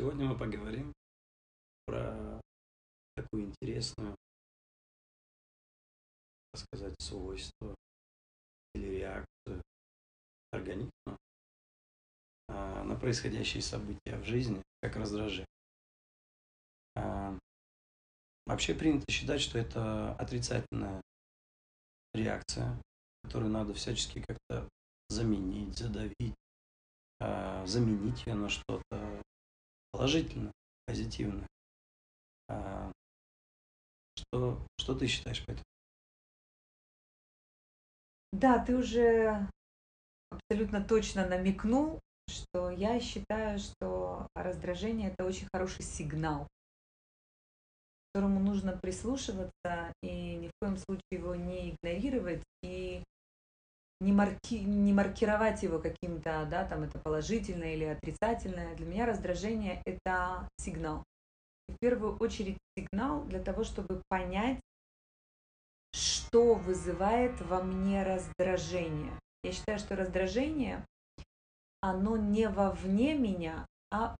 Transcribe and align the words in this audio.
Сегодня 0.00 0.24
мы 0.24 0.34
поговорим 0.34 0.94
про 1.84 2.40
такую 3.14 3.44
интересную, 3.44 4.16
так 6.52 6.62
сказать, 6.62 6.94
свойство 6.98 7.74
или 8.74 8.86
реакцию 8.86 9.60
организма 10.52 11.18
а, 12.48 12.82
на 12.84 12.96
происходящие 12.96 13.62
события 13.62 14.16
в 14.16 14.24
жизни, 14.24 14.62
как 14.80 14.96
раздражение. 14.96 15.44
А, 16.96 17.38
вообще 18.46 18.72
принято 18.74 19.04
считать, 19.12 19.42
что 19.42 19.58
это 19.58 20.14
отрицательная 20.14 21.02
реакция, 22.14 22.82
которую 23.22 23.52
надо 23.52 23.74
всячески 23.74 24.24
как-то 24.26 24.66
заменить, 25.10 25.76
задавить, 25.76 26.34
а, 27.18 27.66
заменить 27.66 28.26
ее 28.26 28.32
на 28.32 28.48
что-то 28.48 29.22
положительное, 29.92 30.52
позитивное. 30.86 31.46
А, 32.48 32.92
что, 34.16 34.66
что 34.78 34.94
ты 34.94 35.06
считаешь 35.06 35.44
по 35.44 35.52
этому? 35.52 35.64
Да, 38.32 38.64
ты 38.64 38.76
уже 38.76 39.48
абсолютно 40.30 40.82
точно 40.82 41.26
намекнул, 41.26 42.00
что 42.28 42.70
я 42.70 43.00
считаю, 43.00 43.58
что 43.58 44.28
раздражение 44.34 45.10
это 45.10 45.24
очень 45.24 45.48
хороший 45.52 45.82
сигнал, 45.82 46.46
которому 48.12 48.40
нужно 48.40 48.76
прислушиваться 48.76 49.92
и 50.02 50.36
ни 50.36 50.48
в 50.48 50.52
коем 50.60 50.76
случае 50.76 51.02
его 51.10 51.34
не 51.34 51.70
игнорировать 51.70 52.42
и 52.62 53.02
не, 54.00 54.12
марки, 54.12 54.58
не 54.58 54.92
маркировать 54.92 55.62
его 55.62 55.78
каким-то, 55.78 56.46
да, 56.50 56.64
там 56.64 56.82
это 56.82 56.98
положительное 56.98 57.74
или 57.74 57.84
отрицательное. 57.84 58.74
Для 58.74 58.86
меня 58.86 59.06
раздражение 59.06 59.82
это 59.84 60.48
сигнал. 60.58 61.04
в 61.68 61.76
первую 61.78 62.16
очередь 62.16 62.58
сигнал 62.76 63.22
для 63.24 63.40
того, 63.40 63.62
чтобы 63.62 64.02
понять, 64.08 64.60
что 65.92 66.54
вызывает 66.54 67.40
во 67.42 67.62
мне 67.62 68.02
раздражение. 68.02 69.12
Я 69.44 69.52
считаю, 69.52 69.78
что 69.78 69.96
раздражение, 69.96 70.84
оно 71.80 72.16
не 72.16 72.48
вовне 72.48 73.14
меня, 73.14 73.66
а 73.90 74.16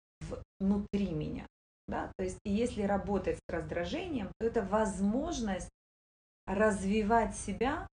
внутри 0.59 1.11
меня. 1.11 1.47
Да? 1.89 2.13
То 2.17 2.25
есть 2.25 2.39
если 2.45 2.83
работать 2.83 3.39
с 3.39 3.53
раздражением, 3.53 4.31
то 4.39 4.47
это 4.47 4.63
возможность 4.63 5.71
развивать 6.47 7.37
себя 7.37 7.89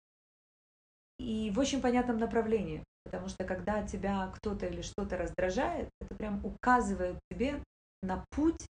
и 1.18 1.52
в 1.52 1.60
очень 1.60 1.82
понятном 1.82 2.18
направлении. 2.18 2.84
Потому 3.04 3.28
что 3.28 3.44
когда 3.44 3.86
тебя 3.86 4.32
кто-то 4.36 4.66
или 4.66 4.82
что-то 4.82 5.18
раздражает, 5.18 5.90
это 6.02 6.16
прям 6.16 6.44
указывает 6.44 7.20
тебе 7.30 7.64
на 8.02 8.26
путь, 8.32 8.66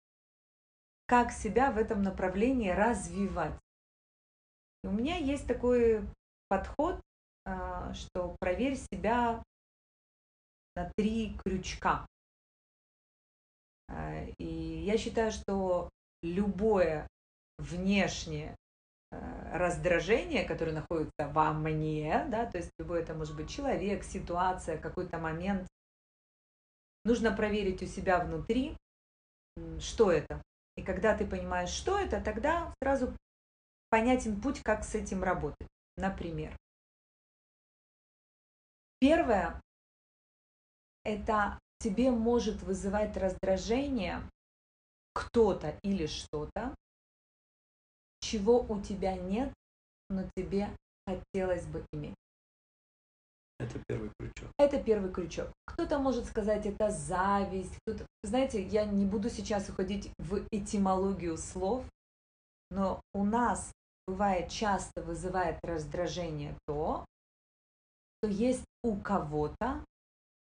как 1.06 1.32
себя 1.32 1.70
в 1.70 1.78
этом 1.78 2.02
направлении 2.02 2.70
развивать. 2.70 3.58
И 4.82 4.86
у 4.86 4.90
меня 4.90 5.16
есть 5.16 5.46
такой 5.46 6.02
подход, 6.48 7.00
а, 7.44 7.92
что 7.92 8.36
проверь 8.40 8.76
себя 8.76 9.42
на 10.74 10.90
три 10.96 11.36
крючка. 11.44 12.06
А, 13.88 14.24
и 14.38 14.44
я 14.44 14.96
считаю, 14.96 15.30
что 15.30 15.90
любое 16.22 17.06
внешнее 17.58 18.56
Э, 19.12 19.58
раздражение, 19.58 20.44
которое 20.44 20.72
находится 20.72 21.28
во 21.28 21.52
мне, 21.52 22.24
да, 22.30 22.46
то 22.46 22.56
есть 22.56 22.70
любой 22.78 23.02
это 23.02 23.12
может 23.12 23.36
быть 23.36 23.50
человек, 23.50 24.02
ситуация, 24.02 24.78
какой-то 24.78 25.18
момент. 25.18 25.68
Нужно 27.04 27.36
проверить 27.36 27.82
у 27.82 27.86
себя 27.86 28.24
внутри, 28.24 28.74
что 29.78 30.10
это. 30.10 30.42
И 30.76 30.82
когда 30.82 31.14
ты 31.14 31.26
понимаешь, 31.26 31.68
что 31.68 31.98
это, 31.98 32.22
тогда 32.22 32.72
сразу 32.82 33.14
понятен 33.90 34.40
путь, 34.40 34.62
как 34.62 34.84
с 34.84 34.94
этим 34.94 35.22
работать. 35.22 35.68
Например, 35.98 36.56
первое– 38.98 39.60
это 41.04 41.58
тебе 41.80 42.10
может 42.10 42.62
вызывать 42.62 43.18
раздражение 43.18 44.22
кто-то 45.12 45.78
или 45.82 46.06
что-то, 46.06 46.74
чего 48.22 48.60
у 48.60 48.80
тебя 48.80 49.16
нет, 49.16 49.52
но 50.08 50.24
тебе 50.34 50.70
хотелось 51.06 51.66
бы 51.66 51.84
иметь. 51.92 52.14
Это 53.58 53.78
первый 53.86 54.10
крючок. 54.18 54.50
Это 54.58 54.82
первый 54.82 55.12
крючок. 55.12 55.52
Кто-то 55.66 55.98
может 55.98 56.26
сказать, 56.26 56.66
это 56.66 56.90
зависть. 56.90 57.76
Кто-то... 57.82 58.06
Знаете, 58.24 58.62
я 58.62 58.84
не 58.84 59.04
буду 59.04 59.30
сейчас 59.30 59.68
уходить 59.68 60.10
в 60.18 60.44
этимологию 60.50 61.36
слов, 61.36 61.84
но 62.70 63.00
у 63.12 63.24
нас 63.24 63.72
бывает 64.06 64.50
часто 64.50 65.02
вызывает 65.02 65.58
раздражение 65.62 66.56
то, 66.66 67.04
что 68.18 68.30
есть 68.30 68.64
у 68.82 68.96
кого-то, 68.96 69.84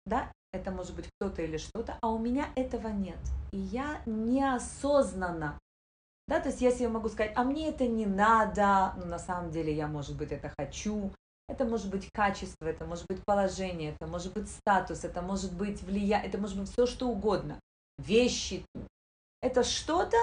да, 0.06 0.31
это 0.52 0.72
может 0.72 0.96
быть 0.96 1.09
кто-то 1.20 1.41
или 1.41 1.58
что-то, 1.58 1.97
а 2.02 2.09
у 2.09 2.18
меня 2.18 2.50
этого 2.56 2.88
нет. 2.88 3.20
И 3.52 3.58
я 3.58 4.02
неосознанно 4.06 5.59
да, 6.31 6.40
то 6.40 6.47
есть 6.47 6.62
я 6.62 6.72
себе 6.72 6.88
могу 6.88 7.09
сказать, 7.09 7.34
а 7.36 7.44
мне 7.44 7.68
это 7.68 7.86
не 7.86 8.06
надо, 8.06 8.94
но 8.96 9.03
на 9.03 9.19
самом 9.19 9.52
деле 9.52 9.75
я, 9.75 9.88
может 9.88 10.16
быть, 10.16 10.31
это 10.31 10.50
хочу. 10.58 11.12
Это 11.50 11.66
может 11.66 11.90
быть 11.90 12.09
качество, 12.14 12.68
это 12.68 12.86
может 12.86 13.06
быть 13.09 13.22
положение, 13.25 13.92
это 13.92 14.08
может 14.08 14.31
быть 14.31 14.50
статус, 14.50 15.03
это 15.03 15.22
может 15.22 15.52
быть 15.52 15.84
влияние, 15.84 16.30
это 16.30 16.38
может 16.38 16.58
быть 16.58 16.72
все 16.72 16.86
что 16.86 17.09
угодно. 17.09 17.59
Вещи. 17.97 18.66
Это 19.41 19.66
что-то, 19.66 20.16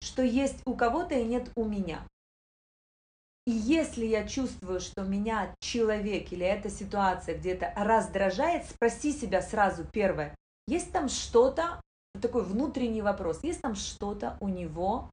что 0.00 0.22
есть 0.22 0.62
у 0.64 0.74
кого-то 0.74 1.14
и 1.14 1.26
нет 1.26 1.50
у 1.56 1.66
меня. 1.66 2.00
И 3.46 3.50
если 3.50 4.06
я 4.06 4.26
чувствую, 4.26 4.80
что 4.80 5.02
меня 5.02 5.54
человек 5.60 6.32
или 6.32 6.46
эта 6.46 6.70
ситуация 6.70 7.36
где-то 7.36 7.74
раздражает, 7.76 8.64
спроси 8.64 9.12
себя 9.12 9.42
сразу 9.42 9.84
первое, 9.84 10.34
есть 10.66 10.90
там 10.90 11.10
что-то, 11.10 11.82
такой 12.22 12.44
внутренний 12.44 13.02
вопрос, 13.02 13.44
есть 13.44 13.60
там 13.60 13.74
что-то 13.74 14.38
у 14.40 14.48
него, 14.48 15.10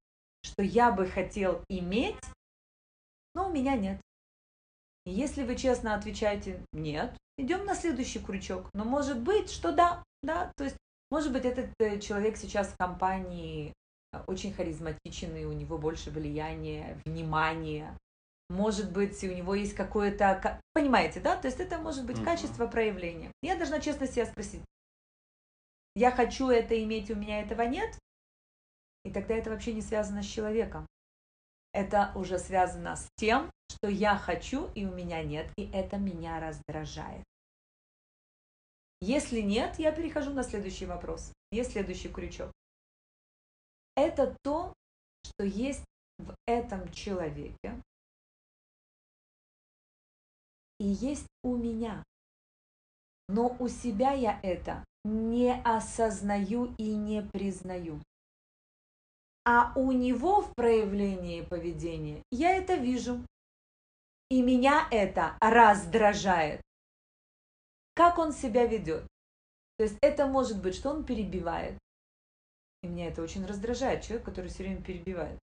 что 0.47 0.63
я 0.63 0.91
бы 0.91 1.05
хотел 1.05 1.61
иметь, 1.69 2.15
но 3.35 3.49
у 3.49 3.51
меня 3.51 3.75
нет. 3.75 4.01
И 5.05 5.11
если 5.11 5.43
вы 5.43 5.55
честно 5.55 5.95
отвечаете 5.95 6.61
«нет», 6.73 7.15
идем 7.37 7.65
на 7.65 7.75
следующий 7.75 8.19
крючок. 8.19 8.69
Но 8.73 8.83
может 8.83 9.19
быть, 9.19 9.51
что 9.51 9.71
да, 9.71 10.03
да, 10.23 10.51
то 10.57 10.63
есть 10.63 10.77
может 11.11 11.31
быть 11.31 11.45
этот 11.45 11.69
э, 11.79 11.99
человек 11.99 12.37
сейчас 12.37 12.67
в 12.69 12.77
компании 12.77 13.73
э, 14.11 14.19
очень 14.27 14.53
харизматичный, 14.53 15.45
у 15.45 15.53
него 15.53 15.77
больше 15.77 16.09
влияния, 16.09 16.99
внимания, 17.05 17.95
может 18.49 18.91
быть, 18.91 19.21
у 19.23 19.27
него 19.27 19.55
есть 19.55 19.75
какое-то, 19.75 20.59
понимаете, 20.73 21.19
да, 21.19 21.35
то 21.35 21.47
есть 21.47 21.59
это 21.59 21.77
может 21.77 22.05
быть 22.05 22.23
качество 22.23 22.65
проявления. 22.67 23.31
Я 23.41 23.55
должна 23.57 23.79
честно 23.79 24.07
себя 24.07 24.25
спросить, 24.25 24.61
я 25.95 26.11
хочу 26.11 26.49
это 26.49 26.81
иметь, 26.83 27.11
у 27.11 27.15
меня 27.15 27.41
этого 27.41 27.63
нет, 27.63 27.97
и 29.07 29.09
тогда 29.09 29.35
это 29.35 29.49
вообще 29.49 29.73
не 29.73 29.81
связано 29.81 30.21
с 30.21 30.25
человеком. 30.25 30.85
Это 31.71 32.11
уже 32.15 32.39
связано 32.39 32.97
с 32.97 33.07
тем, 33.15 33.49
что 33.69 33.87
я 33.87 34.17
хочу 34.17 34.69
и 34.73 34.85
у 34.85 34.91
меня 34.91 35.23
нет, 35.23 35.49
и 35.55 35.69
это 35.71 35.97
меня 35.97 36.41
раздражает. 36.41 37.23
Если 38.99 39.39
нет, 39.39 39.79
я 39.79 39.93
перехожу 39.93 40.33
на 40.33 40.43
следующий 40.43 40.85
вопрос. 40.85 41.31
Есть 41.51 41.71
следующий 41.71 42.09
крючок. 42.09 42.51
Это 43.95 44.35
то, 44.43 44.73
что 45.23 45.45
есть 45.45 45.85
в 46.17 46.35
этом 46.47 46.91
человеке 46.91 47.81
и 50.79 50.85
есть 50.85 51.27
у 51.43 51.55
меня. 51.55 52.03
Но 53.29 53.55
у 53.59 53.69
себя 53.69 54.11
я 54.11 54.39
это 54.43 54.83
не 55.05 55.53
осознаю 55.63 56.73
и 56.77 56.93
не 56.95 57.21
признаю 57.21 58.01
а 59.49 59.71
у 59.77 59.93
него 59.93 60.41
в 60.41 60.53
проявлении 60.55 61.41
поведения 61.41 62.21
я 62.31 62.57
это 62.57 62.75
вижу. 62.75 63.25
И 64.29 64.41
меня 64.41 64.89
это 64.91 65.37
раздражает. 65.39 66.59
Как 67.93 68.17
он 68.17 68.33
себя 68.33 68.65
ведет. 68.67 69.07
То 69.77 69.85
есть 69.85 69.97
это 70.01 70.27
может 70.27 70.61
быть, 70.61 70.75
что 70.75 70.89
он 70.89 71.05
перебивает. 71.05 71.79
И 72.83 72.89
меня 72.89 73.07
это 73.07 73.21
очень 73.21 73.45
раздражает, 73.45 74.03
человек, 74.03 74.25
который 74.25 74.49
все 74.49 74.63
время 74.63 74.83
перебивает. 74.83 75.39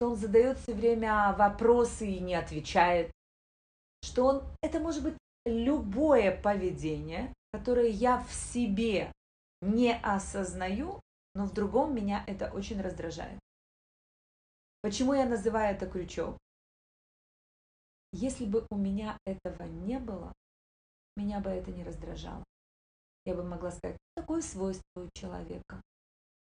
Что 0.00 0.10
он 0.10 0.16
задает 0.16 0.58
все 0.58 0.74
время 0.74 1.32
вопросы 1.38 2.08
и 2.08 2.18
не 2.18 2.34
отвечает. 2.34 3.12
Что 4.02 4.24
он... 4.24 4.44
Это 4.60 4.80
может 4.80 5.04
быть 5.04 5.16
любое 5.44 6.36
поведение, 6.36 7.32
которое 7.52 7.90
я 7.90 8.18
в 8.24 8.32
себе 8.32 9.12
не 9.62 9.94
осознаю, 9.94 11.00
но 11.36 11.44
в 11.44 11.52
другом 11.52 11.94
меня 11.94 12.24
это 12.26 12.50
очень 12.50 12.80
раздражает. 12.80 13.38
Почему 14.80 15.12
я 15.12 15.26
называю 15.26 15.76
это 15.76 15.86
крючок? 15.86 16.38
Если 18.12 18.46
бы 18.46 18.66
у 18.70 18.76
меня 18.76 19.18
этого 19.26 19.64
не 19.64 19.98
было, 19.98 20.32
меня 21.14 21.40
бы 21.40 21.50
это 21.50 21.70
не 21.70 21.84
раздражало. 21.84 22.42
Я 23.26 23.34
бы 23.34 23.42
могла 23.42 23.70
сказать, 23.70 23.98
такое 24.14 24.40
свойство 24.40 24.82
у 25.02 25.10
человека. 25.12 25.82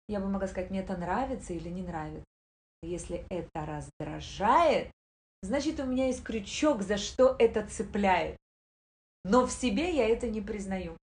Я 0.10 0.20
бы 0.20 0.28
могла 0.28 0.50
сказать, 0.50 0.70
мне 0.70 0.82
это 0.82 0.98
нравится 0.98 1.54
или 1.54 1.70
не 1.70 1.84
нравится. 1.84 2.26
Если 2.82 3.26
это 3.30 3.66
раздражает, 3.66 4.92
значит 5.42 5.80
у 5.80 5.86
меня 5.86 6.08
есть 6.08 6.24
крючок, 6.24 6.82
за 6.82 6.98
что 6.98 7.34
это 7.40 7.66
цепляет. 7.66 8.36
Но 9.24 9.46
в 9.46 9.52
себе 9.52 9.96
я 9.96 10.10
это 10.10 10.28
не 10.28 10.42
признаю. 10.42 10.98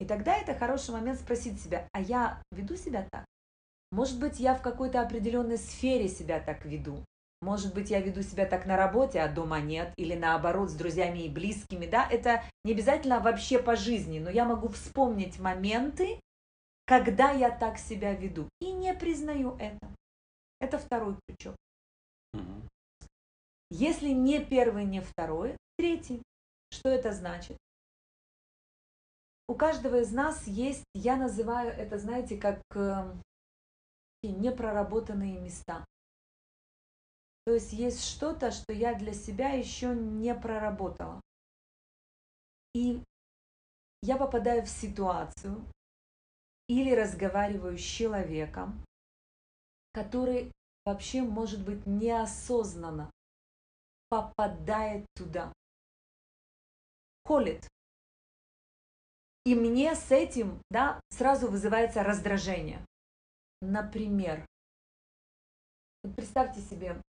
И 0.00 0.06
тогда 0.06 0.34
это 0.34 0.54
хороший 0.54 0.92
момент 0.92 1.20
спросить 1.20 1.60
себя, 1.60 1.86
а 1.92 2.00
я 2.00 2.42
веду 2.50 2.74
себя 2.74 3.06
так? 3.12 3.24
Может 3.92 4.18
быть, 4.18 4.40
я 4.40 4.54
в 4.54 4.62
какой-то 4.62 5.02
определенной 5.02 5.58
сфере 5.58 6.08
себя 6.08 6.40
так 6.40 6.64
веду. 6.64 7.04
Может 7.42 7.74
быть, 7.74 7.90
я 7.90 8.00
веду 8.00 8.22
себя 8.22 8.46
так 8.46 8.66
на 8.66 8.76
работе, 8.76 9.20
а 9.20 9.28
дома 9.28 9.60
нет, 9.60 9.92
или 9.96 10.14
наоборот, 10.14 10.70
с 10.70 10.74
друзьями 10.74 11.20
и 11.20 11.28
близкими, 11.28 11.86
да, 11.86 12.06
это 12.10 12.42
не 12.64 12.72
обязательно 12.72 13.20
вообще 13.20 13.58
по 13.58 13.76
жизни, 13.76 14.18
но 14.18 14.30
я 14.30 14.44
могу 14.44 14.68
вспомнить 14.68 15.38
моменты, 15.38 16.20
когда 16.86 17.30
я 17.30 17.50
так 17.50 17.78
себя 17.78 18.14
веду, 18.14 18.48
и 18.60 18.72
не 18.72 18.92
признаю 18.94 19.56
это. 19.58 19.88
Это 20.60 20.78
второй 20.78 21.16
крючок. 21.26 21.56
Мгм. 22.34 22.68
Если 23.70 24.10
не 24.10 24.44
первый, 24.44 24.84
не 24.84 25.00
второй, 25.00 25.56
третий. 25.76 26.22
Что 26.70 26.90
это 26.90 27.12
значит? 27.12 27.56
У 29.50 29.56
каждого 29.56 29.96
из 29.96 30.12
нас 30.12 30.46
есть, 30.46 30.84
я 30.94 31.16
называю 31.16 31.72
это, 31.72 31.98
знаете, 31.98 32.38
как 32.38 32.62
э, 32.76 33.12
такие 34.22 34.38
непроработанные 34.38 35.40
места. 35.40 35.84
То 37.44 37.54
есть 37.54 37.72
есть 37.72 38.04
что-то, 38.04 38.52
что 38.52 38.72
я 38.72 38.94
для 38.94 39.12
себя 39.12 39.48
еще 39.54 39.88
не 39.92 40.36
проработала. 40.36 41.20
И 42.74 43.02
я 44.02 44.16
попадаю 44.18 44.64
в 44.64 44.68
ситуацию 44.68 45.60
или 46.68 46.94
разговариваю 46.94 47.76
с 47.76 47.82
человеком, 47.82 48.84
который 49.92 50.52
вообще, 50.84 51.22
может 51.22 51.64
быть, 51.64 51.84
неосознанно 51.86 53.10
попадает 54.10 55.06
туда, 55.16 55.52
колет. 57.24 57.66
И 59.50 59.54
мне 59.56 59.96
с 59.96 60.12
этим, 60.12 60.62
да, 60.70 61.00
сразу 61.10 61.48
вызывается 61.48 62.04
раздражение. 62.04 62.86
Например, 63.60 64.46
вот 66.04 66.14
представьте 66.14 66.60
себе, 66.60 67.02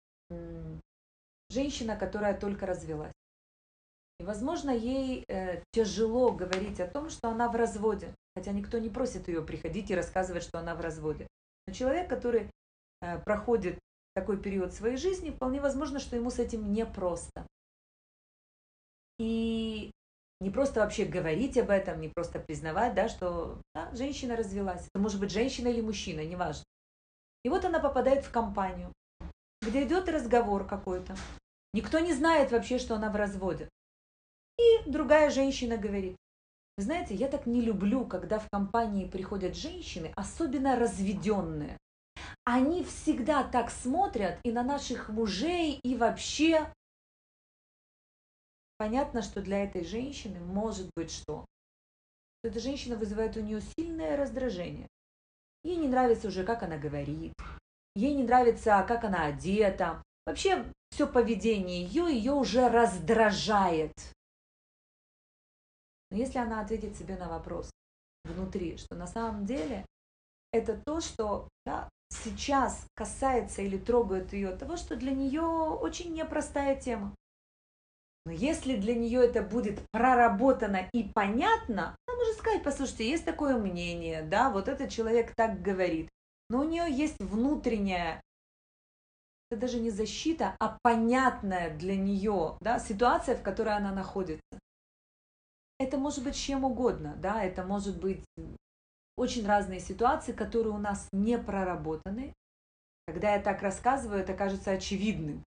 женщина, 1.50 1.98
которая 1.98 2.40
только 2.40 2.66
развелась. 2.66 3.12
И, 4.22 4.24
возможно, 4.24 4.70
ей 4.70 5.26
э, 5.28 5.62
тяжело 5.74 6.32
говорить 6.32 6.80
о 6.80 6.88
том, 6.88 7.10
что 7.10 7.28
она 7.28 7.50
в 7.50 7.58
разводе, 7.58 8.16
хотя 8.38 8.54
никто 8.54 8.78
не 8.78 8.90
просит 8.90 9.28
ее 9.28 9.42
приходить 9.42 9.92
и 9.92 9.96
рассказывать, 9.96 10.44
что 10.44 10.60
она 10.60 10.76
в 10.76 10.80
разводе. 10.80 11.28
Но 11.68 11.74
человек, 11.74 12.10
который 12.10 12.50
э, 13.02 13.20
проходит 13.20 13.80
такой 14.16 14.42
период 14.42 14.72
своей 14.72 14.96
жизни, 14.96 15.32
вполне 15.32 15.60
возможно, 15.60 16.00
что 16.00 16.16
ему 16.16 16.30
с 16.30 16.40
этим 16.40 16.72
непросто. 16.72 17.46
И 19.18 19.92
не 20.42 20.50
просто 20.50 20.80
вообще 20.80 21.06
говорить 21.06 21.58
об 21.58 21.70
этом, 21.70 22.00
не 22.00 22.10
просто 22.10 22.40
признавать, 22.40 22.94
да, 22.94 23.10
что 23.10 23.62
да, 23.76 23.94
женщина 23.94 24.36
развелась. 24.36 24.88
Это 24.88 25.00
может 25.02 25.20
быть 25.20 25.32
женщина 25.32 25.68
или 25.68 25.82
мужчина, 25.82 26.24
неважно. 26.26 26.64
И 27.44 27.50
вот 27.50 27.66
она 27.66 27.80
попадает 27.80 28.26
в 28.26 28.32
компанию, 28.32 28.92
где 29.62 29.84
идет 29.84 30.10
разговор 30.10 30.66
какой-то. 30.66 31.16
Никто 31.74 32.00
не 32.00 32.14
знает 32.14 32.52
вообще, 32.52 32.80
что 32.80 32.96
она 32.96 33.10
в 33.10 33.16
разводе. 33.16 33.70
И 34.58 34.90
другая 34.90 35.30
женщина 35.30 35.78
говорит, 35.78 36.16
знаете, 36.78 37.14
я 37.14 37.28
так 37.28 37.46
не 37.46 37.62
люблю, 37.62 38.06
когда 38.06 38.40
в 38.40 38.50
компании 38.50 39.06
приходят 39.06 39.56
женщины, 39.56 40.14
особенно 40.16 40.78
разведенные. 40.78 41.78
Они 42.46 42.84
всегда 42.84 43.44
так 43.44 43.70
смотрят 43.70 44.40
и 44.44 44.52
на 44.52 44.64
наших 44.64 45.10
мужей, 45.10 45.80
и 45.84 45.96
вообще. 45.96 46.74
Понятно, 48.80 49.22
что 49.22 49.42
для 49.42 49.66
этой 49.66 49.84
женщины 49.84 50.40
может 50.40 50.90
быть 50.96 51.12
что? 51.12 51.46
Эта 52.44 52.62
женщина 52.62 52.96
вызывает 52.96 53.36
у 53.36 53.42
нее 53.42 53.60
сильное 53.60 54.16
раздражение. 54.16 54.88
Ей 55.66 55.76
не 55.76 55.90
нравится 55.90 56.30
уже, 56.30 56.46
как 56.46 56.64
она 56.64 56.78
говорит. 56.78 57.34
Ей 57.94 58.16
не 58.16 58.24
нравится, 58.24 58.86
как 58.88 59.04
она 59.04 59.26
одета. 59.26 60.02
Вообще, 60.26 60.66
все 60.92 61.08
поведение 61.08 61.84
ее, 61.84 62.06
ее 62.06 62.32
уже 62.32 62.70
раздражает. 62.70 63.92
Но 66.10 66.16
если 66.16 66.38
она 66.38 66.62
ответит 66.62 66.96
себе 66.96 67.18
на 67.18 67.28
вопрос 67.28 67.70
внутри, 68.24 68.78
что 68.78 68.96
на 68.96 69.08
самом 69.08 69.46
деле 69.46 69.86
это 70.54 70.82
то, 70.86 71.02
что 71.02 71.50
да, 71.66 71.90
сейчас 72.08 72.88
касается 72.96 73.62
или 73.62 73.78
трогает 73.78 74.32
ее 74.32 74.56
того, 74.56 74.78
что 74.78 74.96
для 74.96 75.12
нее 75.12 75.42
очень 75.42 76.14
непростая 76.14 76.80
тема. 76.80 77.14
Но 78.26 78.32
если 78.32 78.76
для 78.76 78.96
нее 78.96 79.26
это 79.26 79.42
будет 79.42 79.82
проработано 79.92 80.90
и 80.94 81.04
понятно, 81.04 81.96
она 82.06 82.18
может 82.18 82.38
сказать, 82.38 82.64
послушайте, 82.64 83.10
есть 83.10 83.26
такое 83.26 83.58
мнение, 83.58 84.24
да, 84.24 84.50
вот 84.50 84.68
этот 84.68 84.90
человек 84.90 85.34
так 85.36 85.62
говорит, 85.62 86.10
но 86.50 86.60
у 86.60 86.64
нее 86.64 86.86
есть 86.92 87.20
внутренняя, 87.20 88.22
это 89.50 89.62
даже 89.62 89.80
не 89.80 89.90
защита, 89.90 90.56
а 90.60 90.78
понятная 90.84 91.76
для 91.76 91.96
нее 91.96 92.58
да, 92.62 92.80
ситуация, 92.80 93.36
в 93.36 93.42
которой 93.42 93.76
она 93.76 93.92
находится. 93.92 94.44
Это 95.80 95.98
может 95.98 96.24
быть 96.24 96.36
чем 96.36 96.66
угодно, 96.66 97.16
да, 97.16 97.44
это 97.44 97.64
может 97.64 98.00
быть 98.00 98.24
очень 99.16 99.46
разные 99.46 99.80
ситуации, 99.80 100.34
которые 100.34 100.74
у 100.74 100.78
нас 100.78 101.08
не 101.12 101.38
проработаны. 101.38 102.34
Когда 103.08 103.34
я 103.34 103.42
так 103.42 103.62
рассказываю, 103.62 104.22
это 104.22 104.34
кажется 104.34 104.72
очевидным. 104.72 105.44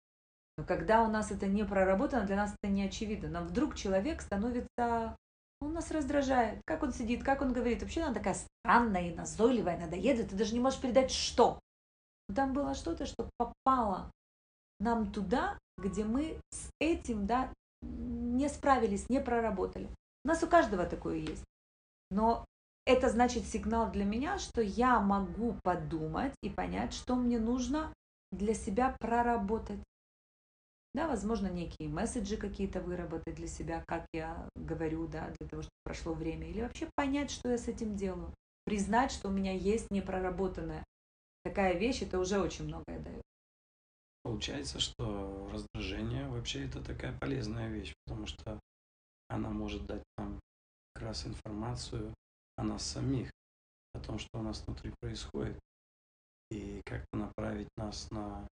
Когда 0.64 1.02
у 1.02 1.08
нас 1.08 1.30
это 1.30 1.46
не 1.46 1.64
проработано, 1.64 2.26
для 2.26 2.36
нас 2.36 2.54
это 2.60 2.72
не 2.72 2.84
очевидно. 2.84 3.28
Нам 3.28 3.46
вдруг 3.46 3.74
человек 3.74 4.22
становится... 4.22 5.16
Он 5.60 5.72
нас 5.72 5.90
раздражает. 5.90 6.60
Как 6.64 6.82
он 6.82 6.92
сидит, 6.92 7.22
как 7.22 7.42
он 7.42 7.52
говорит. 7.52 7.82
Вообще 7.82 8.02
она 8.02 8.14
такая 8.14 8.36
странная 8.62 9.10
и 9.10 9.14
назойливая, 9.14 9.78
надоедает. 9.78 10.30
Ты 10.30 10.36
даже 10.36 10.54
не 10.54 10.60
можешь 10.60 10.80
передать, 10.80 11.10
что. 11.10 11.58
Но 12.28 12.34
там 12.34 12.52
было 12.52 12.74
что-то, 12.74 13.06
что 13.06 13.30
попало 13.36 14.10
нам 14.80 15.12
туда, 15.12 15.58
где 15.78 16.04
мы 16.04 16.40
с 16.50 16.70
этим 16.80 17.26
да, 17.26 17.52
не 17.82 18.48
справились, 18.48 19.08
не 19.08 19.20
проработали. 19.20 19.88
У 20.24 20.28
нас 20.28 20.42
у 20.42 20.46
каждого 20.46 20.86
такое 20.86 21.16
есть. 21.16 21.44
Но 22.10 22.44
это 22.84 23.08
значит 23.08 23.46
сигнал 23.46 23.90
для 23.90 24.04
меня, 24.04 24.38
что 24.38 24.60
я 24.60 25.00
могу 25.00 25.56
подумать 25.62 26.34
и 26.42 26.50
понять, 26.50 26.92
что 26.92 27.14
мне 27.16 27.38
нужно 27.38 27.92
для 28.32 28.54
себя 28.54 28.96
проработать. 29.00 29.80
Да, 30.96 31.08
возможно, 31.08 31.48
некие 31.48 31.90
месседжи 31.90 32.38
какие-то 32.38 32.80
выработать 32.80 33.34
для 33.34 33.48
себя, 33.48 33.84
как 33.86 34.06
я 34.14 34.48
говорю, 34.54 35.06
да, 35.06 35.30
для 35.38 35.46
того, 35.46 35.60
чтобы 35.60 35.76
прошло 35.84 36.14
время. 36.14 36.48
Или 36.48 36.62
вообще 36.62 36.88
понять, 36.94 37.30
что 37.30 37.50
я 37.50 37.58
с 37.58 37.68
этим 37.68 37.96
делаю. 37.96 38.32
Признать, 38.64 39.12
что 39.12 39.28
у 39.28 39.30
меня 39.30 39.52
есть 39.52 39.90
непроработанная 39.90 40.82
такая 41.44 41.74
вещь, 41.74 42.00
это 42.00 42.18
уже 42.18 42.40
очень 42.40 42.64
многое 42.64 42.98
дает. 42.98 43.22
Получается, 44.22 44.80
что 44.80 45.50
раздражение 45.52 46.28
вообще 46.28 46.64
это 46.64 46.82
такая 46.82 47.14
полезная 47.18 47.68
вещь, 47.68 47.92
потому 48.06 48.26
что 48.26 48.58
она 49.28 49.50
может 49.50 49.84
дать 49.84 50.02
нам 50.16 50.40
как 50.94 51.04
раз 51.04 51.26
информацию 51.26 52.14
о 52.56 52.64
нас 52.64 52.82
самих, 52.82 53.30
о 53.92 54.00
том, 54.00 54.18
что 54.18 54.30
у 54.38 54.42
нас 54.42 54.64
внутри 54.66 54.94
происходит, 55.02 55.58
и 56.50 56.80
как-то 56.86 57.18
направить 57.18 57.68
нас 57.76 58.10
на 58.10 58.48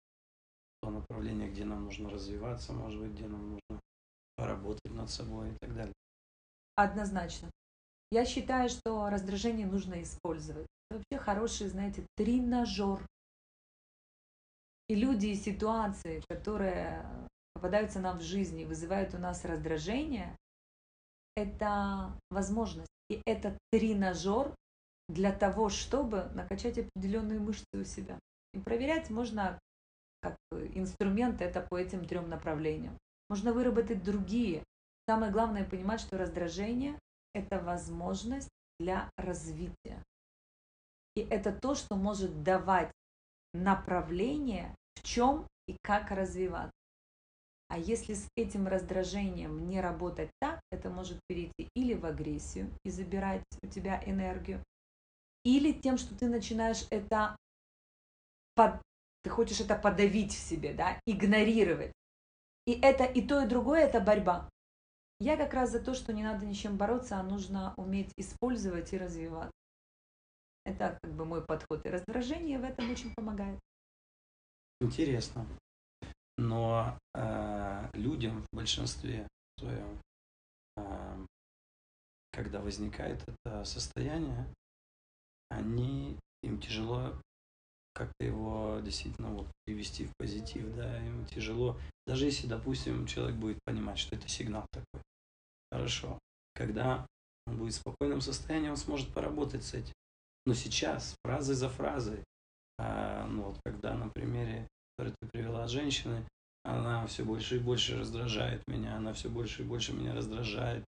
то 0.85 0.91
направление, 0.91 1.51
где 1.51 1.65
нам 1.65 1.85
нужно 1.85 2.11
развиваться, 2.11 2.75
может 2.75 3.01
быть, 3.01 3.13
где 3.13 3.27
нам 3.27 3.53
нужно 3.53 3.81
поработать 4.37 4.93
над 4.93 5.09
собой 5.09 5.53
и 5.53 5.57
так 5.59 5.75
далее. 5.75 5.95
Однозначно. 6.77 7.51
Я 8.11 8.27
считаю, 8.27 8.69
что 8.69 9.09
раздражение 9.09 9.67
нужно 9.67 10.03
использовать. 10.03 10.67
Это 10.91 10.99
вообще 10.99 11.25
хороший, 11.25 11.69
знаете, 11.69 12.07
тренажер. 12.17 13.07
И 14.89 14.95
люди 14.95 15.29
и 15.29 15.35
ситуации, 15.35 16.23
которые 16.29 17.07
попадаются 17.55 18.01
нам 18.01 18.19
в 18.19 18.23
жизни, 18.23 18.65
вызывают 18.65 19.15
у 19.15 19.19
нас 19.19 19.45
раздражение, 19.47 20.37
это 21.35 22.13
возможность. 22.31 22.91
И 23.09 23.23
это 23.25 23.57
тренажер 23.71 24.55
для 25.09 25.33
того, 25.33 25.71
чтобы 25.71 26.25
накачать 26.35 26.79
определенные 26.79 27.41
мышцы 27.41 27.65
у 27.73 27.85
себя. 27.85 28.19
И 28.53 28.59
проверять 28.59 29.09
можно 29.09 29.59
как 30.25 30.37
инструмент 30.75 31.43
это 31.43 31.61
по 31.61 31.79
этим 31.79 32.05
трем 32.05 32.29
направлениям. 32.29 32.99
Можно 33.29 33.53
выработать 33.53 34.03
другие. 34.03 34.65
Самое 35.09 35.31
главное 35.31 35.65
понимать, 35.65 36.01
что 36.01 36.17
раздражение– 36.17 36.99
это 37.35 37.61
возможность 37.61 38.49
для 38.79 39.11
развития. 39.17 40.03
И 41.15 41.21
это 41.21 41.53
то, 41.53 41.75
что 41.75 41.97
может 41.97 42.43
давать 42.43 42.91
направление, 43.53 44.75
в 44.95 45.03
чем 45.03 45.47
и 45.69 45.77
как 45.83 46.11
развиваться. 46.11 46.73
А 47.69 47.79
если 47.79 48.15
с 48.15 48.29
этим 48.37 48.67
раздражением 48.67 49.69
не 49.69 49.81
работать 49.81 50.31
так, 50.41 50.61
это 50.71 50.91
может 50.91 51.21
перейти 51.27 51.69
или 51.75 51.95
в 51.95 52.05
агрессию 52.05 52.71
и 52.85 52.91
забирать 52.91 53.43
у 53.63 53.67
тебя 53.67 54.03
энергию, 54.07 54.63
или 55.45 55.73
тем, 55.73 55.99
что 55.99 56.17
ты 56.17 56.29
начинаешь 56.29 56.87
это 56.91 57.37
под, 58.55 58.81
ты 59.25 59.31
хочешь 59.31 59.61
это 59.61 59.75
подавить 59.75 60.33
в 60.33 60.39
себе, 60.39 60.75
да, 60.75 61.01
игнорировать. 61.07 61.93
И 62.67 62.73
это 62.73 63.05
и 63.05 63.27
то, 63.27 63.43
и 63.43 63.49
другое 63.49 63.87
это 63.87 64.01
борьба. 64.01 64.49
Я 65.19 65.37
как 65.37 65.55
раз 65.55 65.71
за 65.71 65.83
то, 65.83 65.95
что 65.95 66.13
не 66.13 66.23
надо 66.23 66.45
ничем 66.45 66.77
бороться, 66.77 67.17
а 67.19 67.23
нужно 67.23 67.75
уметь 67.77 68.13
использовать 68.17 68.93
и 68.93 68.99
развивать. 68.99 69.51
Это 70.65 70.99
как 71.03 71.13
бы 71.13 71.25
мой 71.25 71.43
подход. 71.43 71.85
И 71.87 71.91
раздражение 71.91 72.59
в 72.59 72.65
этом 72.65 72.91
очень 72.91 73.15
помогает. 73.15 73.59
Интересно. 74.81 75.47
Но 76.37 76.99
э, 77.15 77.91
людям 77.95 78.43
в 78.43 78.57
большинстве 78.57 79.27
своем, 79.59 80.01
э, 80.77 81.27
когда 82.33 82.61
возникает 82.61 83.23
это 83.27 83.65
состояние, 83.65 84.47
они 85.49 86.19
им 86.43 86.61
тяжело 86.61 87.15
как-то 87.95 88.25
его 88.25 88.81
действительно 88.83 89.29
вот 89.29 89.47
привести 89.65 90.07
в 90.07 90.13
позитив, 90.19 90.75
да, 90.75 90.99
им 91.07 91.25
тяжело. 91.27 91.79
Даже 92.07 92.27
если, 92.27 92.47
допустим, 92.47 93.07
человек 93.07 93.37
будет 93.37 93.59
понимать, 93.65 93.99
что 93.99 94.17
это 94.17 94.29
сигнал 94.29 94.67
такой. 94.73 95.03
Хорошо. 95.71 96.19
Когда 96.55 97.07
он 97.47 97.59
будет 97.59 97.75
в 97.75 97.77
спокойном 97.77 98.21
состоянии, 98.21 98.69
он 98.69 98.77
сможет 98.77 99.13
поработать 99.13 99.65
с 99.65 99.75
этим. 99.75 99.93
Но 100.47 100.55
сейчас, 100.55 101.15
фразы 101.25 101.55
за 101.55 101.69
фразой, 101.69 102.23
а, 102.79 103.27
ну 103.27 103.45
вот 103.45 103.59
когда 103.65 103.95
на 103.95 104.09
примере, 104.09 104.69
который 104.97 105.15
ты 105.21 105.29
привела 105.33 105.65
от 105.65 105.71
женщины, 105.71 106.27
она 106.65 107.07
все 107.07 107.25
больше 107.25 107.57
и 107.57 107.61
больше 107.61 107.99
раздражает 107.99 108.63
меня, 108.67 108.97
она 108.97 109.13
все 109.13 109.29
больше 109.29 109.63
и 109.63 109.67
больше 109.67 109.93
меня 109.93 110.15
раздражает. 110.15 110.85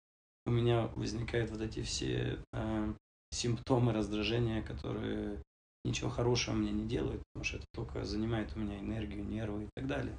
У 0.46 0.52
меня 0.52 0.88
возникают 0.96 1.52
вот 1.52 1.62
эти 1.62 1.82
все 1.82 2.40
э, 2.52 2.94
симптомы 3.32 3.94
раздражения, 3.94 4.62
которые 4.62 5.42
ничего 5.84 6.10
хорошего 6.10 6.56
мне 6.56 6.72
не 6.72 6.88
делают, 6.88 7.22
потому 7.34 7.44
что 7.44 7.58
это 7.58 7.66
только 7.74 8.04
занимает 8.04 8.56
у 8.56 8.60
меня 8.60 8.80
энергию, 8.80 9.26
нервы 9.26 9.66
и 9.66 9.70
так 9.76 9.88
далее. 9.88 10.18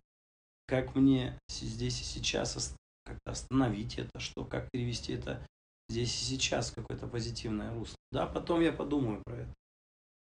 Как 0.67 0.95
мне 0.95 1.39
здесь 1.49 2.01
и 2.01 2.05
сейчас 2.05 2.75
как-то 3.05 3.33
остановить 3.33 3.99
это, 3.99 4.19
что, 4.19 4.45
как 4.45 4.71
перевести 4.71 5.13
это 5.13 5.47
здесь 5.89 6.11
и 6.23 6.37
сейчас 6.37 6.71
какое-то 6.71 7.07
позитивное 7.07 7.75
русло. 7.75 7.97
Да, 8.13 8.27
потом 8.27 8.61
я 8.61 8.73
подумаю 8.73 9.23
про 9.25 9.37
это. 9.37 9.55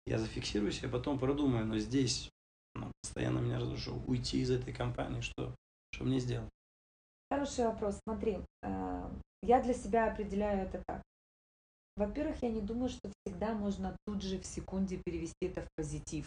Я 0.06 0.18
зафиксируюсь, 0.18 0.82
я 0.82 0.88
потом 0.88 1.18
продумаю, 1.18 1.66
но 1.66 1.78
здесь 1.78 2.30
ну, 2.74 2.90
постоянно 3.02 3.40
меня 3.40 3.58
разрушу. 3.58 4.02
Уйти 4.06 4.40
из 4.40 4.50
этой 4.50 4.72
компании, 4.72 5.20
что, 5.20 5.54
что 5.92 6.04
мне 6.04 6.20
сделать? 6.20 6.48
Хороший 7.30 7.64
вопрос. 7.66 7.98
Смотри, 8.04 8.40
э, 8.62 9.10
я 9.42 9.62
для 9.62 9.74
себя 9.74 10.10
определяю 10.10 10.66
это 10.66 10.82
так. 10.86 11.02
Во-первых, 12.00 12.42
я 12.42 12.48
не 12.48 12.62
думаю, 12.62 12.88
что 12.88 13.12
всегда 13.12 13.52
можно 13.52 13.94
тут 14.06 14.22
же 14.22 14.38
в 14.38 14.46
секунде 14.46 14.96
перевести 14.96 15.34
это 15.42 15.60
в 15.60 15.68
позитив. 15.76 16.26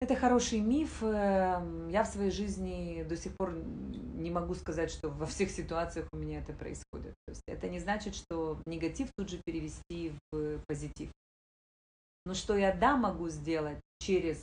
Это 0.00 0.16
хороший 0.16 0.58
миф. 0.58 1.04
Эм, 1.04 1.88
я 1.88 2.02
в 2.02 2.08
своей 2.08 2.32
жизни 2.32 3.04
до 3.08 3.16
сих 3.16 3.36
пор 3.36 3.54
не 3.54 4.32
могу 4.32 4.54
сказать, 4.54 4.90
что 4.90 5.08
во 5.08 5.26
всех 5.26 5.52
ситуациях 5.52 6.08
у 6.12 6.16
меня 6.16 6.40
это 6.40 6.52
происходит. 6.52 7.14
То 7.26 7.30
есть 7.30 7.42
это 7.46 7.68
не 7.68 7.78
значит, 7.78 8.16
что 8.16 8.60
негатив 8.66 9.10
тут 9.16 9.28
же 9.28 9.40
перевести 9.44 10.12
в 10.32 10.58
позитив. 10.66 11.12
Но 12.26 12.34
что 12.34 12.56
я 12.56 12.74
да 12.74 12.96
могу 12.96 13.28
сделать 13.28 13.80
через 14.00 14.42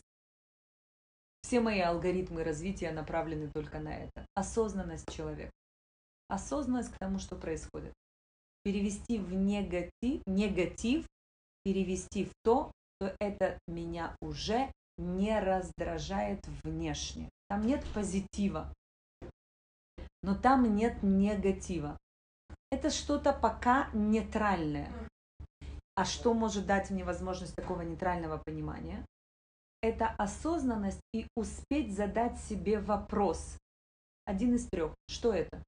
все 1.42 1.60
мои 1.60 1.82
алгоритмы 1.82 2.46
развития 2.46 2.92
направлены 2.92 3.50
только 3.50 3.82
на 3.82 3.94
это. 3.94 4.26
Осознанность 4.36 5.12
человека. 5.14 5.52
Осознанность 6.30 6.94
к 6.94 6.98
тому, 6.98 7.20
что 7.20 7.36
происходит 7.36 7.92
перевести 8.64 9.18
в 9.18 9.34
негатив, 9.34 10.22
негатив, 10.26 11.08
перевести 11.64 12.26
в 12.26 12.32
то, 12.44 12.72
что 12.96 13.16
это 13.20 13.58
меня 13.68 14.16
уже 14.22 14.72
не 14.98 15.40
раздражает 15.40 16.40
внешне. 16.64 17.30
Там 17.50 17.66
нет 17.66 17.84
позитива, 17.94 18.74
но 20.24 20.36
там 20.36 20.76
нет 20.76 21.02
негатива. 21.02 21.98
Это 22.72 22.90
что-то 22.90 23.34
пока 23.34 23.90
нейтральное. 23.94 24.92
А 25.96 26.06
что 26.06 26.34
может 26.34 26.66
дать 26.66 26.90
мне 26.90 27.04
возможность 27.04 27.56
такого 27.56 27.82
нейтрального 27.82 28.38
понимания? 28.38 29.06
Это 29.82 30.08
осознанность 30.08 31.02
и 31.14 31.28
успеть 31.36 31.94
задать 31.96 32.40
себе 32.40 32.80
вопрос. 32.80 33.58
Один 34.26 34.56
из 34.56 34.68
трех. 34.68 34.94
Что 35.10 35.34
это? 35.34 35.64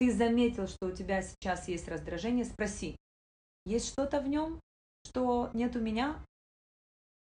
Ты 0.00 0.10
заметил, 0.10 0.66
что 0.66 0.86
у 0.86 0.92
тебя 0.92 1.20
сейчас 1.22 1.68
есть 1.68 1.86
раздражение, 1.86 2.46
спроси, 2.46 2.96
есть 3.66 3.88
что-то 3.88 4.20
в 4.20 4.28
нем, 4.28 4.58
что 5.06 5.50
нет 5.52 5.76
у 5.76 5.80
меня? 5.80 6.16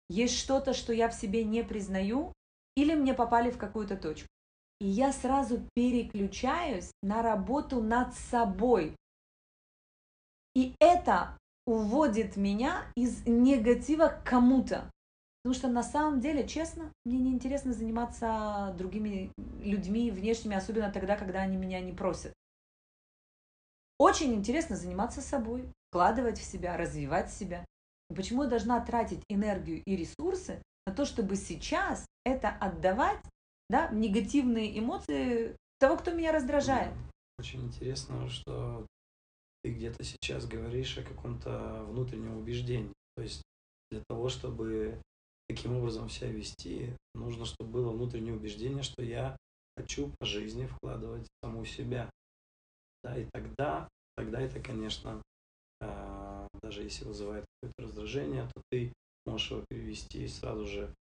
Есть 0.09 0.37
что-то, 0.37 0.73
что 0.73 0.93
я 0.93 1.09
в 1.09 1.13
себе 1.13 1.43
не 1.43 1.63
признаю? 1.63 2.33
Или 2.75 2.93
мне 2.93 3.13
попали 3.13 3.49
в 3.49 3.57
какую-то 3.57 3.97
точку? 3.97 4.27
И 4.79 4.87
я 4.87 5.11
сразу 5.11 5.61
переключаюсь 5.73 6.91
на 7.01 7.21
работу 7.23 7.81
над 7.81 8.13
собой. 8.13 8.95
И 10.53 10.75
это 10.79 11.37
уводит 11.65 12.35
меня 12.35 12.85
из 12.95 13.25
негатива 13.25 14.07
к 14.07 14.23
кому-то. 14.23 14.89
Потому 15.43 15.55
что 15.55 15.67
на 15.69 15.81
самом 15.81 16.19
деле, 16.19 16.47
честно, 16.47 16.91
мне 17.05 17.17
неинтересно 17.17 17.73
заниматься 17.73 18.75
другими 18.77 19.31
людьми 19.59 20.11
внешними, 20.11 20.55
особенно 20.55 20.91
тогда, 20.91 21.15
когда 21.15 21.41
они 21.41 21.57
меня 21.57 21.79
не 21.79 21.93
просят. 21.93 22.33
Очень 24.01 24.33
интересно 24.33 24.75
заниматься 24.75 25.21
собой, 25.21 25.71
вкладывать 25.89 26.39
в 26.39 26.43
себя, 26.43 26.75
развивать 26.75 27.31
себя. 27.31 27.63
почему 28.09 28.41
я 28.41 28.49
должна 28.49 28.83
тратить 28.83 29.23
энергию 29.29 29.83
и 29.85 29.95
ресурсы 29.95 30.59
на 30.87 30.93
то, 30.95 31.05
чтобы 31.05 31.35
сейчас 31.35 32.07
это 32.25 32.49
отдавать, 32.49 33.23
да, 33.69 33.89
негативные 33.91 34.79
эмоции 34.79 35.55
того, 35.77 35.97
кто 35.97 36.13
меня 36.13 36.31
раздражает? 36.31 36.91
Очень 37.37 37.67
интересно, 37.67 38.27
что 38.27 38.87
ты 39.61 39.71
где-то 39.71 40.03
сейчас 40.03 40.47
говоришь 40.47 40.97
о 40.97 41.03
каком-то 41.03 41.83
внутреннем 41.87 42.37
убеждении. 42.37 42.91
То 43.15 43.21
есть 43.21 43.43
для 43.91 44.01
того, 44.09 44.29
чтобы 44.29 44.99
таким 45.47 45.77
образом 45.77 46.09
себя 46.09 46.31
вести, 46.31 46.97
нужно, 47.13 47.45
чтобы 47.45 47.69
было 47.69 47.91
внутреннее 47.91 48.33
убеждение, 48.33 48.81
что 48.81 49.03
я 49.03 49.37
хочу 49.77 50.11
по 50.17 50.25
жизни 50.25 50.65
вкладывать 50.65 51.27
саму 51.43 51.65
себя 51.65 52.09
да, 53.03 53.17
и 53.17 53.25
тогда, 53.31 53.87
тогда 54.15 54.41
это, 54.41 54.59
конечно, 54.59 55.21
э, 55.81 56.47
даже 56.61 56.83
если 56.83 57.05
вызывает 57.05 57.45
какое-то 57.61 57.83
раздражение, 57.83 58.47
то 58.53 58.61
ты 58.69 58.93
можешь 59.25 59.51
его 59.51 59.63
перевести 59.69 60.27
сразу 60.27 60.65
же 60.65 60.93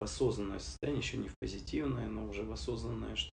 в 0.00 0.04
осознанное 0.04 0.58
состояние, 0.58 1.02
еще 1.02 1.16
не 1.16 1.28
в 1.28 1.34
позитивное, 1.40 2.08
но 2.08 2.26
уже 2.26 2.44
в 2.44 2.52
осознанное, 2.52 3.16
что 3.16 3.30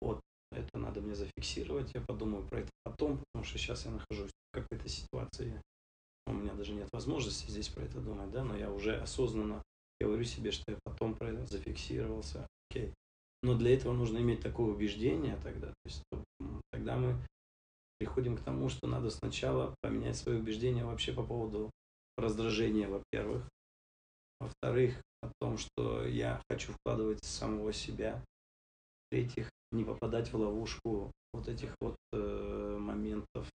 вот 0.00 0.20
это 0.52 0.78
надо 0.78 1.00
мне 1.00 1.14
зафиксировать, 1.14 1.94
я 1.94 2.00
подумаю 2.00 2.46
про 2.46 2.60
это 2.60 2.70
потом, 2.84 3.18
потому 3.18 3.44
что 3.44 3.58
сейчас 3.58 3.86
я 3.86 3.92
нахожусь 3.92 4.30
в 4.30 4.56
какой-то 4.56 4.88
ситуации, 4.88 5.60
у 6.26 6.32
меня 6.32 6.54
даже 6.54 6.72
нет 6.72 6.88
возможности 6.92 7.50
здесь 7.50 7.68
про 7.68 7.84
это 7.84 8.00
думать, 8.00 8.30
да, 8.30 8.44
но 8.44 8.56
я 8.56 8.70
уже 8.70 8.96
осознанно 8.96 9.62
говорю 10.00 10.24
себе, 10.24 10.50
что 10.50 10.64
я 10.68 10.78
потом 10.84 11.14
про 11.14 11.30
это 11.30 11.46
зафиксировался, 11.46 12.46
окей. 12.70 12.92
Но 13.42 13.54
для 13.54 13.74
этого 13.74 13.92
нужно 13.92 14.18
иметь 14.18 14.40
такое 14.40 14.72
убеждение 14.72 15.36
тогда, 15.42 15.68
то 15.68 15.74
есть 15.84 16.02
тогда 16.70 16.96
мы 16.96 17.18
приходим 17.98 18.36
к 18.36 18.42
тому, 18.42 18.68
что 18.68 18.86
надо 18.86 19.10
сначала 19.10 19.74
поменять 19.80 20.16
свои 20.16 20.36
убеждения 20.36 20.84
вообще 20.84 21.12
по 21.12 21.22
поводу 21.22 21.70
раздражения, 22.16 22.88
во-первых. 22.88 23.48
Во-вторых, 24.40 25.00
о 25.22 25.30
том, 25.40 25.56
что 25.58 26.04
я 26.06 26.40
хочу 26.48 26.72
вкладывать 26.72 27.24
самого 27.24 27.72
себя. 27.72 28.22
В-третьих, 29.06 29.50
не 29.72 29.84
попадать 29.84 30.32
в 30.32 30.36
ловушку 30.36 31.12
вот 31.32 31.48
этих 31.48 31.74
вот 31.80 31.96
э, 32.12 32.76
моментов, 32.78 33.48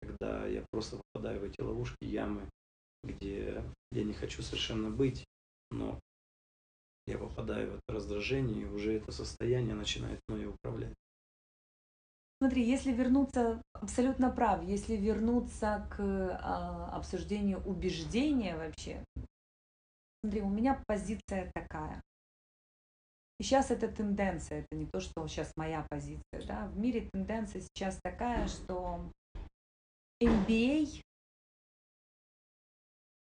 когда 0.00 0.46
я 0.46 0.64
просто 0.70 1.00
попадаю 1.12 1.40
в 1.40 1.44
эти 1.44 1.60
ловушки, 1.60 2.04
ямы, 2.04 2.48
где 3.02 3.64
я 3.92 4.04
не 4.04 4.12
хочу 4.12 4.42
совершенно 4.42 4.90
быть, 4.90 5.24
но 5.70 6.00
я 7.06 7.18
попадаю 7.18 7.72
в 7.72 7.74
это 7.74 7.94
раздражение, 7.94 8.62
и 8.62 8.66
уже 8.66 8.94
это 8.94 9.12
состояние 9.12 9.74
начинает 9.74 10.20
мной 10.28 10.46
управлять. 10.46 10.94
Смотри, 12.44 12.62
если 12.62 12.92
вернуться, 12.92 13.62
абсолютно 13.72 14.30
прав, 14.30 14.62
если 14.64 14.96
вернуться 14.96 15.88
к 15.90 15.98
а, 15.98 16.94
обсуждению 16.94 17.62
убеждения 17.64 18.54
вообще, 18.54 19.02
смотри, 20.20 20.42
у 20.42 20.50
меня 20.50 20.78
позиция 20.86 21.50
такая. 21.54 22.02
И 23.40 23.44
сейчас 23.44 23.70
это 23.70 23.88
тенденция, 23.88 24.58
это 24.58 24.76
не 24.76 24.84
то, 24.84 25.00
что 25.00 25.26
сейчас 25.26 25.54
моя 25.56 25.86
позиция. 25.88 26.46
Да? 26.46 26.66
В 26.66 26.78
мире 26.78 27.08
тенденция 27.10 27.62
сейчас 27.62 27.98
такая, 28.02 28.46
что 28.46 29.10
MBA, 30.22 31.00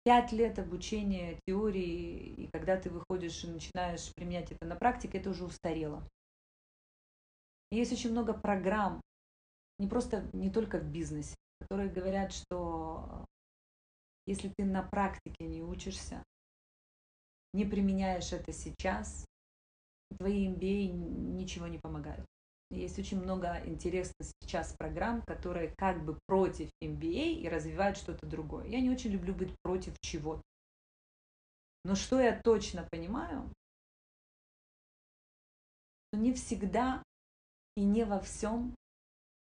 пять 0.03 0.31
лет 0.31 0.57
обучения 0.57 1.39
теории, 1.45 2.33
и 2.37 2.49
когда 2.51 2.75
ты 2.75 2.89
выходишь 2.89 3.43
и 3.43 3.49
начинаешь 3.49 4.11
применять 4.15 4.51
это 4.51 4.65
на 4.65 4.75
практике, 4.75 5.19
это 5.19 5.29
уже 5.29 5.45
устарело. 5.45 6.01
Есть 7.75 7.91
очень 7.91 8.11
много 8.11 8.33
программ, 8.33 9.01
не 9.79 9.87
просто, 9.89 10.29
не 10.31 10.49
только 10.49 10.79
в 10.79 10.89
бизнесе, 10.89 11.35
которые 11.59 11.89
говорят, 11.89 12.31
что 12.31 13.25
если 14.25 14.47
ты 14.55 14.63
на 14.63 14.81
практике 14.81 15.45
не 15.45 15.61
учишься, 15.61 16.23
не 17.51 17.65
применяешь 17.65 18.31
это 18.31 18.53
сейчас, 18.53 19.25
твои 20.17 20.47
MBA 20.47 20.87
ничего 20.87 21.67
не 21.67 21.77
помогают. 21.77 22.25
Есть 22.71 22.97
очень 22.97 23.21
много 23.21 23.61
интересных 23.65 24.25
сейчас 24.41 24.73
программ, 24.79 25.21
которые 25.23 25.75
как 25.77 26.05
бы 26.05 26.17
против 26.27 26.69
MBA 26.81 27.33
и 27.33 27.49
развивают 27.49 27.97
что-то 27.97 28.25
другое. 28.25 28.67
Я 28.67 28.79
не 28.79 28.89
очень 28.89 29.11
люблю 29.11 29.35
быть 29.35 29.53
против 29.63 29.99
чего-то. 29.99 30.41
Но 31.83 31.95
что 31.95 32.21
я 32.21 32.39
точно 32.41 32.87
понимаю, 32.89 33.51
что 36.07 36.21
не 36.21 36.31
всегда 36.33 37.03
и 37.75 37.83
не 37.83 38.05
во 38.05 38.19
всем 38.19 38.75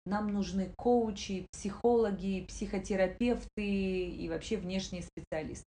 нам 0.04 0.32
нужны 0.32 0.72
коучи, 0.76 1.46
психологи, 1.52 2.44
психотерапевты 2.46 4.08
и 4.08 4.28
вообще 4.28 4.56
внешние 4.56 5.02
специалисты. 5.02 5.66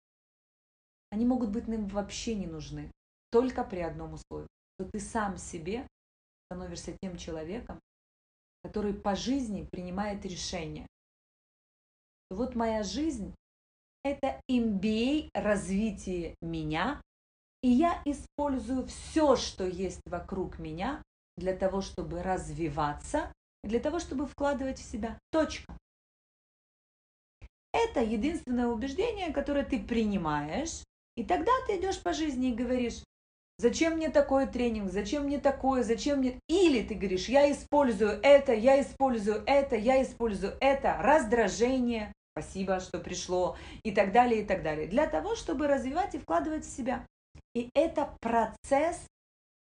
Они 1.09 1.25
могут 1.25 1.51
быть 1.51 1.67
нам 1.67 1.87
вообще 1.87 2.35
не 2.35 2.47
нужны, 2.47 2.91
только 3.31 3.63
при 3.63 3.79
одном 3.79 4.13
условии, 4.13 4.47
что 4.77 4.89
ты 4.89 4.99
сам 4.99 5.37
себе 5.37 5.87
становишься 6.47 6.97
тем 7.01 7.17
человеком, 7.17 7.79
который 8.63 8.93
по 8.93 9.15
жизни 9.15 9.67
принимает 9.71 10.25
решения. 10.25 10.85
Вот 12.29 12.55
моя 12.55 12.83
жизнь– 12.83 13.33
это 14.03 14.41
MBA 14.51 15.29
развитие 15.33 16.35
меня, 16.41 17.01
и 17.61 17.69
я 17.69 18.01
использую 18.03 18.87
все, 18.87 19.35
что 19.35 19.65
есть 19.65 20.01
вокруг 20.05 20.59
меня 20.59 21.01
для 21.37 21.55
того, 21.55 21.81
чтобы 21.81 22.21
развиваться, 22.23 23.31
для 23.63 23.79
того, 23.79 23.99
чтобы 23.99 24.25
вкладывать 24.25 24.79
в 24.79 24.83
себя. 24.83 25.19
Точка. 25.31 25.77
Это 27.73 28.01
единственное 28.01 28.67
убеждение, 28.67 29.33
которое 29.33 29.65
ты 29.65 29.79
принимаешь, 29.79 30.83
и 31.15 31.23
тогда 31.23 31.51
ты 31.67 31.77
идешь 31.77 32.01
по 32.01 32.13
жизни 32.13 32.49
и 32.49 32.55
говоришь, 32.55 33.03
Зачем 33.57 33.93
мне 33.93 34.09
такой 34.09 34.47
тренинг? 34.47 34.91
Зачем 34.91 35.23
мне 35.23 35.39
такое? 35.39 35.83
Зачем 35.83 36.19
мне... 36.19 36.39
Или 36.49 36.83
ты 36.83 36.93
говоришь, 36.93 37.29
я 37.29 37.49
использую 37.49 38.19
это, 38.21 38.53
я 38.53 38.81
использую 38.81 39.43
это, 39.45 39.77
я 39.77 40.03
использую 40.03 40.57
это, 40.59 40.97
раздражение, 40.99 42.11
спасибо, 42.33 42.81
что 42.81 42.99
пришло, 42.99 43.55
и 43.83 43.91
так 43.91 44.11
далее, 44.11 44.41
и 44.41 44.45
так 44.45 44.61
далее. 44.61 44.87
Для 44.87 45.07
того, 45.07 45.35
чтобы 45.35 45.67
развивать 45.67 46.15
и 46.15 46.19
вкладывать 46.19 46.65
в 46.65 46.75
себя. 46.75 47.07
И 47.53 47.69
это 47.73 48.13
процесс, 48.19 49.07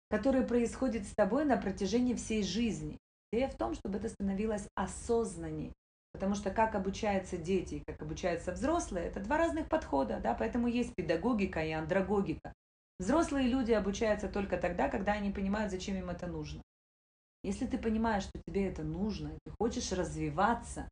который 0.08 0.42
происходит 0.42 1.06
с 1.06 1.14
тобой 1.14 1.44
на 1.44 1.56
протяжении 1.56 2.14
всей 2.14 2.42
жизни. 2.42 2.98
Идея 3.32 3.48
в 3.48 3.56
том, 3.56 3.74
чтобы 3.74 3.98
это 3.98 4.08
становилось 4.08 4.68
осознанней. 4.74 5.72
Потому 6.12 6.34
что 6.34 6.50
как 6.50 6.74
обучаются 6.74 7.36
дети, 7.36 7.82
как 7.86 8.00
обучаются 8.00 8.52
взрослые, 8.52 9.06
это 9.06 9.20
два 9.20 9.36
разных 9.36 9.68
подхода, 9.68 10.18
да, 10.22 10.34
поэтому 10.34 10.66
есть 10.66 10.94
педагогика 10.94 11.60
и 11.60 11.72
андрогогика. 11.72 12.52
Взрослые 12.98 13.48
люди 13.48 13.72
обучаются 13.72 14.28
только 14.28 14.56
тогда, 14.56 14.88
когда 14.88 15.12
они 15.12 15.30
понимают, 15.30 15.70
зачем 15.70 15.96
им 15.96 16.08
это 16.08 16.26
нужно. 16.26 16.62
Если 17.42 17.66
ты 17.66 17.76
понимаешь, 17.76 18.22
что 18.22 18.40
тебе 18.46 18.66
это 18.66 18.82
нужно, 18.82 19.28
и 19.28 19.38
ты 19.44 19.50
хочешь 19.60 19.92
развиваться, 19.92 20.88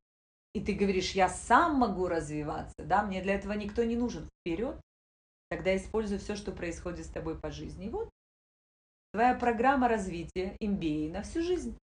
и 0.52 0.60
ты 0.60 0.74
говоришь, 0.74 1.12
я 1.12 1.28
сам 1.28 1.76
могу 1.76 2.06
развиваться, 2.06 2.74
да, 2.84 3.02
мне 3.02 3.22
для 3.22 3.34
этого 3.34 3.54
никто 3.54 3.82
не 3.82 3.96
нужен, 3.96 4.28
вперед, 4.40 4.78
тогда 5.48 5.74
используй 5.74 6.18
все, 6.18 6.36
что 6.36 6.52
происходит 6.52 7.06
с 7.06 7.10
тобой 7.10 7.38
по 7.38 7.50
жизни. 7.50 7.86
И 7.86 7.90
вот 7.90 8.10
твоя 9.14 9.36
программа 9.36 9.86
развития 9.86 10.56
MBA 10.60 11.12
на 11.12 11.22
всю 11.22 11.40
жизнь. 11.40 11.78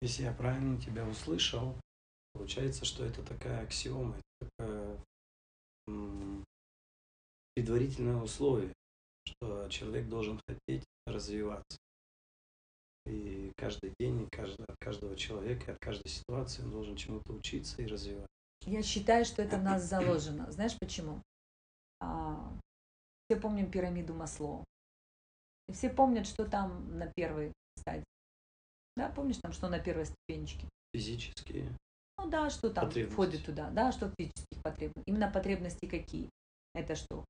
Если 0.00 0.22
я 0.22 0.32
правильно 0.32 0.80
тебя 0.80 1.06
услышал, 1.06 1.78
получается, 2.32 2.86
что 2.86 3.04
это 3.04 3.22
такая 3.22 3.62
аксиома, 3.62 4.16
такая 4.40 4.96
предварительное 7.54 8.16
условие, 8.16 8.72
что 9.26 9.68
человек 9.68 10.08
должен 10.08 10.40
хотеть 10.48 10.84
развиваться. 11.06 11.76
И 13.04 13.52
каждый 13.58 13.92
день, 14.00 14.22
и 14.22 14.28
каждый, 14.34 14.64
от 14.64 14.76
каждого 14.80 15.14
человека, 15.16 15.72
от 15.72 15.78
каждой 15.80 16.08
ситуации 16.08 16.62
он 16.62 16.70
должен 16.70 16.96
чему-то 16.96 17.34
учиться 17.34 17.82
и 17.82 17.86
развиваться. 17.86 18.28
Я 18.62 18.82
считаю, 18.82 19.26
что 19.26 19.42
это 19.42 19.58
в 19.58 19.62
нас 19.62 19.82
заложено. 19.88 20.50
Знаешь 20.50 20.78
почему? 20.80 21.20
А, 22.00 22.50
все 23.28 23.38
помним 23.38 23.70
пирамиду 23.70 24.14
Маслоу. 24.14 24.64
И 25.68 25.72
все 25.72 25.90
помнят, 25.90 26.26
что 26.26 26.44
там 26.44 26.98
на 26.98 27.06
первой 27.06 27.52
стадии. 27.78 28.04
Да, 28.96 29.08
помнишь 29.08 29.38
там, 29.42 29.52
что 29.52 29.68
на 29.68 29.78
первой 29.78 30.06
ступенечке? 30.06 30.68
Физические. 30.94 31.76
Ну 32.18 32.28
да, 32.28 32.50
что 32.50 32.70
там 32.70 32.90
входит 32.90 33.44
туда, 33.44 33.70
да, 33.70 33.90
что 33.92 34.12
физических 34.18 34.62
потребностей. 34.62 35.02
Именно 35.06 35.30
потребности 35.30 35.86
какие? 35.86 36.30
Это 36.74 36.94
что? 36.94 37.24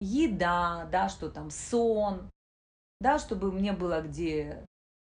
еда, 0.00 0.88
да, 0.90 1.08
что 1.08 1.30
там 1.30 1.50
сон, 1.50 2.30
да, 3.00 3.18
чтобы 3.18 3.52
мне 3.52 3.72
было 3.72 4.00
где 4.02 4.64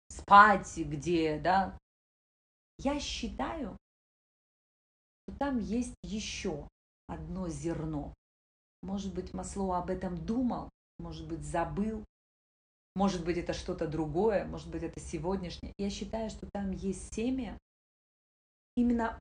спать, 0.09 0.76
где, 0.76 1.38
да. 1.38 1.78
Я 2.78 2.98
считаю, 2.98 3.76
что 5.22 5.37
там 5.38 5.59
есть 5.59 5.94
еще 6.02 6.68
одно 7.06 7.48
зерно. 7.48 8.14
Может 8.83 9.14
быть, 9.14 9.35
Маслоу 9.35 9.72
об 9.72 9.90
этом 9.90 10.16
думал, 10.24 10.70
может 10.98 11.28
быть, 11.28 11.44
забыл, 11.44 12.04
может 12.94 13.24
быть, 13.24 13.38
это 13.38 13.53
что-то 13.53 13.87
другое, 13.87 14.44
может 14.44 14.70
быть, 14.70 14.83
это 14.83 15.00
сегодняшнее. 15.00 15.72
Я 15.79 15.90
считаю, 15.90 16.31
что 16.31 16.48
там 16.53 16.70
есть 16.70 17.14
семя. 17.14 17.59
Именно 18.76 19.18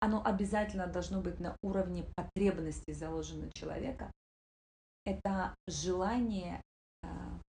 оно 0.00 0.20
обязательно 0.24 0.88
должно 0.88 1.20
быть 1.20 1.38
на 1.38 1.56
уровне 1.62 2.04
потребностей 2.16 2.92
заложенного 2.92 3.52
человека, 3.52 4.10
это 5.04 5.54
желание 5.68 6.60
а, 7.02 7.40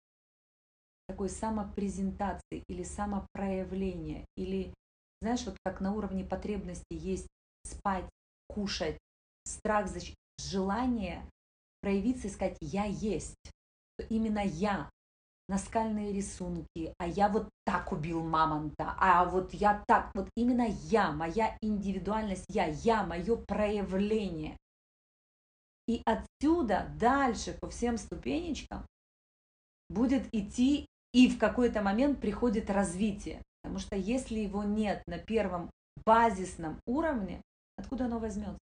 такой 1.08 1.30
самопрезентации 1.30 2.62
или 2.68 2.82
самопроявления, 2.82 4.26
или, 4.36 4.74
знаешь, 5.22 5.46
вот 5.46 5.56
как 5.64 5.80
на 5.80 5.94
уровне 5.94 6.24
потребности 6.24 6.84
есть 6.90 7.26
спать, 7.64 8.08
кушать, 8.48 8.98
страх, 9.44 9.88
желание 10.38 11.26
проявиться 11.80 12.28
и 12.28 12.30
сказать 12.30 12.58
«я 12.60 12.84
есть», 12.84 13.34
именно 14.10 14.44
я, 14.44 14.90
наскальные 15.48 16.12
рисунки, 16.12 16.94
а 16.98 17.06
я 17.06 17.28
вот 17.28 17.48
так 17.64 17.92
убил 17.92 18.22
мамонта, 18.22 18.94
а 18.98 19.24
вот 19.24 19.52
я 19.54 19.82
так, 19.86 20.10
вот 20.14 20.28
именно 20.36 20.66
я, 20.66 21.12
моя 21.12 21.56
индивидуальность, 21.60 22.46
я, 22.48 22.66
я, 22.66 23.04
мое 23.04 23.36
проявление. 23.36 24.56
И 25.86 26.02
отсюда 26.06 26.90
дальше 26.98 27.56
по 27.60 27.68
всем 27.68 27.98
ступенечкам 27.98 28.86
будет 29.90 30.32
идти, 30.32 30.86
и 31.12 31.28
в 31.28 31.38
какой-то 31.38 31.82
момент 31.82 32.20
приходит 32.20 32.70
развитие. 32.70 33.42
Потому 33.62 33.78
что 33.78 33.96
если 33.96 34.38
его 34.38 34.64
нет 34.64 35.02
на 35.06 35.18
первом 35.18 35.70
базисном 36.04 36.80
уровне, 36.86 37.42
откуда 37.76 38.06
оно 38.06 38.18
возьмется? 38.18 38.58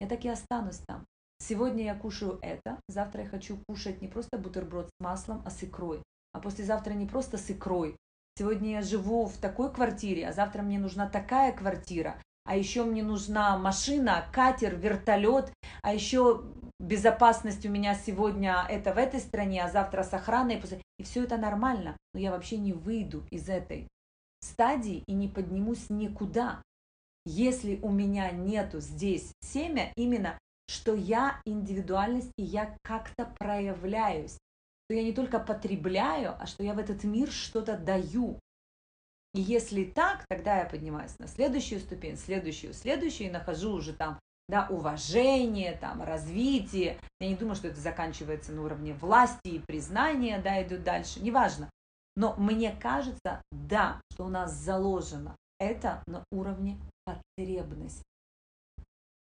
Я 0.00 0.06
так 0.06 0.24
и 0.24 0.28
останусь 0.28 0.78
там. 0.86 1.04
Сегодня 1.40 1.84
я 1.84 1.94
кушаю 1.94 2.38
это, 2.42 2.80
завтра 2.88 3.22
я 3.22 3.28
хочу 3.28 3.58
кушать 3.68 4.02
не 4.02 4.08
просто 4.08 4.38
бутерброд 4.38 4.88
с 4.88 5.00
маслом, 5.00 5.42
а 5.46 5.50
с 5.50 5.62
икрой. 5.62 6.02
А 6.32 6.40
послезавтра 6.40 6.92
не 6.92 7.06
просто 7.06 7.38
с 7.38 7.50
икрой. 7.50 7.96
Сегодня 8.36 8.72
я 8.72 8.82
живу 8.82 9.26
в 9.26 9.38
такой 9.38 9.72
квартире, 9.72 10.28
а 10.28 10.32
завтра 10.32 10.62
мне 10.62 10.78
нужна 10.78 11.08
такая 11.08 11.52
квартира 11.52 12.20
а 12.48 12.56
еще 12.56 12.82
мне 12.82 13.02
нужна 13.02 13.58
машина, 13.58 14.24
катер, 14.32 14.74
вертолет, 14.74 15.52
а 15.82 15.92
еще 15.92 16.44
безопасность 16.80 17.66
у 17.66 17.68
меня 17.68 17.94
сегодня 17.94 18.64
это 18.70 18.94
в 18.94 18.96
этой 18.96 19.20
стране, 19.20 19.62
а 19.62 19.68
завтра 19.68 20.02
с 20.02 20.14
охраной. 20.14 20.62
И 20.98 21.02
все 21.02 21.24
это 21.24 21.36
нормально, 21.36 21.94
но 22.14 22.20
я 22.20 22.30
вообще 22.30 22.56
не 22.56 22.72
выйду 22.72 23.26
из 23.30 23.50
этой 23.50 23.86
стадии 24.40 25.04
и 25.06 25.12
не 25.12 25.28
поднимусь 25.28 25.90
никуда. 25.90 26.62
Если 27.26 27.78
у 27.82 27.90
меня 27.90 28.30
нету 28.30 28.80
здесь 28.80 29.30
семя, 29.42 29.92
именно 29.94 30.38
что 30.68 30.94
я 30.94 31.40
индивидуальность 31.44 32.32
и 32.36 32.42
я 32.42 32.76
как-то 32.82 33.32
проявляюсь, 33.38 34.38
что 34.86 34.94
я 34.94 35.02
не 35.02 35.12
только 35.12 35.38
потребляю, 35.38 36.36
а 36.38 36.46
что 36.46 36.62
я 36.62 36.74
в 36.74 36.78
этот 36.78 37.04
мир 37.04 37.30
что-то 37.30 37.76
даю. 37.76 38.38
И 39.34 39.40
если 39.40 39.84
так, 39.84 40.24
тогда 40.28 40.58
я 40.58 40.64
поднимаюсь 40.64 41.18
на 41.18 41.26
следующую 41.26 41.80
ступень, 41.80 42.16
следующую, 42.16 42.74
следующую, 42.74 43.28
и 43.28 43.32
нахожу 43.32 43.72
уже 43.72 43.92
там 43.92 44.18
да, 44.48 44.66
уважение, 44.70 45.76
там, 45.76 46.02
развитие. 46.02 46.98
Я 47.20 47.28
не 47.28 47.36
думаю, 47.36 47.54
что 47.54 47.68
это 47.68 47.80
заканчивается 47.80 48.52
на 48.52 48.62
уровне 48.62 48.94
власти 48.94 49.48
и 49.48 49.58
признания, 49.58 50.40
да, 50.40 50.62
идут 50.62 50.84
дальше, 50.84 51.20
неважно. 51.20 51.70
Но 52.16 52.34
мне 52.36 52.72
кажется, 52.72 53.42
да, 53.52 54.00
что 54.12 54.24
у 54.24 54.28
нас 54.28 54.52
заложено 54.52 55.36
это 55.60 56.02
на 56.06 56.24
уровне 56.32 56.78
потребности. 57.04 58.02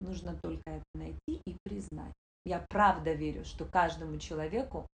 Нужно 0.02 0.40
только 0.42 0.64
это 0.66 0.86
найти 0.94 1.42
и 1.46 1.58
признать. 1.64 2.14
Я 2.46 2.66
правда 2.70 3.14
верю, 3.14 3.44
что 3.46 3.66
каждому 3.66 4.18
человеку 4.18 4.88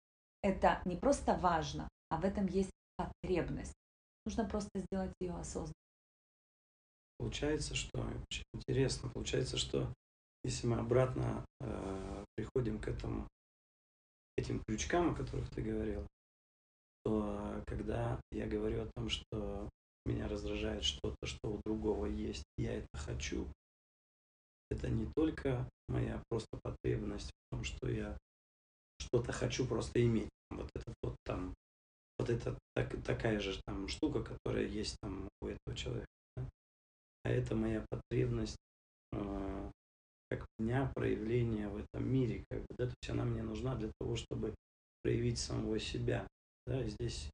это 0.42 0.80
не 0.84 0.96
просто 0.96 1.34
важно, 1.36 1.88
а 2.08 2.18
в 2.18 2.24
этом 2.24 2.46
есть 2.46 2.70
потребность. 2.96 3.74
Нужно 4.24 4.44
просто 4.48 4.70
сделать 4.80 5.12
ее 5.20 5.34
осознанно. 5.34 5.74
Получается, 7.18 7.74
что 7.74 8.00
очень 8.00 8.44
интересно, 8.54 9.08
получается, 9.08 9.56
что 9.56 9.92
если 10.44 10.66
мы 10.66 10.78
обратно 10.78 11.44
э, 11.60 12.24
приходим 12.36 12.80
к 12.80 12.88
этому, 12.88 13.28
этим 14.36 14.62
крючкам, 14.66 15.10
о 15.10 15.14
которых 15.14 15.48
ты 15.50 15.62
говорил, 15.62 16.06
то 17.04 17.62
когда 17.66 18.20
я 18.30 18.46
говорю 18.46 18.82
о 18.82 18.90
том, 18.96 19.08
что 19.08 19.68
меня 20.04 20.28
раздражает 20.28 20.84
что-то, 20.84 21.26
что 21.26 21.52
у 21.52 21.60
другого 21.64 22.06
есть, 22.06 22.44
я 22.56 22.74
это 22.74 22.88
хочу, 22.94 23.46
это 24.72 24.88
не 24.88 25.06
только 25.14 25.68
моя 25.88 26.22
просто 26.28 26.58
потребность 26.62 27.30
в 27.30 27.54
том, 27.54 27.64
что 27.64 27.88
я 27.90 28.16
что-то 28.98 29.32
хочу 29.32 29.66
просто 29.66 30.04
иметь. 30.04 30.30
Вот 30.50 30.68
этот 30.74 30.94
вот 31.02 31.16
там, 31.24 31.54
вот 32.18 32.30
это 32.30 32.58
так, 32.74 33.02
такая 33.04 33.40
же 33.40 33.60
там 33.66 33.88
штука, 33.88 34.22
которая 34.22 34.66
есть 34.66 34.96
там 35.02 35.28
у 35.40 35.46
этого 35.46 35.76
человека. 35.76 36.06
Да? 36.36 36.48
А 37.24 37.30
это 37.30 37.54
моя 37.54 37.84
потребность 37.90 38.56
э, 39.12 39.70
как 40.28 40.46
меня 40.58 40.90
проявление 40.94 41.68
в 41.68 41.76
этом 41.76 42.10
мире, 42.10 42.44
как 42.50 42.60
бы, 42.60 42.66
да, 42.78 42.86
то 42.86 42.94
есть 43.00 43.10
она 43.10 43.24
мне 43.24 43.42
нужна 43.42 43.74
для 43.76 43.90
того, 44.00 44.16
чтобы 44.16 44.54
проявить 45.02 45.38
самого 45.38 45.78
себя. 45.78 46.26
Да, 46.66 46.86
здесь 46.88 47.30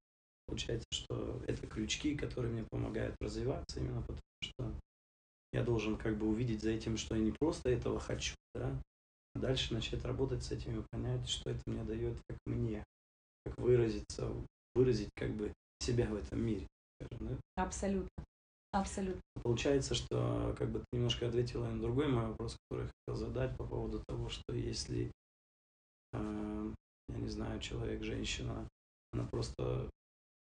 получается, 0.46 0.86
что 0.90 1.42
это 1.46 1.66
крючки, 1.66 2.16
которые 2.16 2.52
мне 2.52 2.64
помогают 2.64 3.14
развиваться, 3.20 3.78
именно 3.78 4.00
потому 4.00 4.20
что 4.42 4.74
я 5.52 5.62
должен 5.62 5.96
как 5.96 6.16
бы 6.16 6.28
увидеть 6.28 6.62
за 6.62 6.70
этим, 6.70 6.96
что 6.96 7.14
я 7.14 7.22
не 7.22 7.32
просто 7.32 7.70
этого 7.70 7.98
хочу, 7.98 8.34
да, 8.54 8.80
а 9.34 9.38
дальше 9.38 9.74
начать 9.74 10.04
работать 10.04 10.42
с 10.42 10.52
этим 10.52 10.80
и 10.80 10.84
понять, 10.90 11.28
что 11.28 11.50
это 11.50 11.62
мне 11.66 11.84
дает, 11.84 12.18
как 12.28 12.38
мне, 12.46 12.84
как 13.44 13.58
выразиться, 13.58 14.32
выразить 14.74 15.10
как 15.14 15.30
бы 15.34 15.52
себя 15.80 16.06
в 16.06 16.16
этом 16.16 16.40
мире. 16.44 16.66
Скажем, 17.00 17.28
да? 17.28 17.62
Абсолютно. 17.62 18.24
Абсолютно. 18.72 19.20
Получается, 19.42 19.94
что 19.94 20.54
как 20.58 20.70
бы 20.70 20.80
ты 20.80 20.84
немножко 20.92 21.26
ответила 21.26 21.66
на 21.68 21.80
другой 21.80 22.08
мой 22.08 22.26
вопрос, 22.26 22.56
который 22.68 22.84
я 22.84 22.90
хотел 23.06 23.26
задать 23.26 23.56
по 23.56 23.64
поводу 23.64 24.02
того, 24.06 24.28
что 24.28 24.52
если, 24.52 25.10
э, 26.12 26.72
я 27.08 27.16
не 27.16 27.28
знаю, 27.28 27.60
человек, 27.60 28.02
женщина, 28.02 28.68
она 29.12 29.24
просто 29.24 29.90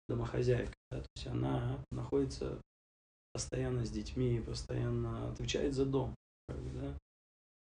домохозяйка, 0.08 0.72
да, 0.90 1.00
то 1.00 1.06
есть 1.14 1.26
она 1.28 1.78
находится 1.92 2.60
постоянно 3.37 3.85
с 3.85 3.90
детьми, 3.90 4.40
постоянно 4.40 5.31
отвечает 5.31 5.75
за 5.75 5.85
дом, 5.85 6.14
как 6.49 6.59
бы, 6.59 6.70
да, 6.70 6.99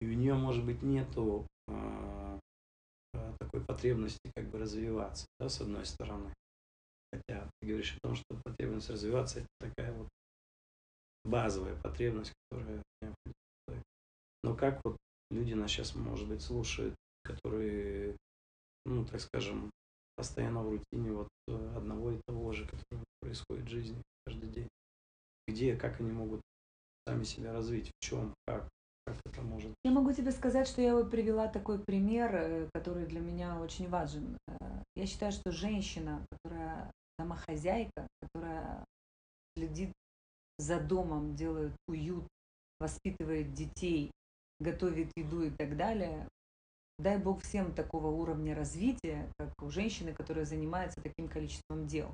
и 0.01 0.07
у 0.07 0.15
нее, 0.15 0.33
может 0.33 0.65
быть, 0.65 0.81
нету 0.81 1.47
э, 1.67 2.39
такой 3.39 3.61
потребности 3.61 4.33
как 4.35 4.49
бы 4.49 4.61
развиваться, 4.61 5.27
да, 5.39 5.51
с 5.51 5.61
одной 5.61 5.85
стороны. 5.85 6.33
Хотя 7.13 7.51
ты 7.61 7.69
говоришь 7.69 7.95
о 7.97 8.01
том, 8.01 8.15
что 8.15 8.25
потребность 8.43 8.89
развиваться 8.89 9.41
это 9.41 9.49
такая 9.61 9.93
вот 9.93 10.09
базовая 11.27 11.77
потребность, 11.83 12.33
которая 12.51 12.83
необходима. 13.03 13.85
Но 14.45 14.57
как 14.57 14.81
вот 14.85 14.97
люди 15.31 15.53
нас 15.53 15.71
сейчас, 15.71 15.95
может 15.95 16.29
быть, 16.29 16.41
слушают, 16.41 16.95
которые, 17.23 18.17
ну, 18.87 19.05
так 19.05 19.21
скажем, 19.21 19.71
постоянно 20.17 20.63
в 20.63 20.71
рутине 20.71 21.13
вот 21.13 21.29
одного 21.77 22.13
и 22.13 22.21
того 22.27 22.53
же, 22.53 22.65
которое 22.65 23.05
происходит 23.21 23.67
в 23.67 23.69
жизни 23.69 24.03
каждый 24.25 24.49
день. 24.49 24.69
Где, 25.49 25.75
как 25.75 26.01
они 26.01 26.13
могут 26.13 26.41
сами 27.07 27.25
себя 27.25 27.53
развить, 27.53 27.91
в 27.91 28.05
чем, 28.05 28.35
как, 28.47 28.69
как 29.07 29.17
это 29.25 29.43
может. 29.43 29.75
Я 29.83 29.91
могу 29.91 30.13
тебе 30.13 30.31
сказать, 30.31 30.69
что 30.69 30.83
я 30.83 30.95
бы 30.95 31.09
привела 31.09 31.49
такой 31.49 31.79
пример, 31.79 32.35
э, 32.35 32.69
который 32.75 33.07
для 33.07 33.21
меня 33.21 33.59
очень 33.59 33.89
важен. 33.89 34.37
Э, 34.47 34.83
я 34.95 35.07
считаю, 35.07 35.33
что 35.33 35.51
женщина, 35.51 36.25
которая 36.31 36.93
домохозяйка, 37.19 38.07
которая 38.21 38.85
следит 39.57 39.93
за 40.59 40.79
домом, 40.79 41.35
делает 41.35 41.73
уют, 41.89 42.29
воспитывает 42.79 43.55
детей, 43.55 44.11
готовит 44.61 45.11
еду 45.17 45.43
и 45.43 45.51
так 45.51 45.77
далее, 45.77 46.29
Дай 46.99 47.17
бог 47.17 47.43
всем 47.43 47.73
такого 47.73 48.09
уровня 48.09 48.57
развития, 48.57 49.33
как 49.39 49.51
у 49.63 49.71
женщины, 49.71 50.13
которая 50.13 50.45
занимается 50.45 51.01
таким 51.01 51.29
количеством 51.29 51.87
дел. 51.87 52.13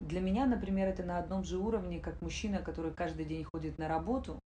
Для 0.00 0.20
меня, 0.20 0.46
например, 0.46 0.88
это 0.88 1.02
на 1.02 1.18
одном 1.18 1.44
же 1.44 1.58
уровне, 1.58 2.00
как 2.00 2.22
мужчина, 2.22 2.62
который 2.62 2.92
каждый 2.92 3.26
день 3.26 3.44
ходит 3.44 3.78
на 3.78 3.86
работу, 3.86 4.40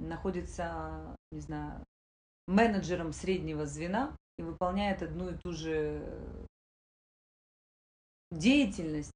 находится, 0.00 1.16
не 1.30 1.40
знаю, 1.40 1.84
менеджером 2.46 3.12
среднего 3.12 3.66
звена 3.66 4.16
и 4.38 4.42
выполняет 4.42 5.02
одну 5.02 5.30
и 5.30 5.36
ту 5.36 5.52
же 5.52 6.46
деятельность. 8.30 9.12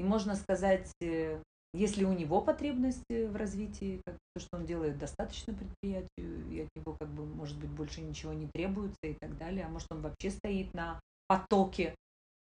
И 0.00 0.04
можно 0.04 0.34
сказать, 0.34 0.90
э, 1.00 1.40
если 1.72 2.04
у 2.04 2.12
него 2.12 2.40
потребности 2.40 3.26
в 3.26 3.36
развитии, 3.36 4.00
как 4.04 4.16
то, 4.34 4.40
что 4.40 4.56
он 4.56 4.66
делает, 4.66 4.98
достаточно 4.98 5.54
предприятию, 5.54 6.50
и 6.50 6.60
от 6.62 6.68
него, 6.74 6.96
как 6.98 7.08
бы, 7.10 7.24
может 7.26 7.58
быть, 7.58 7.70
больше 7.70 8.00
ничего 8.00 8.32
не 8.32 8.48
требуется 8.48 8.98
и 9.04 9.14
так 9.14 9.36
далее, 9.38 9.66
а 9.66 9.68
может, 9.68 9.90
он 9.92 10.00
вообще 10.00 10.30
стоит 10.30 10.74
на 10.74 11.00
потоке 11.28 11.94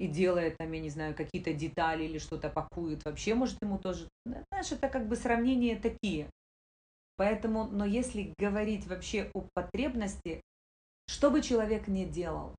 и 0.03 0.07
делает 0.07 0.57
там, 0.57 0.69
я 0.73 0.81
не 0.81 0.89
знаю, 0.89 1.15
какие-то 1.15 1.53
детали 1.53 2.03
или 2.03 2.17
что-то 2.17 2.49
пакует, 2.49 3.05
вообще, 3.05 3.35
может, 3.35 3.61
ему 3.61 3.79
тоже, 3.79 4.09
знаешь, 4.25 4.71
это 4.71 4.89
как 4.89 5.07
бы 5.07 5.15
сравнения 5.15 5.77
такие. 5.77 6.29
Поэтому, 7.15 7.65
но 7.65 7.85
если 7.85 8.33
говорить 8.37 8.85
вообще 8.85 9.31
о 9.33 9.47
потребности, 9.53 10.41
что 11.07 11.31
бы 11.31 11.41
человек 11.41 11.87
ни 11.87 12.03
делал, 12.03 12.53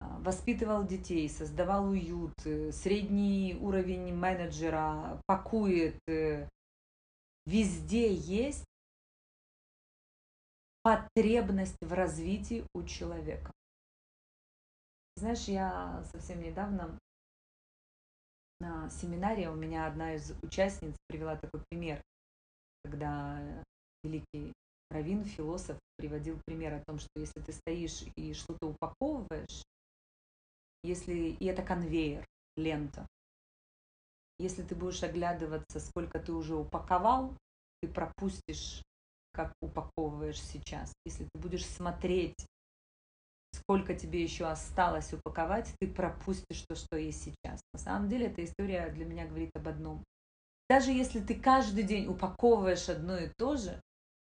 а, 0.00 0.18
воспитывал 0.18 0.86
детей, 0.86 1.26
создавал 1.30 1.88
уют, 1.88 2.34
э, 2.44 2.70
средний 2.72 3.56
уровень 3.58 4.14
менеджера, 4.14 5.22
пакует. 5.26 5.96
Э, 6.06 6.48
везде 7.46 8.12
есть 8.12 8.64
потребность 10.82 11.78
в 11.80 11.92
развитии 11.94 12.66
у 12.74 12.82
человека. 12.82 13.50
Знаешь, 15.16 15.44
я 15.44 16.04
совсем 16.10 16.42
недавно 16.42 16.98
на 18.60 18.90
семинаре 18.90 19.48
у 19.48 19.54
меня 19.54 19.86
одна 19.86 20.14
из 20.14 20.32
участниц 20.42 20.94
привела 21.06 21.36
такой 21.36 21.62
пример, 21.68 22.02
когда 22.82 23.62
великий 24.02 24.52
Равин, 24.90 25.24
философ, 25.24 25.78
приводил 25.96 26.38
пример 26.46 26.74
о 26.74 26.84
том, 26.84 26.98
что 26.98 27.08
если 27.16 27.40
ты 27.40 27.52
стоишь 27.52 28.04
и 28.16 28.32
что-то 28.34 28.68
упаковываешь, 28.68 29.62
если 30.82 31.14
и 31.14 31.44
это 31.46 31.62
конвейер, 31.62 32.26
лента. 32.56 33.06
Если 34.38 34.62
ты 34.62 34.74
будешь 34.74 35.02
оглядываться, 35.02 35.80
сколько 35.80 36.18
ты 36.18 36.32
уже 36.32 36.56
упаковал, 36.56 37.36
ты 37.80 37.88
пропустишь, 37.88 38.82
как 39.32 39.52
упаковываешь 39.60 40.40
сейчас. 40.40 40.92
Если 41.04 41.24
ты 41.24 41.40
будешь 41.40 41.66
смотреть, 41.66 42.46
сколько 43.54 43.94
тебе 43.94 44.22
еще 44.22 44.46
осталось 44.46 45.12
упаковать, 45.12 45.74
ты 45.80 45.86
пропустишь 45.86 46.64
то, 46.68 46.74
что 46.74 46.96
есть 46.96 47.22
сейчас. 47.22 47.60
На 47.72 47.78
самом 47.78 48.08
деле 48.08 48.26
эта 48.26 48.44
история 48.44 48.88
для 48.90 49.04
меня 49.04 49.26
говорит 49.26 49.50
об 49.54 49.68
одном. 49.68 50.04
Даже 50.68 50.90
если 50.92 51.20
ты 51.20 51.34
каждый 51.34 51.84
день 51.84 52.06
упаковываешь 52.06 52.88
одно 52.88 53.16
и 53.16 53.30
то 53.36 53.56
же, 53.56 53.80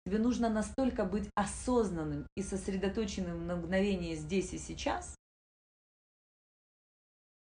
тебе 0.04 0.18
нужно 0.18 0.48
настолько 0.48 1.04
быть 1.04 1.28
осознанным 1.34 2.26
и 2.36 2.42
сосредоточенным 2.42 3.46
на 3.46 3.56
мгновение 3.56 4.16
здесь 4.16 4.52
и 4.52 4.58
сейчас, 4.58 5.14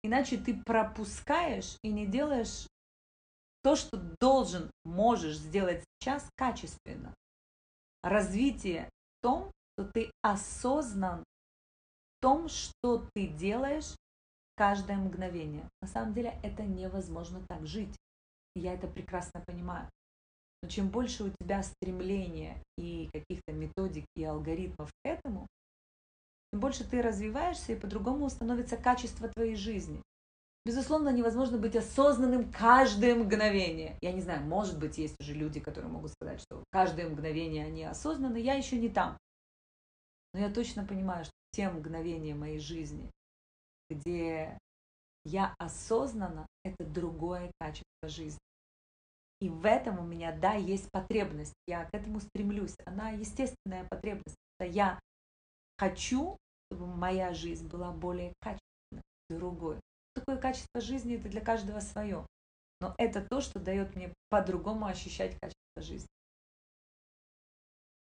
Иначе 0.04 0.36
ты 0.36 0.54
пропускаешь 0.54 1.78
и 1.82 1.90
не 1.90 2.06
делаешь 2.06 2.68
то, 3.62 3.74
что 3.74 3.96
должен, 4.20 4.70
можешь 4.84 5.38
сделать 5.38 5.82
сейчас 5.98 6.28
качественно. 6.36 7.14
Развитие 8.02 8.90
в 8.90 9.22
том, 9.22 9.50
что 9.72 9.88
ты 9.88 10.10
осознан 10.20 11.24
том, 12.24 12.48
что 12.48 13.06
ты 13.12 13.26
делаешь 13.26 13.94
каждое 14.56 14.96
мгновение. 14.96 15.68
На 15.82 15.88
самом 15.88 16.14
деле 16.14 16.32
это 16.42 16.62
невозможно 16.62 17.44
так 17.46 17.66
жить. 17.66 17.94
я 18.54 18.72
это 18.72 18.86
прекрасно 18.86 19.42
понимаю. 19.46 19.90
Но 20.62 20.70
чем 20.70 20.88
больше 20.88 21.24
у 21.24 21.30
тебя 21.38 21.62
стремления 21.62 22.62
и 22.78 23.10
каких-то 23.12 23.52
методик 23.52 24.06
и 24.16 24.24
алгоритмов 24.24 24.88
к 24.88 25.06
этому, 25.06 25.46
тем 26.50 26.60
больше 26.60 26.88
ты 26.88 27.02
развиваешься, 27.02 27.72
и 27.72 27.78
по-другому 27.78 28.30
становится 28.30 28.78
качество 28.78 29.28
твоей 29.28 29.56
жизни. 29.56 30.00
Безусловно, 30.64 31.10
невозможно 31.10 31.58
быть 31.58 31.76
осознанным 31.76 32.50
каждое 32.50 33.16
мгновение. 33.16 33.98
Я 34.00 34.12
не 34.12 34.22
знаю, 34.22 34.46
может 34.46 34.78
быть, 34.78 34.96
есть 34.96 35.20
уже 35.20 35.34
люди, 35.34 35.60
которые 35.60 35.92
могут 35.92 36.12
сказать, 36.12 36.40
что 36.40 36.64
каждое 36.70 37.06
мгновение 37.06 37.66
они 37.66 37.84
осознаны. 37.84 38.38
Я 38.38 38.54
еще 38.54 38.78
не 38.78 38.88
там. 38.88 39.18
Но 40.32 40.40
я 40.40 40.50
точно 40.50 40.86
понимаю, 40.86 41.26
что 41.26 41.33
те 41.54 41.68
мгновения 41.68 42.34
моей 42.34 42.58
жизни, 42.58 43.10
где 43.88 44.58
я 45.24 45.54
осознанно, 45.58 46.46
это 46.64 46.84
другое 46.84 47.50
качество 47.58 48.08
жизни. 48.08 48.40
И 49.40 49.48
в 49.48 49.64
этом 49.66 49.98
у 49.98 50.02
меня, 50.02 50.36
да, 50.36 50.54
есть 50.54 50.90
потребность. 50.90 51.54
Я 51.66 51.84
к 51.84 51.94
этому 51.94 52.20
стремлюсь. 52.20 52.76
Она 52.86 53.10
естественная 53.10 53.86
потребность. 53.88 54.36
Я 54.60 54.98
хочу 55.76 56.38
чтобы 56.74 56.86
моя 56.86 57.32
жизнь 57.34 57.68
была 57.68 57.92
более 57.92 58.34
качественной, 58.40 59.02
другой. 59.30 59.80
такое 60.14 60.36
качество 60.38 60.80
жизни, 60.80 61.16
это 61.16 61.28
для 61.28 61.40
каждого 61.40 61.80
свое. 61.80 62.26
Но 62.80 62.94
это 62.98 63.24
то, 63.24 63.40
что 63.40 63.60
дает 63.60 63.94
мне 63.94 64.12
по-другому 64.28 64.86
ощущать 64.86 65.38
качество 65.38 65.82
жизни. 65.82 66.08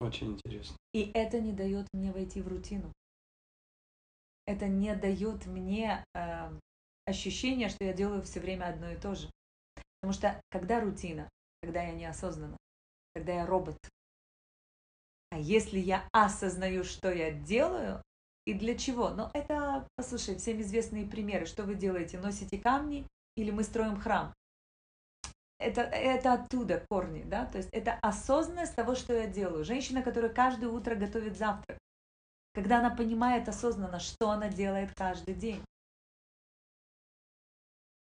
Очень 0.01 0.33
интересно. 0.33 0.77
И 0.93 1.11
это 1.15 1.41
не 1.41 1.53
дает 1.53 1.87
мне 1.93 2.13
войти 2.13 2.41
в 2.41 2.49
рутину. 2.49 2.93
Это 4.47 4.67
не 4.67 4.95
дает 4.97 5.47
мне 5.47 6.05
э, 6.15 6.51
ощущение, 7.07 7.69
что 7.69 7.85
я 7.85 7.93
делаю 7.93 8.23
все 8.23 8.41
время 8.41 8.67
одно 8.67 8.91
и 8.91 8.97
то 8.97 9.15
же. 9.15 9.31
Потому 10.01 10.13
что 10.13 10.41
когда 10.51 10.81
рутина, 10.81 11.29
когда 11.63 11.83
я 11.83 11.93
неосознанно, 11.93 12.57
когда 13.15 13.35
я 13.35 13.47
робот, 13.47 13.77
а 15.31 15.39
если 15.39 15.79
я 15.79 16.07
осознаю, 16.13 16.85
что 16.85 17.11
я 17.11 17.31
делаю 17.31 18.03
и 18.45 18.55
для 18.55 18.77
чего, 18.77 19.11
но 19.11 19.31
это, 19.33 19.87
послушай, 19.97 20.37
всем 20.37 20.61
известные 20.61 21.07
примеры, 21.07 21.47
что 21.47 21.63
вы 21.63 21.75
делаете, 21.75 22.19
носите 22.19 22.59
камни 22.59 23.07
или 23.37 23.51
мы 23.51 23.63
строим 23.63 23.99
храм. 23.99 24.35
Это, 25.59 25.83
это 25.83 26.33
оттуда 26.33 26.85
корни, 26.91 27.23
да, 27.23 27.47
то 27.47 27.59
есть 27.59 27.71
это 27.71 27.97
осознанность 28.03 28.75
того, 28.75 28.97
что 28.97 29.15
я 29.15 29.29
делаю. 29.29 29.65
Женщина, 29.65 30.03
которая 30.03 30.33
каждое 30.33 30.69
утро 30.69 30.97
готовит 30.97 31.39
завтрак, 31.39 31.79
когда 32.53 32.79
она 32.79 32.95
понимает 32.95 33.49
осознанно, 33.49 33.99
что 33.99 34.31
она 34.31 34.49
делает 34.49 34.95
каждый 34.95 35.35
день. 35.35 35.63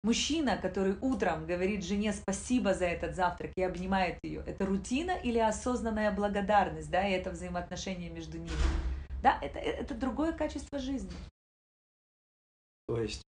Мужчина, 0.04 0.56
который 0.56 0.96
утром 1.00 1.46
говорит 1.46 1.84
жене 1.84 2.12
спасибо 2.12 2.74
за 2.74 2.86
этот 2.86 3.14
завтрак 3.14 3.52
и 3.56 3.62
обнимает 3.62 4.18
ее, 4.24 4.42
это 4.44 4.66
рутина 4.66 5.12
или 5.12 5.38
осознанная 5.38 6.10
благодарность, 6.10 6.90
да, 6.90 7.06
и 7.06 7.12
это 7.12 7.30
взаимоотношение 7.30 8.10
между 8.10 8.38
ними. 8.38 8.50
Да, 9.22 9.38
это, 9.40 9.60
это 9.60 9.94
другое 9.94 10.32
качество 10.32 10.80
жизни. 10.80 11.12
То 12.88 13.00
есть, 13.00 13.22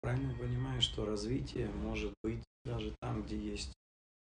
правильно 0.00 0.36
понимаю, 0.36 0.82
что 0.82 1.04
развитие 1.06 1.68
может 1.68 2.12
быть 2.24 2.42
даже 2.64 2.92
там, 3.00 3.22
где 3.22 3.38
есть 3.38 3.72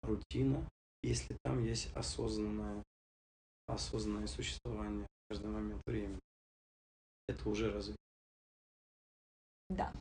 рутина, 0.02 0.68
если 1.04 1.36
там 1.44 1.62
есть 1.62 1.94
осознанное, 1.94 2.82
осознанное 3.68 4.26
существование 4.26 5.06
каждый 5.28 5.50
момент 5.50 5.82
времени. 5.86 6.20
Это 7.28 7.48
уже 7.48 7.72
развитие. 7.72 7.96
Да, 9.68 9.92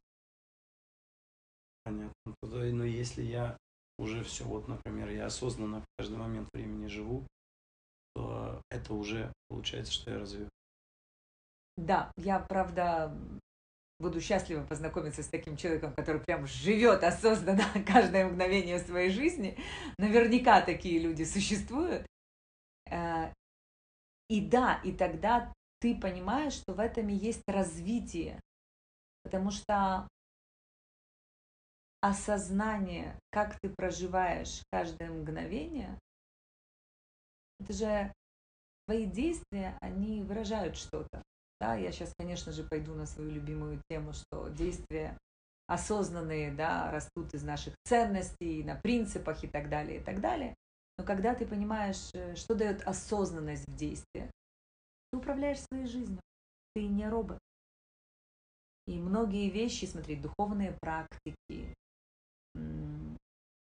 Понятно. 1.85 2.13
Но 2.41 2.83
если 2.83 3.21
я 3.21 3.57
уже 3.99 4.23
все, 4.23 4.43
вот, 4.43 4.67
например, 4.67 5.09
я 5.09 5.27
осознанно 5.27 5.81
в 5.81 5.85
каждый 5.97 6.17
момент 6.17 6.49
времени 6.53 6.87
живу, 6.87 7.23
то 8.15 8.61
это 8.71 8.93
уже 8.93 9.31
получается, 9.47 9.93
что 9.93 10.11
я 10.11 10.19
развиваюсь. 10.19 10.49
Да, 11.77 12.11
я, 12.17 12.39
правда, 12.39 13.15
буду 13.99 14.19
счастлива 14.19 14.65
познакомиться 14.65 15.21
с 15.21 15.27
таким 15.27 15.57
человеком, 15.57 15.93
который 15.93 16.21
прям 16.21 16.47
живет 16.47 17.03
осознанно 17.03 17.65
каждое 17.87 18.25
мгновение 18.25 18.79
своей 18.79 19.11
жизни. 19.11 19.57
Наверняка 19.99 20.61
такие 20.61 20.99
люди 20.99 21.23
существуют. 21.23 22.07
И 24.27 24.41
да, 24.45 24.81
и 24.83 24.91
тогда 24.91 25.53
ты 25.79 25.99
понимаешь, 25.99 26.53
что 26.53 26.73
в 26.73 26.79
этом 26.79 27.09
и 27.09 27.13
есть 27.13 27.43
развитие. 27.47 28.39
Потому 29.23 29.51
что 29.51 30.07
осознание, 32.01 33.19
как 33.31 33.59
ты 33.59 33.69
проживаешь 33.69 34.63
каждое 34.71 35.09
мгновение, 35.09 35.99
это 37.59 37.73
же 37.73 38.13
твои 38.85 39.05
действия, 39.05 39.77
они 39.81 40.21
выражают 40.21 40.75
что-то. 40.75 41.23
Да, 41.59 41.75
я 41.75 41.91
сейчас, 41.91 42.13
конечно 42.17 42.51
же, 42.51 42.63
пойду 42.63 42.93
на 42.93 43.05
свою 43.05 43.31
любимую 43.31 43.81
тему, 43.89 44.13
что 44.13 44.49
действия 44.49 45.17
осознанные, 45.67 46.53
да, 46.53 46.91
растут 46.91 47.33
из 47.33 47.43
наших 47.43 47.73
ценностей, 47.85 48.63
на 48.63 48.75
принципах 48.75 49.43
и 49.43 49.47
так 49.47 49.69
далее, 49.69 49.99
и 49.99 50.03
так 50.03 50.21
далее. 50.21 50.55
Но 50.97 51.03
когда 51.03 51.35
ты 51.35 51.45
понимаешь, 51.45 52.09
э, 52.13 52.35
что 52.35 52.55
дает 52.55 52.81
осознанность 52.87 53.67
в 53.67 53.75
действии, 53.75 54.31
ты 55.11 55.17
управляешь 55.17 55.61
своей 55.61 55.87
жизнью. 55.87 56.19
Ты 56.73 56.87
не 56.87 57.07
робот. 57.07 57.39
И 58.87 58.99
многие 58.99 59.49
вещи, 59.49 59.85
смотри, 59.85 60.15
духовные 60.15 60.77
практики, 60.79 61.73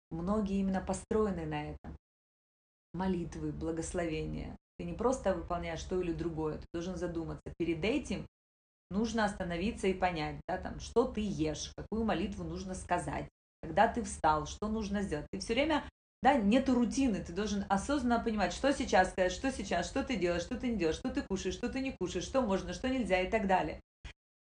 многие 0.09 0.59
именно 0.59 0.81
построены 0.81 1.45
на 1.45 1.71
этом. 1.71 1.95
Молитвы, 2.93 3.51
благословения. 3.51 4.57
Ты 4.77 4.85
не 4.85 4.93
просто 4.93 5.35
выполняешь 5.35 5.83
то 5.83 6.01
или 6.01 6.11
другое, 6.11 6.57
ты 6.57 6.65
должен 6.73 6.97
задуматься. 6.97 7.53
Перед 7.57 7.83
этим 7.83 8.25
нужно 8.89 9.25
остановиться 9.25 9.87
и 9.87 9.93
понять, 9.93 10.41
да, 10.47 10.57
там, 10.57 10.79
что 10.79 11.05
ты 11.05 11.21
ешь, 11.21 11.71
какую 11.77 12.03
молитву 12.03 12.43
нужно 12.43 12.73
сказать, 12.73 13.29
когда 13.61 13.87
ты 13.87 14.03
встал, 14.03 14.47
что 14.47 14.67
нужно 14.67 15.03
сделать. 15.03 15.27
Ты 15.31 15.39
все 15.39 15.53
время, 15.53 15.87
да, 16.21 16.35
нету 16.35 16.75
рутины, 16.75 17.23
ты 17.23 17.33
должен 17.33 17.65
осознанно 17.67 18.23
понимать, 18.23 18.53
что 18.53 18.71
сейчас 18.73 19.11
сказать, 19.11 19.31
что 19.31 19.51
сейчас, 19.51 19.87
что 19.87 20.03
ты 20.03 20.17
делаешь, 20.17 20.43
что 20.43 20.55
ты 20.55 20.69
не 20.69 20.77
делаешь, 20.77 20.97
что 20.97 21.09
ты 21.09 21.23
кушаешь, 21.23 21.55
что 21.55 21.67
ты 21.67 21.79
не 21.79 21.95
кушаешь, 21.99 22.25
что 22.25 22.41
можно, 22.41 22.73
что 22.73 22.89
нельзя 22.89 23.21
и 23.21 23.29
так 23.29 23.47
далее. 23.47 23.81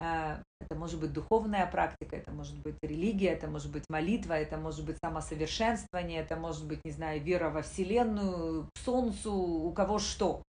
А, 0.01 0.41
это 0.61 0.77
может 0.77 1.01
быть 1.01 1.13
духовная 1.13 1.67
практика, 1.67 2.17
это 2.17 2.31
может 2.31 2.61
быть 2.61 2.77
религия, 2.83 3.31
это 3.31 3.49
может 3.49 3.73
быть 3.73 3.85
молитва, 3.89 4.35
это 4.35 4.57
может 4.57 4.85
быть 4.85 4.99
самосовершенствование, 5.03 6.21
это 6.21 6.37
может 6.37 6.67
быть, 6.67 6.85
не 6.85 6.93
знаю, 6.93 7.23
вера 7.23 7.51
во 7.51 7.63
Вселенную, 7.63 8.69
к 8.73 8.79
Солнцу, 8.79 9.33
у 9.33 9.73
кого 9.73 9.99
что. 9.99 10.43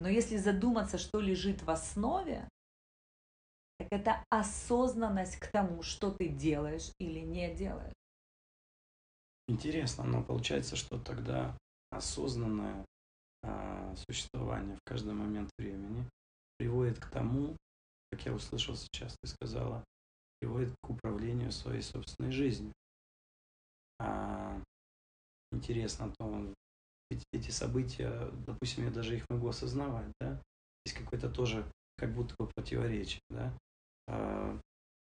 Но 0.00 0.08
если 0.08 0.36
задуматься, 0.36 0.98
что 0.98 1.20
лежит 1.20 1.62
в 1.62 1.70
основе, 1.70 2.48
так 3.78 3.88
это 3.90 4.24
осознанность 4.30 5.36
к 5.36 5.48
тому, 5.48 5.82
что 5.82 6.10
ты 6.10 6.28
делаешь 6.28 6.92
или 6.98 7.20
не 7.20 7.52
делаешь. 7.52 7.95
Интересно, 9.48 10.04
но 10.04 10.24
получается, 10.24 10.74
что 10.74 10.98
тогда 10.98 11.56
осознанное 11.90 12.84
э, 13.42 13.94
существование 14.08 14.76
в 14.76 14.80
каждый 14.84 15.14
момент 15.14 15.50
времени 15.56 16.08
приводит 16.58 16.98
к 16.98 17.08
тому, 17.10 17.56
как 18.10 18.26
я 18.26 18.32
услышал 18.32 18.74
сейчас, 18.76 19.14
ты 19.22 19.28
сказала, 19.28 19.84
приводит 20.40 20.74
к 20.82 20.90
управлению 20.90 21.52
своей 21.52 21.82
собственной 21.82 22.32
жизнью. 22.32 22.72
А, 24.00 24.60
интересно, 25.52 26.12
то 26.18 26.52
эти, 27.10 27.24
эти 27.32 27.50
события, 27.50 28.30
допустим, 28.46 28.84
я 28.84 28.90
даже 28.90 29.16
их 29.16 29.24
могу 29.30 29.48
осознавать, 29.48 30.10
да, 30.20 30.42
есть 30.84 30.98
какое-то 30.98 31.30
тоже 31.30 31.64
как 31.96 32.12
будто 32.14 32.34
бы 32.38 32.48
противоречие, 32.48 33.22
да. 33.30 33.56
А, 34.08 34.58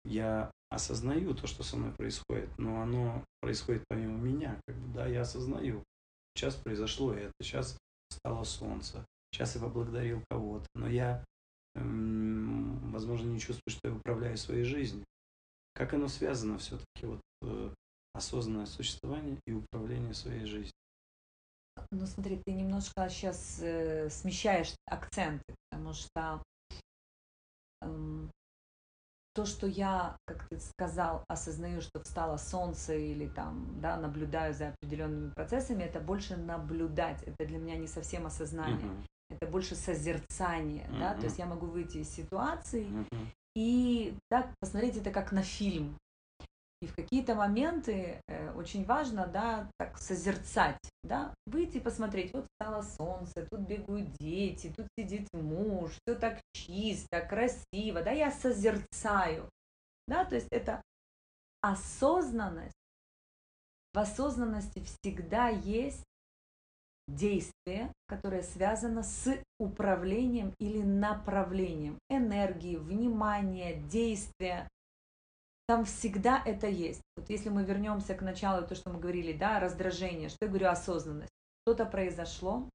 я 0.04 0.50
осознаю 0.70 1.35
то, 1.35 1.46
что 1.46 1.62
со 1.62 1.76
мной 1.76 1.92
происходит, 1.92 2.50
но 2.59 2.83
оно 2.83 3.24
происходит 3.40 3.85
помимо 3.88 4.18
меня, 4.18 4.61
как 4.66 4.76
бы, 4.76 4.94
да, 4.94 5.07
я 5.07 5.22
осознаю. 5.22 5.83
Сейчас 6.35 6.54
произошло 6.54 7.12
это, 7.12 7.33
сейчас 7.40 7.78
стало 8.11 8.44
солнце, 8.44 9.04
сейчас 9.33 9.54
я 9.57 9.62
поблагодарил 9.62 10.22
кого-то, 10.31 10.66
но 10.74 10.88
я 10.88 11.24
возможно, 12.98 13.28
не 13.28 13.38
чувствую, 13.38 13.70
что 13.70 13.88
я 13.88 13.94
управляю 13.94 14.37
своей 14.37 14.64
жизнью. 14.64 15.04
Как 15.74 15.94
оно 15.94 16.09
связано 16.09 16.59
все-таки, 16.59 17.07
вот 17.07 17.20
э, 17.42 17.74
осознанное 18.12 18.66
существование 18.66 19.38
и 19.46 19.52
управление 19.52 20.14
своей 20.14 20.44
жизнью? 20.44 20.72
Ну 21.92 22.07
смотри, 22.07 22.42
ты 22.44 22.52
немножко 22.52 23.09
сейчас 23.09 23.61
э, 23.62 24.11
смещаешь 24.11 24.74
акценты, 24.87 25.54
потому 25.70 25.92
что 25.92 26.42
э, 27.83 28.28
то, 29.38 29.46
что 29.46 29.68
я, 29.68 30.16
как 30.24 30.48
ты 30.48 30.59
сказал, 30.59 31.22
осознаю, 31.29 31.81
что 31.81 32.03
встало 32.03 32.38
солнце 32.38 32.94
или 32.94 33.29
там, 33.29 33.81
да, 33.81 33.96
наблюдаю 33.96 34.53
за 34.53 34.70
определенными 34.70 35.31
процессами, 35.31 35.85
это 35.85 36.01
больше 36.01 36.37
наблюдать, 36.37 37.22
это 37.22 37.46
для 37.46 37.59
меня 37.59 37.77
не 37.77 37.87
совсем 37.87 38.27
осознание. 38.27 38.88
Uh-huh 38.88 39.07
это 39.31 39.46
больше 39.46 39.74
созерцание, 39.74 40.87
mm-hmm. 40.87 40.98
да, 41.01 41.14
то 41.14 41.24
есть 41.24 41.38
я 41.38 41.44
могу 41.44 41.66
выйти 41.66 41.98
из 41.98 42.09
ситуации 42.09 42.87
mm-hmm. 42.87 43.27
и 43.57 44.14
так 44.31 44.48
посмотреть 44.59 44.96
это 44.96 45.11
как 45.11 45.33
на 45.33 45.42
фильм. 45.42 45.98
И 46.80 46.86
в 46.86 46.94
какие-то 46.94 47.34
моменты 47.34 48.20
э, 48.28 48.52
очень 48.52 48.84
важно, 48.84 49.26
да, 49.26 49.68
так 49.78 49.98
созерцать, 49.98 50.78
да, 51.02 51.34
выйти 51.46 51.80
посмотреть, 51.80 52.32
вот 52.32 52.46
стало 52.54 52.82
солнце, 52.82 53.46
тут 53.50 53.60
бегают 53.60 54.12
дети, 54.12 54.72
тут 54.76 54.86
сидит 54.96 55.26
муж, 55.32 55.90
все 56.06 56.14
так 56.14 56.40
чисто, 56.52 57.20
красиво, 57.20 58.02
да, 58.02 58.12
я 58.12 58.30
созерцаю, 58.30 59.50
да, 60.06 60.24
то 60.24 60.36
есть 60.36 60.48
это 60.52 60.80
осознанность. 61.60 62.74
В 63.92 63.98
осознанности 63.98 64.80
всегда 64.84 65.48
есть 65.48 66.04
действие, 67.08 67.92
которое 68.06 68.42
связано 68.42 69.02
с 69.02 69.36
управлением 69.58 70.54
или 70.58 70.82
направлением 70.82 71.98
энергии, 72.08 72.76
внимания, 72.76 73.74
действия. 73.74 74.68
Там 75.68 75.85
всегда 75.85 76.42
это 76.46 76.66
есть. 76.66 77.02
Вот 77.16 77.28
если 77.28 77.50
мы 77.50 77.62
вернемся 77.62 78.14
к 78.14 78.22
началу, 78.22 78.66
то, 78.66 78.74
что 78.74 78.88
мы 78.88 78.98
говорили, 78.98 79.35
да, 79.35 79.61
раздражение, 79.61 80.31
что 80.31 80.38
я 80.40 80.48
говорю, 80.48 80.68
осознанность. 80.68 81.31
Что-то 81.66 81.85
произошло, 81.85 82.70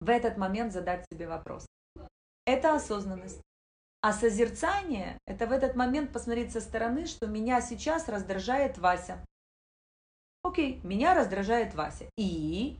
в 0.00 0.10
этот 0.10 0.36
момент 0.36 0.74
задать 0.74 1.06
себе 1.10 1.26
вопрос. 1.26 1.66
Это 2.44 2.74
осознанность. 2.74 3.40
А 4.02 4.12
созерцание– 4.12 5.18
это 5.26 5.46
в 5.46 5.52
этот 5.52 5.74
момент 5.74 6.12
посмотреть 6.12 6.52
со 6.52 6.60
стороны, 6.60 7.06
что 7.06 7.26
меня 7.26 7.62
сейчас 7.62 8.08
раздражает 8.08 8.76
Вася. 8.76 9.24
Окей, 10.42 10.80
меня 10.84 11.14
раздражает 11.14 11.74
Вася. 11.74 12.10
И 12.18 12.78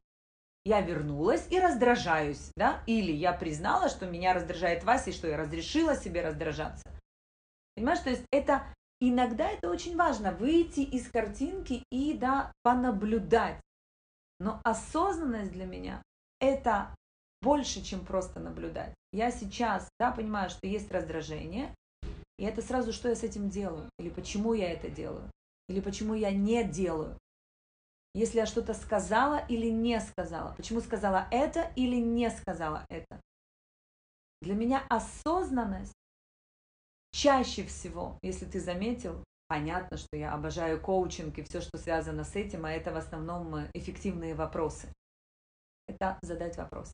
я 0.64 0.82
вернулась 0.82 1.46
и 1.50 1.58
раздражаюсь, 1.58 2.52
да? 2.54 2.82
Или 2.86 3.12
я 3.12 3.32
признала, 3.32 3.88
что 3.88 4.06
меня 4.06 4.34
раздражает 4.34 4.84
Вася, 4.84 5.08
и 5.10 5.14
что 5.14 5.26
я 5.26 5.38
разрешила 5.38 5.96
себе 5.96 6.22
раздражаться. 6.22 6.84
Понимаешь, 7.74 8.00
то 8.00 8.10
есть 8.10 8.24
это 8.30 8.66
иногда 9.00 9.48
это 9.48 9.70
очень 9.70 9.96
важно, 9.96 10.32
выйти 10.32 10.80
из 10.80 11.10
картинки 11.10 11.84
и, 11.90 12.14
да, 12.14 12.52
понаблюдать. 12.62 13.60
Но 14.38 14.60
осознанность 14.64 15.52
для 15.52 15.66
меня– 15.66 16.02
это 16.40 16.94
больше, 17.42 17.82
чем 17.82 18.04
просто 18.04 18.40
наблюдать. 18.40 18.94
Я 19.12 19.30
сейчас, 19.30 19.88
да, 19.98 20.12
понимаю, 20.12 20.50
что 20.50 20.66
есть 20.66 20.90
раздражение, 20.92 21.74
и 22.38 22.44
это 22.44 22.62
сразу, 22.62 22.92
что 22.92 23.08
я 23.08 23.14
с 23.14 23.22
этим 23.22 23.50
делаю, 23.50 23.88
или 23.98 24.08
почему 24.08 24.54
я 24.54 24.72
это 24.72 24.88
делаю, 24.88 25.30
или 25.68 25.80
почему 25.80 26.14
я 26.14 26.30
не 26.30 26.64
делаю. 26.64 27.18
Если 28.14 28.38
я 28.38 28.46
что-то 28.46 28.74
сказала 28.74 29.44
или 29.46 29.68
не 29.68 30.00
сказала, 30.00 30.54
почему 30.56 30.80
сказала 30.80 31.28
это 31.30 31.70
или 31.76 31.96
не 31.96 32.30
сказала 32.30 32.84
это. 32.88 33.20
Для 34.42 34.54
меня 34.54 34.82
осознанность 34.88 35.92
чаще 37.12 37.64
всего, 37.64 38.18
если 38.22 38.46
ты 38.46 38.60
заметил, 38.60 39.24
понятно, 39.48 39.96
что 39.96 40.16
я 40.16 40.32
обожаю 40.32 40.80
коучинг 40.80 41.38
и 41.38 41.42
все, 41.42 41.60
что 41.60 41.78
связано 41.78 42.24
с 42.24 42.36
этим, 42.36 42.64
а 42.64 42.72
это 42.72 42.92
в 42.92 42.96
основном 42.96 43.54
э, 43.56 43.70
эффективные 43.74 44.34
вопросы. 44.34 44.92
Это 45.88 46.18
задать 46.22 46.56
вопрос 46.56 46.92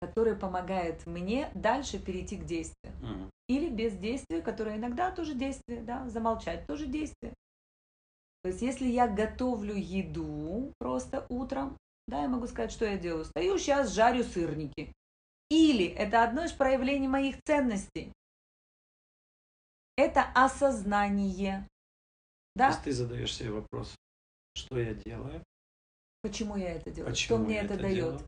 который 0.00 0.34
помогает 0.34 1.06
мне 1.06 1.50
дальше 1.54 1.98
перейти 1.98 2.36
к 2.36 2.46
действию. 2.46 2.94
Мгм. 3.02 3.30
Или 3.48 3.68
без 3.68 3.96
действия, 3.96 4.40
которое 4.40 4.76
иногда 4.76 5.10
тоже 5.10 5.34
действие, 5.34 5.82
да, 5.82 6.08
замолчать 6.08 6.66
тоже 6.66 6.86
действие. 6.86 7.34
То 8.42 8.48
есть 8.48 8.62
если 8.62 8.86
я 8.86 9.06
готовлю 9.06 9.74
еду 9.74 10.72
просто 10.78 11.26
утром, 11.28 11.76
да, 12.08 12.22
я 12.22 12.28
могу 12.28 12.46
сказать, 12.46 12.72
что 12.72 12.86
я 12.86 12.96
делаю. 12.96 13.26
Стою 13.26 13.58
сейчас, 13.58 13.92
жарю 13.92 14.24
сырники. 14.24 14.92
Или 15.50 15.86
это 15.86 16.22
одно 16.22 16.44
из 16.44 16.52
проявлений 16.52 17.08
моих 17.08 17.36
ценностей. 17.44 18.12
Это 20.00 20.22
осознание. 20.34 21.66
То 22.54 22.58
Да, 22.60 22.68
есть 22.68 22.82
ты 22.84 22.92
задаешь 22.92 23.34
себе 23.34 23.50
вопрос, 23.50 23.94
что 24.54 24.78
я 24.78 24.94
делаю, 24.94 25.42
почему 26.22 26.56
я 26.56 26.70
это 26.72 26.90
делаю, 26.90 27.10
почему 27.12 27.38
что 27.38 27.44
мне 27.46 27.58
это, 27.58 27.74
это 27.74 27.82
дает. 27.82 27.94
делаю. 27.96 28.20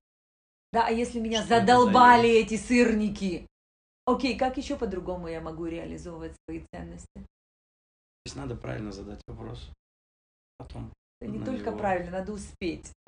Да, 0.72 0.86
а 0.86 0.90
если 0.90 1.18
меня 1.18 1.40
Что 1.42 1.60
задолбали 1.60 2.28
эти 2.28 2.56
сырники? 2.58 3.46
Окей, 4.04 4.36
как 4.38 4.58
еще 4.58 4.76
по-другому 4.76 5.28
я 5.28 5.40
могу 5.40 5.64
реализовывать 5.64 6.34
свои 6.44 6.62
ценности? 6.72 7.08
То 7.14 8.26
есть 8.26 8.36
надо 8.36 8.54
правильно 8.54 8.92
задать 8.92 9.20
вопрос. 9.26 9.70
Потом 10.58 10.92
Это 11.20 11.30
не 11.30 11.42
только 11.44 11.70
него. 11.70 11.78
правильно, 11.78 12.10
надо 12.18 12.32
успеть. 12.32 12.92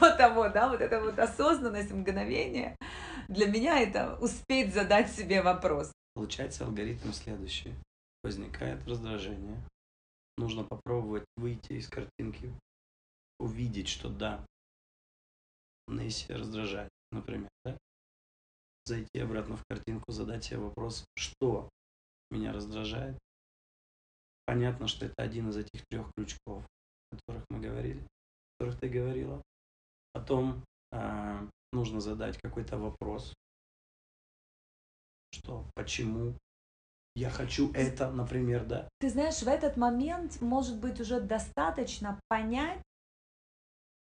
До 0.00 0.16
того, 0.16 0.48
да, 0.48 0.68
вот 0.68 0.80
эта 0.80 1.00
вот 1.00 1.18
осознанность 1.18 1.90
мгновения, 1.90 2.76
для 3.28 3.46
меня 3.46 3.80
это 3.80 4.16
успеть 4.20 4.72
задать 4.72 5.10
себе 5.10 5.42
вопрос. 5.42 5.92
Получается 6.18 6.64
алгоритм 6.66 7.12
следующий. 7.12 7.72
Возникает 8.24 8.84
раздражение. 8.88 9.56
Нужно 10.36 10.64
попробовать 10.64 11.24
выйти 11.36 11.74
из 11.74 11.88
картинки, 11.88 12.52
увидеть, 13.38 13.86
что 13.86 14.08
да, 14.08 14.44
Несси 15.86 16.32
раздражает, 16.32 16.90
например, 17.12 17.48
да? 17.64 17.78
Зайти 18.84 19.20
обратно 19.20 19.58
в 19.58 19.64
картинку, 19.70 20.10
задать 20.10 20.42
себе 20.42 20.58
вопрос, 20.58 21.04
что 21.14 21.68
меня 22.32 22.52
раздражает. 22.52 23.16
Понятно, 24.44 24.88
что 24.88 25.06
это 25.06 25.22
один 25.22 25.50
из 25.50 25.56
этих 25.56 25.86
трех 25.86 26.10
крючков, 26.16 26.66
о 27.12 27.16
которых 27.16 27.44
мы 27.48 27.60
говорили, 27.60 28.00
о 28.00 28.58
которых 28.58 28.80
ты 28.80 28.88
говорила. 28.88 29.40
Потом 30.12 30.64
а, 30.90 31.48
нужно 31.72 32.00
задать 32.00 32.40
какой-то 32.42 32.76
вопрос, 32.76 33.32
что, 35.32 35.68
почему 35.74 36.34
я 37.14 37.30
хочу 37.30 37.72
это, 37.72 38.10
например, 38.10 38.64
да? 38.64 38.88
Ты 39.00 39.10
знаешь, 39.10 39.42
в 39.42 39.48
этот 39.48 39.76
момент 39.76 40.40
может 40.40 40.78
быть 40.78 41.00
уже 41.00 41.20
достаточно 41.20 42.20
понять, 42.28 42.80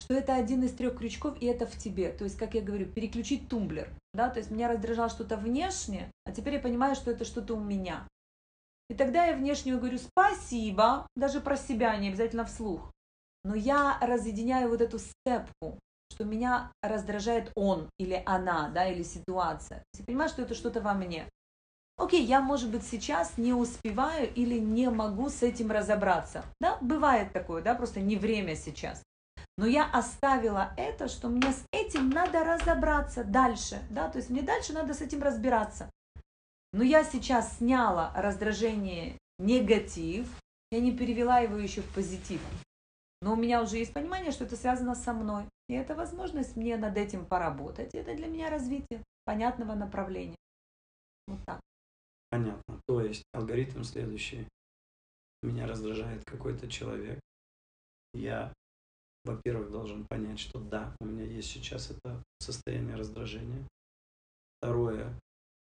что 0.00 0.14
это 0.14 0.34
один 0.34 0.62
из 0.62 0.72
трех 0.72 0.98
крючков, 0.98 1.40
и 1.40 1.46
это 1.46 1.66
в 1.66 1.76
тебе. 1.76 2.12
То 2.12 2.24
есть, 2.24 2.36
как 2.36 2.54
я 2.54 2.62
говорю, 2.62 2.86
переключить 2.86 3.48
тумблер. 3.48 3.92
Да? 4.12 4.28
То 4.28 4.38
есть 4.38 4.50
меня 4.50 4.68
раздражало 4.68 5.08
что-то 5.08 5.36
внешне, 5.36 6.10
а 6.24 6.32
теперь 6.32 6.54
я 6.54 6.60
понимаю, 6.60 6.94
что 6.94 7.10
это 7.10 7.24
что-то 7.24 7.54
у 7.54 7.60
меня. 7.60 8.06
И 8.88 8.94
тогда 8.94 9.26
я 9.26 9.36
внешнюю 9.36 9.78
говорю 9.78 9.98
спасибо, 9.98 11.08
даже 11.16 11.40
про 11.40 11.56
себя, 11.56 11.96
не 11.96 12.08
обязательно 12.08 12.44
вслух. 12.44 12.92
Но 13.42 13.54
я 13.54 13.98
разъединяю 14.00 14.68
вот 14.68 14.80
эту 14.80 14.98
сцепку, 14.98 15.78
что 16.10 16.24
меня 16.24 16.72
раздражает 16.82 17.50
он 17.54 17.90
или 17.98 18.22
она, 18.26 18.68
да, 18.68 18.86
или 18.86 19.02
ситуация. 19.02 19.82
Я 19.98 20.04
понимаю, 20.04 20.28
что 20.28 20.42
это 20.42 20.54
что-то 20.54 20.80
во 20.80 20.94
мне. 20.94 21.28
Окей, 21.98 22.24
я, 22.24 22.40
может 22.40 22.70
быть, 22.70 22.84
сейчас 22.84 23.38
не 23.38 23.54
успеваю 23.54 24.32
или 24.34 24.58
не 24.58 24.90
могу 24.90 25.30
с 25.30 25.42
этим 25.42 25.70
разобраться. 25.70 26.44
Да, 26.60 26.76
бывает 26.80 27.32
такое, 27.32 27.62
да, 27.62 27.74
просто 27.74 28.00
не 28.00 28.16
время 28.16 28.54
сейчас. 28.54 29.02
Но 29.56 29.66
я 29.66 29.90
оставила 29.90 30.74
это, 30.76 31.08
что 31.08 31.28
мне 31.28 31.50
с 31.50 31.64
этим 31.72 32.10
надо 32.10 32.44
разобраться 32.44 33.24
дальше, 33.24 33.82
да, 33.88 34.08
то 34.08 34.18
есть 34.18 34.28
мне 34.28 34.42
дальше 34.42 34.74
надо 34.74 34.92
с 34.92 35.00
этим 35.00 35.22
разбираться. 35.22 35.90
Но 36.74 36.82
я 36.82 37.04
сейчас 37.04 37.56
сняла 37.56 38.12
раздражение, 38.14 39.16
негатив, 39.38 40.28
я 40.70 40.80
не 40.80 40.92
перевела 40.92 41.38
его 41.38 41.56
еще 41.56 41.80
в 41.80 41.94
позитив. 41.94 42.40
Но 43.22 43.32
у 43.32 43.36
меня 43.36 43.62
уже 43.62 43.78
есть 43.78 43.94
понимание, 43.94 44.32
что 44.32 44.44
это 44.44 44.56
связано 44.56 44.94
со 44.94 45.14
мной. 45.14 45.46
И 45.68 45.74
это 45.74 45.94
возможность 45.94 46.56
мне 46.56 46.76
над 46.76 46.96
этим 46.96 47.26
поработать. 47.26 47.94
Это 47.94 48.14
для 48.14 48.28
меня 48.28 48.50
развитие 48.50 49.02
понятного 49.24 49.74
направления. 49.74 50.36
Вот 51.26 51.40
так. 51.44 51.60
Понятно. 52.30 52.80
То 52.86 53.00
есть 53.00 53.24
алгоритм 53.32 53.82
следующий. 53.82 54.46
Меня 55.42 55.66
раздражает 55.66 56.24
какой-то 56.24 56.68
человек. 56.68 57.20
Я, 58.14 58.52
во-первых, 59.24 59.70
должен 59.70 60.06
понять, 60.06 60.38
что 60.38 60.60
да, 60.60 60.94
у 61.00 61.04
меня 61.04 61.24
есть 61.24 61.50
сейчас 61.50 61.90
это 61.90 62.22
состояние 62.40 62.96
раздражения. 62.96 63.66
Второе, 64.58 65.12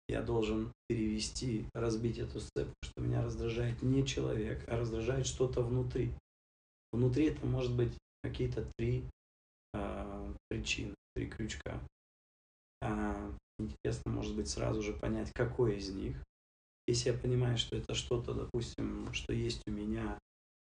я 0.09 0.23
должен 0.23 0.73
перевести, 0.89 1.67
разбить 1.75 2.19
эту 2.19 2.41
сцепку, 2.41 2.75
что 2.83 3.01
меня 3.01 3.23
раздражает 3.23 3.83
не 3.83 4.07
человек, 4.07 4.65
а 4.69 4.77
раздражает 4.77 5.27
что-то 5.27 5.63
внутри. 5.63 6.13
Внутри 6.93 7.27
это 7.27 7.47
может 7.47 7.75
быть 7.75 7.97
какие-то 8.23 8.69
три 8.77 9.05
причины, 10.49 10.95
три 11.15 11.29
крючка. 11.29 11.81
А, 12.81 13.33
интересно, 13.59 14.13
может 14.13 14.37
быть, 14.37 14.49
сразу 14.49 14.83
же 14.83 14.93
понять, 14.93 15.33
какой 15.33 15.77
из 15.77 15.91
них. 15.91 16.17
Если 16.87 17.11
я 17.11 17.19
понимаю, 17.19 17.57
что 17.57 17.77
это 17.77 17.95
что-то, 17.95 18.35
допустим, 18.35 19.13
что 19.13 19.33
есть 19.33 19.63
у 19.67 19.71
меня, 19.71 20.19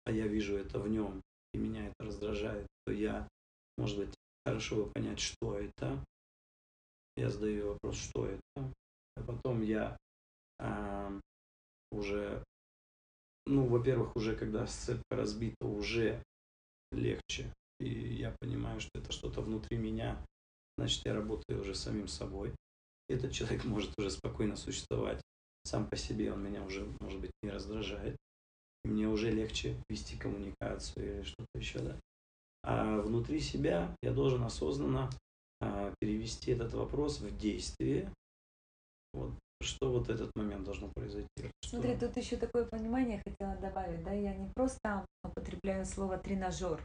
а 0.04 0.12
я 0.12 0.26
вижу 0.26 0.56
это 0.56 0.78
в 0.78 0.88
нем, 0.88 1.22
и 1.52 1.58
меня 1.58 1.86
это 1.86 2.04
раздражает, 2.04 2.66
то 2.86 2.92
я, 2.92 3.28
может 3.76 3.98
быть, 3.98 4.14
хорошо 4.44 4.84
бы 4.84 4.90
понять, 4.90 5.18
что 5.18 5.58
это. 5.58 6.04
Я 7.16 7.30
задаю 7.30 7.72
вопрос, 7.72 7.96
что 7.96 8.26
это. 8.26 8.74
А 9.16 9.22
потом 9.22 9.62
я 9.62 9.96
а, 10.58 11.12
уже, 11.90 12.44
ну, 13.46 13.66
во-первых, 13.66 14.16
уже 14.16 14.36
когда 14.36 14.66
сцепка 14.66 15.16
разбита, 15.16 15.66
уже 15.66 16.22
легче. 16.92 17.52
И 17.84 18.14
я 18.14 18.34
понимаю, 18.40 18.80
что 18.80 18.90
это 18.94 19.12
что-то 19.12 19.42
внутри 19.42 19.76
меня, 19.76 20.24
значит, 20.78 21.04
я 21.04 21.14
работаю 21.14 21.60
уже 21.60 21.74
самим 21.74 22.08
собой. 22.08 22.54
Этот 23.08 23.32
человек 23.32 23.64
может 23.64 23.92
уже 23.98 24.10
спокойно 24.10 24.56
существовать 24.56 25.20
сам 25.64 25.88
по 25.88 25.96
себе, 25.96 26.32
он 26.32 26.42
меня 26.42 26.62
уже, 26.62 26.86
может 27.00 27.20
быть, 27.20 27.30
не 27.42 27.50
раздражает. 27.50 28.16
И 28.84 28.88
мне 28.88 29.06
уже 29.08 29.30
легче 29.30 29.76
вести 29.88 30.16
коммуникацию 30.16 31.16
или 31.16 31.22
что-то 31.22 31.58
еще, 31.58 31.78
да. 31.78 31.98
А 32.62 33.00
внутри 33.00 33.40
себя 33.40 33.94
я 34.02 34.12
должен 34.12 34.42
осознанно 34.42 35.10
а, 35.60 35.92
перевести 36.00 36.52
этот 36.52 36.72
вопрос 36.72 37.20
в 37.20 37.36
действие. 37.36 38.10
Вот 39.12 39.32
что 39.62 39.90
вот 39.90 40.08
этот 40.08 40.30
момент 40.34 40.64
должно 40.64 40.90
произойти. 40.94 41.28
Что- 41.62 41.76
Смотри, 41.76 41.96
тут 41.98 42.16
еще 42.16 42.36
такое 42.36 42.66
понимание 42.66 43.22
хотела 43.26 43.56
добавить, 43.56 44.02
да, 44.04 44.12
я 44.12 44.34
не 44.34 44.50
просто 44.54 45.06
употребляю 45.22 45.86
слово 45.86 46.18
тренажер. 46.18 46.84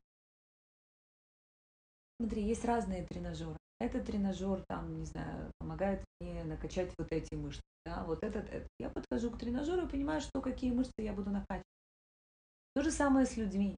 Смотри, 2.20 2.44
есть 2.44 2.66
разные 2.66 3.06
тренажеры. 3.06 3.58
Этот 3.80 4.06
тренажер, 4.06 4.62
там, 4.68 4.94
не 5.00 5.06
знаю, 5.06 5.52
помогает 5.58 6.04
мне 6.20 6.44
накачать 6.44 6.92
вот 6.98 7.12
эти 7.12 7.34
мышцы, 7.36 7.62
да, 7.86 8.04
вот 8.04 8.24
этот, 8.24 8.50
этот. 8.50 8.68
Я 8.78 8.90
подхожу 8.90 9.32
к 9.32 9.40
тренажеру 9.40 9.86
и 9.88 9.90
понимаю, 9.90 10.20
что 10.20 10.42
какие 10.42 10.72
мышцы 10.72 10.92
я 10.98 11.14
буду 11.14 11.30
накачивать. 11.30 11.64
То 12.76 12.82
же 12.82 12.92
самое 12.92 13.26
с 13.26 13.38
людьми. 13.38 13.76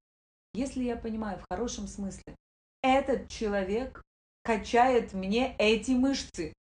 Если 0.54 0.84
я 0.84 0.98
понимаю 0.98 1.38
в 1.40 1.46
хорошем 1.50 1.86
смысле, 1.88 2.36
этот 2.82 3.30
человек 3.30 4.02
качает 4.44 5.14
мне 5.14 5.56
эти 5.58 5.92
мышцы. 5.92 6.52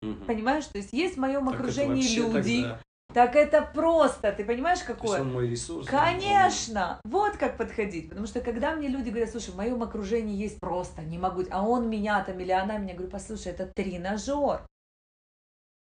Мгм. 0.00 0.24
Понимаешь? 0.26 0.66
То 0.66 0.78
есть 0.78 0.94
есть 0.94 1.16
в 1.16 1.20
моем 1.20 1.46
Так 1.46 1.60
окружении 1.60 2.16
люди. 2.16 2.62
тогда- 2.62 2.82
Так 3.14 3.34
это 3.34 3.62
просто, 3.62 4.32
ты 4.32 4.44
понимаешь, 4.44 4.80
то 4.80 4.92
есть 4.92 5.00
какое? 5.00 5.20
он 5.22 5.32
мой 5.32 5.48
ресурс. 5.48 5.86
Конечно! 5.86 7.00
Вот 7.04 7.36
как 7.38 7.56
подходить. 7.56 8.10
Потому 8.10 8.26
что 8.26 8.40
когда 8.40 8.74
мне 8.74 8.88
люди 8.88 9.08
говорят, 9.08 9.30
слушай, 9.30 9.50
в 9.50 9.56
моем 9.56 9.82
окружении 9.82 10.36
есть 10.36 10.60
просто, 10.60 11.02
не 11.02 11.16
могу, 11.16 11.44
а 11.50 11.66
он 11.66 11.88
меня 11.88 12.22
там 12.24 12.38
или 12.40 12.52
она 12.52 12.76
меня, 12.76 12.94
говорю, 12.94 13.10
послушай, 13.10 13.52
это 13.52 13.66
тренажер. 13.74 14.66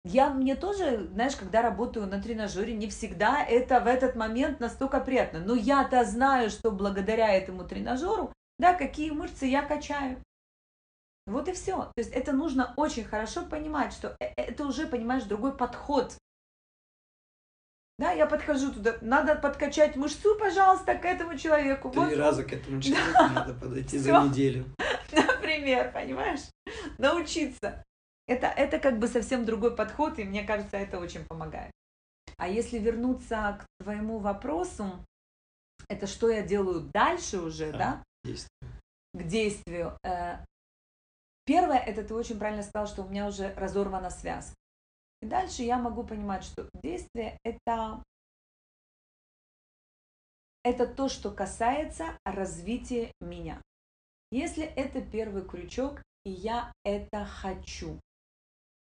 Я 0.04 0.30
мне 0.30 0.56
тоже, 0.56 1.08
знаешь, 1.14 1.36
когда 1.36 1.64
работаю 1.64 2.06
на 2.06 2.22
тренажере, 2.22 2.76
не 2.76 2.88
всегда 2.90 3.44
это 3.44 3.80
в 3.80 3.88
этот 3.88 4.16
момент 4.16 4.60
настолько 4.60 5.00
приятно. 5.00 5.40
Но 5.40 5.56
я-то 5.56 6.06
знаю, 6.06 6.52
что 6.52 6.72
благодаря 6.72 7.34
этому 7.34 7.68
тренажеру, 7.68 8.32
да, 8.60 8.76
какие 8.76 9.10
мышцы 9.10 9.48
я 9.48 9.64
качаю. 9.64 10.22
Вот 11.26 11.48
и 11.48 11.54
все. 11.54 11.86
То 11.86 11.94
есть 11.98 12.12
это 12.12 12.34
нужно 12.34 12.76
очень 12.78 13.04
хорошо 13.04 13.48
понимать, 13.48 13.94
что 13.94 14.16
э- 14.20 14.26
это 14.38 14.68
уже, 14.68 14.86
понимаешь, 14.86 15.24
другой 15.24 15.58
подход. 15.58 16.16
Да, 17.98 18.12
я 18.12 18.26
подхожу 18.26 18.74
туда, 18.74 18.98
надо 19.02 19.36
подкачать 19.36 19.96
мышцу, 19.96 20.38
пожалуйста, 20.38 20.96
к 20.96 21.06
этому 21.06 21.38
человеку. 21.38 21.90
Три 21.90 22.00
Вот, 22.02 22.18
раза 22.18 22.44
к 22.44 22.52
этому 22.52 22.82
человеку 22.82 23.34
надо 23.34 23.54
подойти 23.54 23.98
за 23.98 24.10
Всё. 24.10 24.28
неделю. 24.28 24.66
например, 25.12 25.92
понимаешь? 25.94 26.42
Научиться. 26.98 27.84
Это, 28.28 28.48
это 28.48 28.80
как 28.80 29.00
бы 29.00 29.08
совсем 29.08 29.46
другой 29.46 29.76
подход, 29.76 30.20
и 30.20 30.24
мне 30.26 30.44
кажется, 30.44 30.78
это 30.78 31.00
очень 31.00 31.24
помогает. 31.26 31.72
А 32.38 32.50
если 32.50 32.80
вернуться 32.80 33.60
к 33.62 33.84
твоему 33.84 34.18
вопросу, 34.18 35.06
это 35.88 36.08
что 36.08 36.30
я 36.30 36.42
делаю 36.42 36.90
дальше 36.94 37.40
уже, 37.40 37.72
Да. 37.72 37.78
да, 37.78 38.04
Есть. 38.26 38.48
к 39.14 39.24
действию. 39.24 39.98
Э, 40.04 40.38
Первое, 41.46 41.78
это 41.78 42.04
ты 42.04 42.16
очень 42.16 42.40
правильно 42.40 42.64
сказал, 42.64 42.88
что 42.88 43.04
у 43.04 43.08
меня 43.08 43.28
уже 43.28 43.54
разорвана 43.54 44.10
связка. 44.10 44.56
Дальше 45.28 45.64
я 45.64 45.78
могу 45.80 46.04
понимать, 46.04 46.44
что 46.44 46.70
действие 46.84 47.40
это 47.44 48.04
это 50.64 50.88
то, 50.88 51.10
что 51.10 51.32
касается 51.32 52.18
развития 52.26 53.12
меня. 53.22 53.62
Если 54.32 54.64
это 54.64 55.02
первый 55.02 55.44
крючок, 55.44 56.02
и 56.26 56.32
я 56.32 56.74
это 56.84 57.26
хочу. 57.26 58.00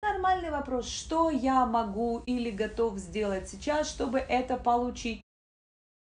Нормальный 0.02 0.50
вопрос, 0.50 0.88
что 0.88 1.30
я 1.30 1.66
могу 1.66 2.24
или 2.26 2.50
готов 2.50 2.98
сделать 2.98 3.50
сейчас, 3.50 3.90
чтобы 3.90 4.20
это 4.20 4.58
получить. 4.58 5.22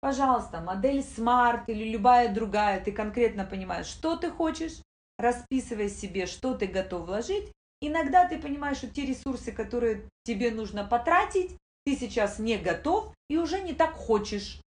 Пожалуйста, 0.00 0.60
модель 0.60 1.00
Smart 1.00 1.64
или 1.68 1.90
любая 1.90 2.32
другая, 2.32 2.82
ты 2.82 2.92
конкретно 2.92 3.44
понимаешь, 3.44 3.86
что 3.86 4.16
ты 4.16 4.30
хочешь, 4.30 4.82
расписывай 5.18 5.88
себе, 5.88 6.26
что 6.26 6.54
ты 6.54 6.66
готов 6.66 7.06
вложить. 7.06 7.55
Иногда 7.80 8.28
ты 8.28 8.38
понимаешь, 8.38 8.78
что 8.78 8.88
те 8.88 9.04
ресурсы, 9.04 9.52
которые 9.52 10.08
тебе 10.24 10.50
нужно 10.50 10.84
потратить, 10.84 11.56
ты 11.84 11.96
сейчас 11.96 12.38
не 12.38 12.56
готов 12.56 13.14
и 13.28 13.36
уже 13.36 13.60
не 13.60 13.74
так 13.74 13.92
хочешь. 13.92 14.60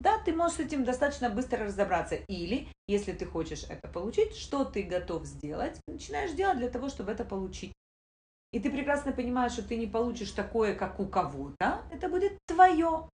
Да, 0.00 0.18
ты 0.18 0.34
можешь 0.34 0.58
с 0.58 0.60
этим 0.60 0.84
достаточно 0.84 1.30
быстро 1.30 1.64
разобраться. 1.64 2.16
Или, 2.28 2.68
если 2.86 3.12
ты 3.12 3.24
хочешь 3.24 3.64
это 3.64 3.88
получить, 3.88 4.36
что 4.36 4.64
ты 4.64 4.82
готов 4.82 5.24
сделать, 5.24 5.80
начинаешь 5.86 6.32
делать 6.32 6.58
для 6.58 6.68
того, 6.68 6.88
чтобы 6.88 7.12
это 7.12 7.24
получить. 7.24 7.72
И 8.52 8.60
ты 8.60 8.70
прекрасно 8.70 9.12
понимаешь, 9.12 9.52
что 9.52 9.62
ты 9.62 9.76
не 9.76 9.86
получишь 9.86 10.30
такое, 10.32 10.74
как 10.74 11.00
у 11.00 11.06
кого-то. 11.06 11.82
Это 11.90 12.08
будет 12.08 12.38
твое, 12.46 13.08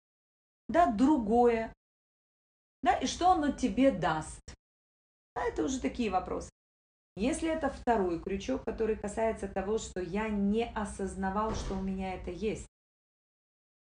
да, 0.70 0.92
другое. 0.92 1.74
Да, 2.82 2.94
и 2.94 3.06
что 3.08 3.32
оно 3.32 3.52
тебе 3.52 3.92
даст. 3.92 4.42
Да, 5.36 5.44
это 5.44 5.64
уже 5.64 5.80
такие 5.80 6.10
вопросы. 6.10 6.50
Если 7.16 7.50
это 7.50 7.70
второй 7.70 8.22
крючок, 8.22 8.64
который 8.64 8.96
касается 8.96 9.48
того, 9.48 9.78
что 9.78 10.00
я 10.00 10.30
не 10.30 10.66
осознавал, 10.66 11.54
что 11.54 11.76
у 11.76 11.82
меня 11.82 12.14
это 12.14 12.32
есть. 12.32 12.68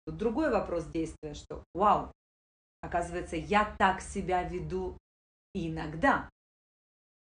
Тут 0.06 0.16
другой 0.16 0.50
вопрос 0.50 0.86
действия, 0.86 1.34
что 1.34 1.64
вау, 1.74 2.12
оказывается, 2.80 3.36
я 3.36 3.74
так 3.78 4.00
себя 4.00 4.42
веду 4.42 4.96
иногда. 5.54 6.30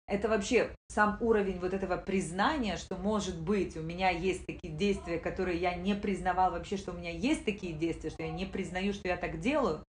Это 0.07 0.27
вообще 0.27 0.75
сам 0.87 1.21
уровень 1.21 1.59
вот 1.59 1.73
этого 1.73 1.95
признания, 1.97 2.77
что 2.77 2.97
может 2.97 3.39
быть 3.39 3.77
у 3.77 3.81
меня 3.81 4.09
есть 4.09 4.47
такие 4.47 4.73
действия, 4.75 5.19
которые 5.19 5.59
я 5.59 5.75
не 5.75 5.93
признавал 5.93 6.51
вообще, 6.51 6.77
что 6.77 6.91
у 6.91 6.97
меня 6.97 7.11
есть 7.11 7.45
такие 7.45 7.73
действия, 7.73 8.09
что 8.09 8.23
я 8.23 8.31
не 8.31 8.47
признаю, 8.47 8.93
что 8.93 9.07
я 9.07 9.17
так 9.17 9.39
делаю. 9.39 9.83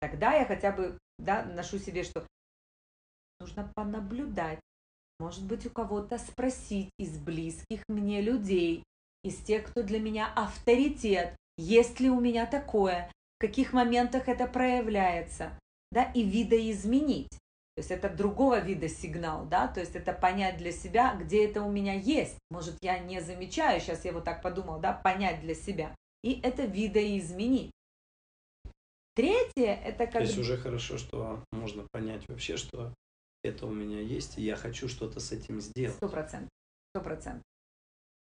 Тогда 0.00 0.34
я 0.34 0.44
хотя 0.44 0.72
бы 0.72 0.98
да, 1.18 1.44
ношу 1.44 1.78
себе, 1.78 2.02
что 2.02 2.26
нужно 3.38 3.70
понаблюдать. 3.74 4.60
Может 5.20 5.44
быть, 5.44 5.66
у 5.66 5.70
кого-то 5.70 6.16
спросить 6.16 6.88
из 6.98 7.18
близких 7.18 7.82
мне 7.88 8.22
людей, 8.22 8.82
из 9.22 9.36
тех, 9.36 9.64
кто 9.64 9.82
для 9.82 10.00
меня 10.00 10.32
авторитет, 10.34 11.36
есть 11.58 12.00
ли 12.00 12.08
у 12.08 12.18
меня 12.18 12.46
такое, 12.46 13.12
в 13.36 13.40
каких 13.42 13.74
моментах 13.74 14.28
это 14.28 14.46
проявляется, 14.46 15.52
да, 15.92 16.04
и 16.04 16.22
видоизменить. 16.22 17.28
То 17.76 17.82
есть 17.82 17.90
это 17.90 18.08
другого 18.08 18.60
вида 18.60 18.88
сигнал, 18.88 19.44
да, 19.44 19.68
то 19.68 19.80
есть 19.80 19.94
это 19.94 20.14
понять 20.14 20.56
для 20.56 20.72
себя, 20.72 21.14
где 21.14 21.44
это 21.44 21.62
у 21.62 21.70
меня 21.70 21.92
есть. 21.92 22.38
Может, 22.50 22.78
я 22.80 22.98
не 22.98 23.20
замечаю, 23.20 23.78
сейчас 23.80 24.06
я 24.06 24.12
вот 24.12 24.24
так 24.24 24.40
подумал, 24.40 24.80
да, 24.80 24.94
понять 24.94 25.42
для 25.42 25.54
себя. 25.54 25.94
И 26.22 26.40
это 26.40 26.64
видоизменить. 26.64 27.70
Третье, 29.14 29.74
это 29.84 30.06
То 30.06 30.12
как 30.12 30.22
есть 30.22 30.38
уже 30.38 30.56
хорошо, 30.56 30.96
что 30.96 31.44
можно 31.52 31.86
понять 31.92 32.26
вообще, 32.26 32.56
что 32.56 32.94
это 33.42 33.66
у 33.66 33.70
меня 33.70 34.00
есть, 34.00 34.38
и 34.38 34.42
я 34.42 34.56
хочу 34.56 34.88
что-то 34.88 35.20
с 35.20 35.32
этим 35.32 35.60
сделать. 35.60 35.96
Сто 35.96 36.08
процентов. 36.08 36.50
Сто 36.94 37.02
процентов. 37.02 37.42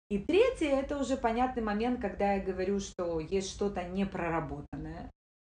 И 0.09 0.18
третье, 0.18 0.68
это 0.68 0.98
уже 0.98 1.16
понятный 1.16 1.62
момент, 1.62 2.00
когда 2.00 2.34
я 2.34 2.44
говорю, 2.44 2.80
что 2.80 3.18
есть 3.18 3.50
что-то 3.50 3.82
непроработанное. 3.82 5.11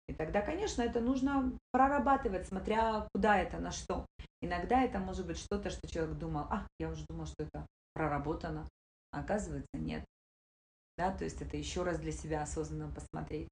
И 0.06 0.14
тогда, 0.14 0.42
конечно, 0.42 0.82
это 0.82 1.00
нужно 1.00 1.58
прорабатывать, 1.72 2.46
смотря 2.46 3.08
куда 3.12 3.38
это, 3.38 3.58
на 3.58 3.72
что. 3.72 4.06
Иногда 4.40 4.82
это 4.82 4.98
может 4.98 5.26
быть 5.26 5.38
что-то, 5.38 5.70
что 5.70 5.88
человек 5.88 6.16
думал, 6.18 6.46
а, 6.50 6.66
я 6.78 6.90
уже 6.90 7.04
думал, 7.08 7.26
что 7.26 7.44
это 7.44 7.66
проработано, 7.94 8.68
а 9.10 9.20
оказывается 9.20 9.76
нет. 9.76 10.04
Да, 10.96 11.10
то 11.10 11.24
есть 11.24 11.40
это 11.42 11.56
еще 11.56 11.82
раз 11.82 11.98
для 11.98 12.12
себя 12.12 12.42
осознанно 12.42 12.92
посмотреть. 12.92 13.48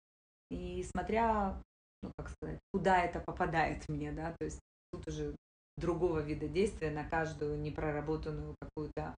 И 0.50 0.84
смотря, 0.84 1.60
ну, 2.02 2.12
как 2.16 2.28
сказать, 2.28 2.60
куда 2.72 3.02
это 3.02 3.20
попадает 3.20 3.88
мне, 3.88 4.12
да, 4.12 4.34
то 4.38 4.44
есть 4.44 4.60
тут 4.92 5.08
уже 5.08 5.34
другого 5.76 6.20
вида 6.20 6.48
действия 6.48 6.90
на 6.90 7.08
каждую 7.08 7.58
непроработанную 7.58 8.54
какую-то 8.60 9.14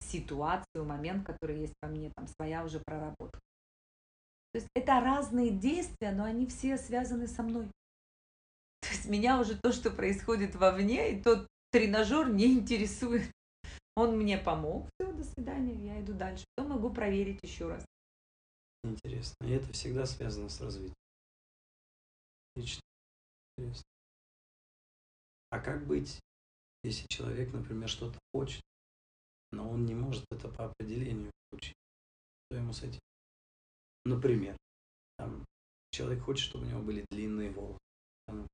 ситуацию, 0.00 0.84
момент, 0.84 1.24
который 1.26 1.60
есть 1.60 1.74
во 1.82 1.88
мне, 1.88 2.10
там 2.16 2.26
своя 2.26 2.64
уже 2.64 2.80
проработка. 2.80 3.38
То 4.52 4.58
есть 4.58 4.68
это 4.74 5.00
разные 5.00 5.50
действия, 5.50 6.10
но 6.10 6.24
они 6.24 6.46
все 6.46 6.76
связаны 6.76 7.28
со 7.28 7.42
мной. 7.42 7.66
То 8.80 8.88
есть 8.88 9.06
меня 9.06 9.38
уже 9.38 9.56
то, 9.56 9.72
что 9.72 9.90
происходит 9.90 10.56
вовне, 10.56 11.12
и 11.12 11.22
тот 11.22 11.46
тренажер 11.70 12.28
не 12.30 12.52
интересует. 12.54 13.30
Он 13.94 14.16
мне 14.16 14.38
помог, 14.38 14.88
все, 14.94 15.12
до 15.12 15.22
свидания, 15.22 15.74
я 15.74 16.00
иду 16.00 16.14
дальше. 16.14 16.44
Потом 16.56 16.72
могу 16.72 16.90
проверить 16.90 17.40
еще 17.42 17.68
раз. 17.68 17.84
Интересно. 18.82 19.44
И 19.44 19.50
это 19.50 19.72
всегда 19.72 20.06
связано 20.06 20.48
с 20.48 20.60
развитием. 20.60 20.94
Отлично. 22.54 22.80
Интересно. 23.58 23.89
А 25.50 25.58
как 25.58 25.86
быть, 25.86 26.20
если 26.82 27.06
человек, 27.08 27.52
например, 27.52 27.88
что-то 27.88 28.18
хочет, 28.32 28.62
но 29.52 29.68
он 29.68 29.84
не 29.84 29.94
может 29.94 30.24
это 30.30 30.48
по 30.48 30.66
определению 30.66 31.30
получить? 31.50 31.74
Что 32.46 32.58
ему 32.58 32.72
с 32.72 32.82
этим? 32.82 33.00
Например, 34.04 34.56
там, 35.18 35.44
человек 35.90 36.22
хочет, 36.22 36.46
чтобы 36.46 36.66
у 36.66 36.68
него 36.68 36.80
были 36.80 37.04
длинные 37.10 37.50
волосы. 37.50 37.78
Там, 38.26 38.46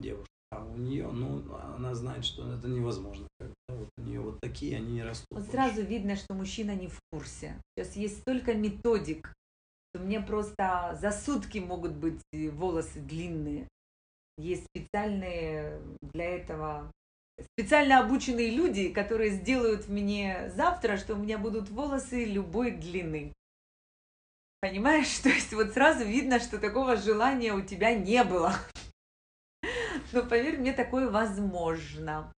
девушка. 0.00 0.30
А 0.50 0.64
у 0.64 0.76
нее, 0.76 1.10
ну, 1.10 1.54
она 1.54 1.94
знает, 1.94 2.24
что 2.24 2.50
это 2.50 2.68
невозможно. 2.68 3.28
Как, 3.38 3.52
да, 3.68 3.74
вот 3.74 3.88
у 3.98 4.02
нее 4.02 4.20
вот 4.20 4.40
такие, 4.40 4.76
они 4.76 4.92
не 4.92 5.02
растут. 5.02 5.26
Вот 5.30 5.40
больше. 5.40 5.52
сразу 5.52 5.82
видно, 5.82 6.16
что 6.16 6.34
мужчина 6.34 6.74
не 6.74 6.88
в 6.88 6.98
курсе. 7.10 7.60
Сейчас 7.76 7.96
есть 7.96 8.20
столько 8.20 8.54
методик, 8.54 9.34
что 9.90 10.02
мне 10.02 10.20
просто 10.20 10.96
за 11.00 11.10
сутки 11.10 11.58
могут 11.58 11.96
быть 11.96 12.22
э, 12.32 12.48
волосы 12.50 13.00
длинные. 13.00 13.68
Есть 14.38 14.66
специальные 14.66 15.80
для 16.02 16.24
этого 16.24 16.90
специально 17.52 18.00
обученные 18.00 18.50
люди, 18.50 18.88
которые 18.88 19.30
сделают 19.30 19.88
мне 19.88 20.50
завтра, 20.54 20.96
что 20.96 21.14
у 21.14 21.18
меня 21.18 21.38
будут 21.38 21.68
волосы 21.68 22.24
любой 22.24 22.70
длины. 22.72 23.32
Понимаешь? 24.60 25.18
То 25.22 25.28
есть 25.28 25.52
вот 25.52 25.72
сразу 25.72 26.04
видно, 26.04 26.40
что 26.40 26.58
такого 26.58 26.96
желания 26.96 27.52
у 27.52 27.62
тебя 27.62 27.94
не 27.94 28.24
было. 28.24 28.54
Но 30.12 30.22
поверь 30.22 30.58
мне, 30.58 30.72
такое 30.72 31.10
возможно. 31.10 32.32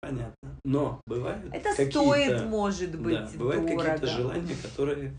Понятно. 0.00 0.60
Но 0.64 1.00
бывают 1.06 1.52
Это 1.52 1.72
стоит, 1.72 2.44
может 2.44 3.00
быть, 3.00 3.32
да, 3.32 3.38
бывают 3.38 3.70
какие-то 3.70 4.06
желания, 4.06 4.54
которые 4.62 5.18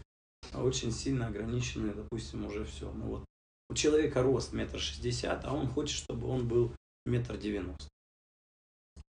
очень 0.54 0.92
сильно 0.92 1.28
ограничены, 1.28 1.92
допустим, 1.92 2.46
уже 2.46 2.66
все. 2.66 2.92
Ну 2.92 3.06
вот 3.06 3.26
у 3.70 3.74
человека 3.74 4.22
рост 4.22 4.54
метр 4.54 4.80
шестьдесят, 4.80 5.46
а 5.46 5.54
он 5.54 5.68
хочет, 5.68 5.98
чтобы 5.98 6.28
он 6.28 6.48
был 6.48 6.76
метр 7.06 7.38
девяносто. 7.38 7.90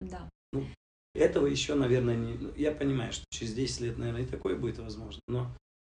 Да. 0.01 0.28
Этого 1.14 1.47
еще, 1.47 1.74
наверное, 1.74 2.16
не... 2.16 2.34
ну, 2.34 2.53
Я 2.55 2.72
понимаю, 2.72 3.12
что 3.12 3.24
через 3.30 3.55
10 3.55 3.80
лет, 3.80 3.99
наверное, 3.99 4.22
и 4.22 4.26
такое 4.26 4.57
будет 4.57 4.78
возможно. 4.78 5.20
Но 5.26 5.51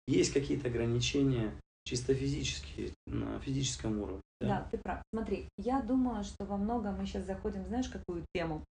есть 0.07 0.31
какие-то 0.31 0.69
ограничения 0.69 1.59
чисто 1.85 2.13
физические, 2.13 2.93
на 3.05 3.39
физическом 3.41 3.99
уровне. 3.99 4.21
Да, 4.39 4.67
ты 4.71 4.77
прав. 4.77 5.03
Смотри, 5.13 5.49
я 5.57 5.81
думаю, 5.81 6.23
что 6.23 6.45
во 6.45 6.55
многом 6.55 6.95
мы 6.95 7.05
сейчас 7.05 7.25
заходим, 7.25 7.65
знаешь, 7.65 7.89
какую 7.89 8.23
тему? 8.33 8.63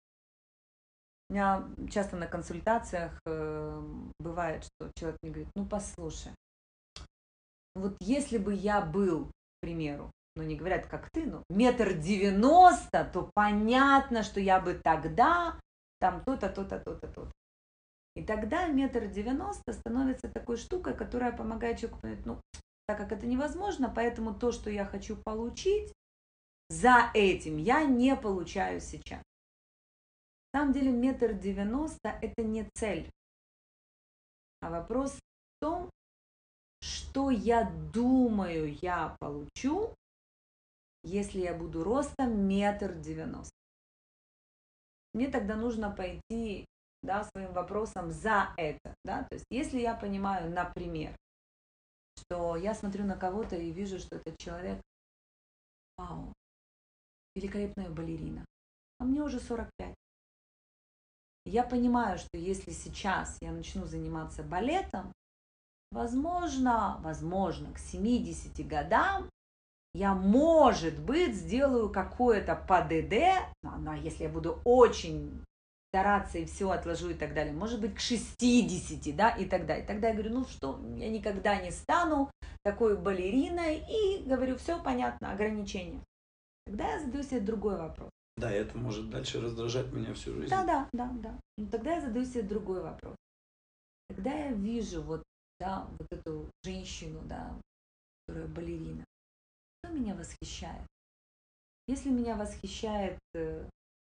У 1.28 1.34
меня 1.34 1.68
часто 1.90 2.16
на 2.16 2.26
консультациях 2.26 3.20
э, 3.26 3.82
бывает, 4.18 4.64
что 4.64 4.90
человек 4.96 5.18
мне 5.22 5.32
говорит, 5.32 5.50
ну 5.54 5.66
послушай, 5.66 6.32
вот 7.74 7.96
если 8.00 8.38
бы 8.38 8.54
я 8.54 8.80
был, 8.80 9.30
примеру, 9.60 10.10
ну 10.36 10.42
не 10.42 10.56
говорят 10.56 10.86
как 10.86 11.10
ты, 11.10 11.26
но 11.26 11.42
метр 11.48 11.94
девяносто, 11.94 13.04
то 13.04 13.30
понятно, 13.34 14.22
что 14.22 14.40
я 14.40 14.60
бы 14.60 14.74
тогда 14.74 15.58
там 16.00 16.22
то-то, 16.24 16.48
то-то, 16.48 16.78
то-то, 16.78 17.08
то-то. 17.08 17.32
И 18.14 18.24
тогда 18.24 18.66
метр 18.66 19.06
девяносто 19.06 19.72
становится 19.72 20.28
такой 20.28 20.56
штукой, 20.56 20.96
которая 20.96 21.30
помогает 21.30 21.78
человеку 21.78 22.00
понять, 22.00 22.26
ну, 22.26 22.40
так 22.86 22.98
как 22.98 23.12
это 23.12 23.26
невозможно, 23.26 23.92
поэтому 23.94 24.34
то, 24.34 24.50
что 24.50 24.70
я 24.70 24.84
хочу 24.84 25.16
получить, 25.16 25.92
за 26.68 27.10
этим 27.14 27.56
я 27.56 27.84
не 27.84 28.16
получаю 28.16 28.80
сейчас. 28.80 29.22
На 30.52 30.60
самом 30.60 30.72
деле 30.72 30.90
метр 30.90 31.34
девяносто– 31.34 32.08
это 32.22 32.42
не 32.42 32.68
цель, 32.74 33.10
а 34.60 34.70
вопрос 34.70 35.12
в 35.12 35.60
том, 35.60 35.90
что 37.18 37.30
я 37.30 37.64
думаю 37.92 38.72
я 38.80 39.16
получу, 39.18 39.92
если 41.02 41.40
я 41.40 41.52
буду 41.52 41.82
ростом 41.82 42.46
метр 42.46 42.94
девяносто. 42.94 43.52
Мне 45.14 45.28
тогда 45.28 45.56
нужно 45.56 45.90
пойти 45.90 46.64
да, 47.02 47.24
своим 47.24 47.52
вопросом 47.52 48.12
за 48.12 48.54
это. 48.56 48.94
Да? 49.04 49.24
То 49.24 49.34
есть 49.34 49.46
если 49.50 49.80
я 49.80 49.94
понимаю, 49.94 50.48
например, 50.48 51.16
что 52.18 52.54
я 52.54 52.72
смотрю 52.72 53.04
на 53.04 53.16
кого-то 53.16 53.56
и 53.56 53.72
вижу, 53.72 53.98
что 53.98 54.14
этот 54.14 54.38
человек, 54.38 54.80
вау, 55.96 56.32
великолепная 57.34 57.90
балерина, 57.90 58.44
а 59.00 59.04
мне 59.04 59.22
уже 59.22 59.40
45. 59.40 59.92
Я 61.46 61.64
понимаю, 61.64 62.16
что 62.18 62.38
если 62.38 62.70
сейчас 62.70 63.38
я 63.40 63.50
начну 63.50 63.86
заниматься 63.86 64.44
балетом, 64.44 65.12
возможно, 65.90 66.98
возможно, 67.02 67.72
к 67.72 67.78
70 67.78 68.66
годам 68.66 69.28
я, 69.94 70.14
может 70.14 70.98
быть, 71.00 71.34
сделаю 71.34 71.90
какое-то 71.90 72.54
ПДД, 72.54 73.44
но, 73.62 73.94
если 73.94 74.24
я 74.24 74.28
буду 74.28 74.60
очень 74.64 75.44
стараться 75.90 76.38
и 76.38 76.44
все 76.44 76.70
отложу 76.70 77.10
и 77.10 77.14
так 77.14 77.34
далее, 77.34 77.54
может 77.54 77.80
быть, 77.80 77.94
к 77.94 78.00
60, 78.00 79.16
да, 79.16 79.30
и 79.30 79.46
так 79.46 79.66
далее. 79.66 79.86
Тогда 79.86 80.08
я 80.08 80.14
говорю, 80.14 80.34
ну 80.34 80.44
что, 80.44 80.78
я 80.96 81.08
никогда 81.08 81.60
не 81.60 81.70
стану 81.70 82.30
такой 82.62 82.96
балериной, 82.96 83.82
и 83.88 84.22
говорю, 84.24 84.56
все 84.56 84.82
понятно, 84.82 85.32
ограничения. 85.32 86.04
Тогда 86.66 86.92
я 86.92 87.00
задаю 87.00 87.24
себе 87.24 87.40
другой 87.40 87.78
вопрос. 87.78 88.10
Да, 88.36 88.52
это 88.52 88.76
может 88.76 89.10
дальше 89.10 89.40
раздражать 89.40 89.90
меня 89.92 90.12
всю 90.14 90.34
жизнь. 90.34 90.50
Да, 90.50 90.64
да, 90.64 90.88
да, 90.92 91.10
да. 91.14 91.40
Но 91.56 91.66
тогда 91.66 91.94
я 91.94 92.00
задаю 92.02 92.26
себе 92.26 92.42
другой 92.42 92.82
вопрос. 92.82 93.16
Когда 94.10 94.30
я 94.32 94.52
вижу 94.52 95.02
вот, 95.02 95.22
да, 95.60 95.86
вот 95.98 96.06
эту 96.10 96.50
женщину, 96.64 97.20
да, 97.24 97.58
которая 98.26 98.48
балерина, 98.48 99.04
что 99.78 99.92
меня 99.92 100.14
восхищает? 100.14 100.86
Если 101.86 102.10
меня 102.10 102.36
восхищает 102.36 103.18
э, 103.34 103.68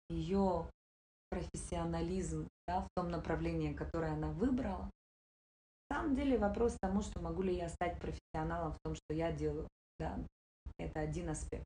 ее 0.10 0.70
профессионализм 1.30 2.48
да, 2.68 2.82
в 2.82 2.88
том 2.96 3.10
направлении, 3.10 3.74
которое 3.74 4.14
она 4.14 4.32
выбрала, 4.32 4.90
на 5.90 5.98
самом 5.98 6.16
деле 6.16 6.38
вопрос 6.38 6.78
тому, 6.82 7.02
что 7.02 7.22
могу 7.22 7.44
ли 7.44 7.56
я 7.56 7.70
стать 7.70 8.00
профессионалом 8.00 8.74
в 8.74 8.80
том, 8.84 8.96
что 8.96 9.14
я 9.14 9.32
делаю. 9.32 9.68
Да, 10.00 10.18
это 10.80 11.00
один 11.00 11.30
аспект. 11.30 11.66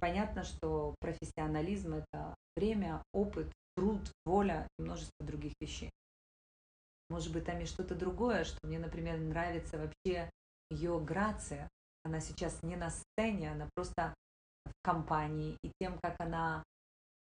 Понятно, 0.00 0.44
что 0.44 0.94
профессионализм– 1.00 1.94
это 1.94 2.34
время, 2.56 3.02
опыт, 3.12 3.52
труд, 3.76 4.00
воля 4.24 4.66
и 4.78 4.82
множество 4.82 5.26
других 5.26 5.52
вещей. 5.60 5.90
Может 7.10 7.32
быть, 7.32 7.44
там 7.44 7.58
есть 7.58 7.72
что-то 7.72 7.94
другое, 7.94 8.44
что 8.44 8.58
мне, 8.62 8.78
например, 8.78 9.18
нравится 9.18 9.78
вообще 9.78 10.30
ее 10.70 11.00
грация. 11.00 11.68
Она 12.04 12.20
сейчас 12.20 12.62
не 12.62 12.76
на 12.76 12.90
сцене, 12.90 13.50
она 13.52 13.68
просто 13.74 14.14
в 14.64 14.72
компании. 14.82 15.58
И 15.62 15.72
тем, 15.80 15.98
как 16.02 16.14
она 16.20 16.62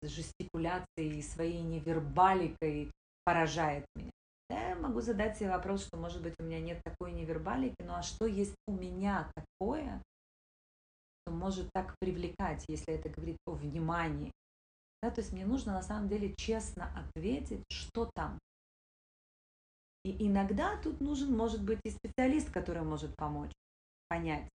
жестикуляцией 0.03 1.19
и 1.19 1.21
своей 1.21 1.61
невербаликой 1.61 2.91
поражает 3.25 3.85
меня. 3.95 4.11
Я 4.49 4.75
могу 4.75 5.01
задать 5.01 5.37
себе 5.37 5.49
вопрос, 5.49 5.85
что, 5.85 5.97
может 5.97 6.21
быть, 6.21 6.35
у 6.39 6.43
меня 6.43 6.59
нет 6.59 6.81
такой 6.83 7.13
невербалики, 7.13 7.75
ну 7.79 7.93
а 7.93 8.03
что 8.03 8.25
есть 8.25 8.55
у 8.67 8.73
меня 8.73 9.31
такое, 9.35 10.01
что 11.21 11.33
может 11.33 11.69
так 11.73 11.95
привлекать, 11.99 12.65
если 12.67 12.93
это 12.93 13.09
говорит 13.09 13.37
о 13.45 13.51
внимании? 13.51 14.31
Да, 15.01 15.09
то 15.09 15.21
есть 15.21 15.31
мне 15.31 15.45
нужно 15.45 15.73
на 15.73 15.81
самом 15.81 16.09
деле 16.09 16.33
честно 16.37 16.91
ответить, 16.95 17.63
что 17.69 18.09
там. 18.13 18.37
И 20.03 20.27
иногда 20.27 20.77
тут 20.77 20.99
нужен, 20.99 21.35
может 21.35 21.63
быть, 21.63 21.79
и 21.83 21.91
специалист, 21.91 22.51
который 22.51 22.83
может 22.83 23.15
помочь 23.15 23.51
понять. 24.09 24.47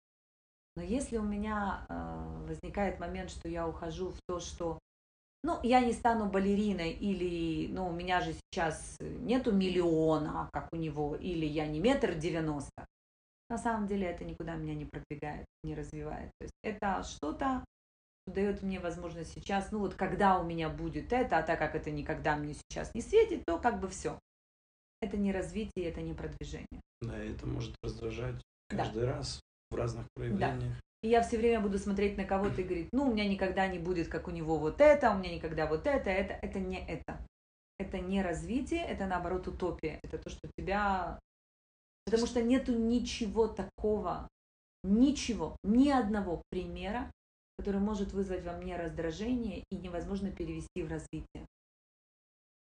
Но 0.76 0.82
если 0.82 1.18
у 1.18 1.22
меня 1.22 1.86
э, 1.88 2.44
возникает 2.48 2.98
момент, 2.98 3.30
что 3.30 3.48
я 3.48 3.68
ухожу 3.68 4.10
в 4.10 4.18
то, 4.26 4.40
что 4.40 4.78
ну, 5.44 5.60
я 5.62 5.80
не 5.80 5.92
стану 5.92 6.26
балериной, 6.30 6.92
или, 6.92 7.68
ну, 7.70 7.88
у 7.88 7.92
меня 7.92 8.22
же 8.22 8.32
сейчас 8.32 8.96
нету 9.00 9.52
миллиона, 9.52 10.48
как 10.54 10.68
у 10.72 10.76
него, 10.76 11.16
или 11.16 11.44
я 11.44 11.66
не 11.66 11.80
метр 11.80 12.14
девяносто. 12.14 12.86
На 13.50 13.58
самом 13.58 13.86
деле 13.86 14.06
это 14.06 14.24
никуда 14.24 14.54
меня 14.54 14.74
не 14.74 14.86
продвигает, 14.86 15.44
не 15.62 15.74
развивает. 15.74 16.30
То 16.38 16.44
есть 16.44 16.54
это 16.62 17.02
что-то, 17.02 17.62
что 18.22 18.34
дает 18.34 18.62
мне 18.62 18.80
возможность 18.80 19.34
сейчас, 19.34 19.70
ну 19.70 19.80
вот 19.80 19.94
когда 19.94 20.40
у 20.40 20.44
меня 20.44 20.70
будет 20.70 21.12
это, 21.12 21.36
а 21.36 21.42
так 21.42 21.58
как 21.58 21.74
это 21.74 21.90
никогда 21.90 22.36
мне 22.36 22.54
сейчас 22.54 22.94
не 22.94 23.02
светит, 23.02 23.44
то 23.46 23.58
как 23.58 23.80
бы 23.80 23.88
все. 23.88 24.18
Это 25.00 25.16
не 25.16 25.32
развитие, 25.32 25.88
это 25.88 26.00
не 26.00 26.14
продвижение. 26.14 26.80
Да, 27.02 27.16
это 27.18 27.46
может 27.46 27.74
раздражать 27.82 28.40
каждый 28.68 29.02
да. 29.02 29.12
раз 29.12 29.40
в 29.70 29.74
разных 29.74 30.06
проявлениях. 30.14 30.60
Да. 30.60 30.80
И 31.02 31.08
я 31.08 31.22
все 31.22 31.36
время 31.36 31.60
буду 31.60 31.78
смотреть 31.78 32.16
на 32.16 32.24
кого-то 32.24 32.62
и 32.62 32.64
говорить, 32.64 32.88
ну, 32.92 33.08
у 33.08 33.12
меня 33.12 33.28
никогда 33.28 33.66
не 33.66 33.78
будет, 33.78 34.08
как 34.08 34.26
у 34.26 34.30
него 34.30 34.56
вот 34.56 34.80
это, 34.80 35.10
у 35.10 35.18
меня 35.18 35.34
никогда 35.34 35.66
вот 35.66 35.86
это, 35.86 36.08
это. 36.08 36.38
Это 36.40 36.58
не 36.58 36.78
это. 36.78 37.20
Это 37.78 37.98
не 37.98 38.22
развитие, 38.22 38.82
это 38.82 39.06
наоборот 39.06 39.46
утопия. 39.46 40.00
Это 40.02 40.18
то, 40.18 40.30
что 40.30 40.48
тебя... 40.56 41.18
Потому 42.06 42.26
что 42.26 42.42
нету 42.42 42.72
ничего 42.72 43.48
такого, 43.48 44.28
ничего, 44.82 45.56
ни 45.62 45.88
одного 45.90 46.42
примера, 46.50 47.10
который 47.58 47.80
может 47.80 48.12
вызвать 48.12 48.44
во 48.44 48.52
мне 48.52 48.76
раздражение 48.76 49.64
и 49.70 49.76
невозможно 49.76 50.30
перевести 50.30 50.82
в 50.82 50.90
развитие. 50.90 51.46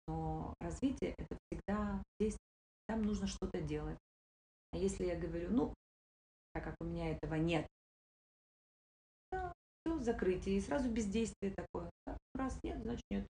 Но 0.06 0.54
развитие 0.60 1.14
это 1.18 1.36
всегда 1.66 2.02
действие. 2.18 2.38
Там 2.86 3.02
нужно 3.02 3.26
что-то 3.26 3.60
делать. 3.60 3.98
А 4.72 4.76
если 4.76 5.06
я 5.06 5.16
говорю, 5.16 5.50
ну, 5.50 5.74
так 6.52 6.64
как 6.64 6.74
у 6.80 6.84
меня 6.84 7.10
этого 7.10 7.34
нет, 7.34 7.66
все, 9.30 9.98
закрытие, 10.00 10.58
и 10.58 10.60
сразу 10.60 10.90
бездействие 10.90 11.54
такое. 11.54 11.90
Да? 12.06 12.16
Раз 12.34 12.58
нет, 12.62 12.82
значит 12.82 13.04
нет. 13.10 13.26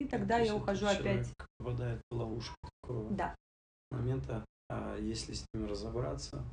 И 0.00 0.06
тогда 0.06 0.38
я 0.38 0.54
ухожу 0.54 0.86
опять. 0.86 1.32
попадает 1.58 2.00
в 2.10 2.16
ловушку 2.16 2.56
такого 2.82 3.10
да. 3.10 3.34
момента, 3.90 4.44
а 4.68 4.96
если 4.96 5.32
с 5.32 5.44
ним 5.52 5.66
разобраться, 5.66 6.44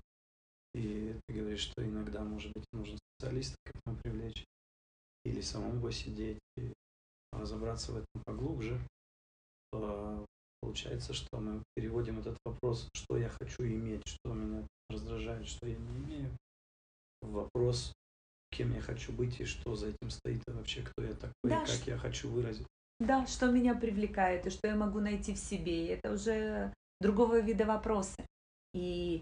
и 0.73 1.19
ты 1.27 1.33
говоришь, 1.33 1.61
что 1.61 1.85
иногда, 1.85 2.23
может 2.23 2.51
быть, 2.53 2.65
нужно 2.73 2.97
специалиста 2.97 3.55
к 3.63 3.75
этому 3.75 3.97
привлечь, 3.97 4.45
или 5.23 5.41
самому 5.41 5.81
посидеть, 5.81 6.39
и 6.57 6.73
разобраться 7.31 7.91
в 7.91 7.97
этом 7.97 8.23
поглубже, 8.23 8.79
то 9.71 10.25
получается, 10.65 11.13
что 11.13 11.37
мы 11.37 11.61
переводим 11.75 12.19
этот 12.19 12.37
вопрос, 12.43 12.89
что 12.95 13.17
я 13.17 13.29
хочу 13.29 13.63
иметь, 13.63 14.01
что 14.07 14.33
меня 14.33 14.67
раздражает, 14.89 15.47
что 15.47 15.67
я 15.67 15.75
не 15.75 15.97
имею, 15.97 16.37
в 17.21 17.31
вопрос, 17.31 17.93
кем 18.51 18.73
я 18.73 18.81
хочу 18.81 19.11
быть 19.11 19.39
и 19.39 19.45
что 19.45 19.75
за 19.75 19.89
этим 19.89 20.09
стоит, 20.09 20.41
и 20.47 20.51
вообще 20.51 20.81
кто 20.81 21.03
я 21.03 21.13
такой, 21.13 21.33
да, 21.43 21.57
и 21.57 21.65
как 21.65 21.67
что... 21.67 21.91
я 21.91 21.97
хочу 21.97 22.29
выразить. 22.29 22.65
Да, 22.99 23.27
что 23.27 23.51
меня 23.51 23.75
привлекает, 23.75 24.47
и 24.47 24.49
что 24.49 24.67
я 24.67 24.75
могу 24.75 24.99
найти 24.99 25.33
в 25.33 25.37
себе. 25.37 25.85
И 25.85 25.89
это 25.89 26.13
уже 26.13 26.73
другого 26.99 27.41
вида 27.41 27.65
вопросы. 27.65 28.25
И 28.73 29.21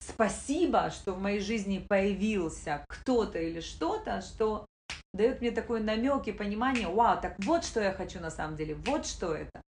спасибо, 0.00 0.90
что 0.90 1.12
в 1.12 1.20
моей 1.20 1.40
жизни 1.40 1.78
появился 1.78 2.84
кто-то 2.88 3.38
или 3.38 3.60
что-то, 3.60 4.20
что 4.20 4.66
дает 5.14 5.40
мне 5.40 5.50
такой 5.50 5.80
намек 5.80 6.26
и 6.26 6.32
понимание, 6.32 6.88
вау, 6.88 7.20
так 7.22 7.36
вот 7.38 7.64
что 7.64 7.80
я 7.80 7.92
хочу 7.92 8.20
на 8.20 8.30
самом 8.30 8.56
деле, 8.56 8.74
вот 8.74 9.06
что 9.06 9.32
это. 9.32 9.62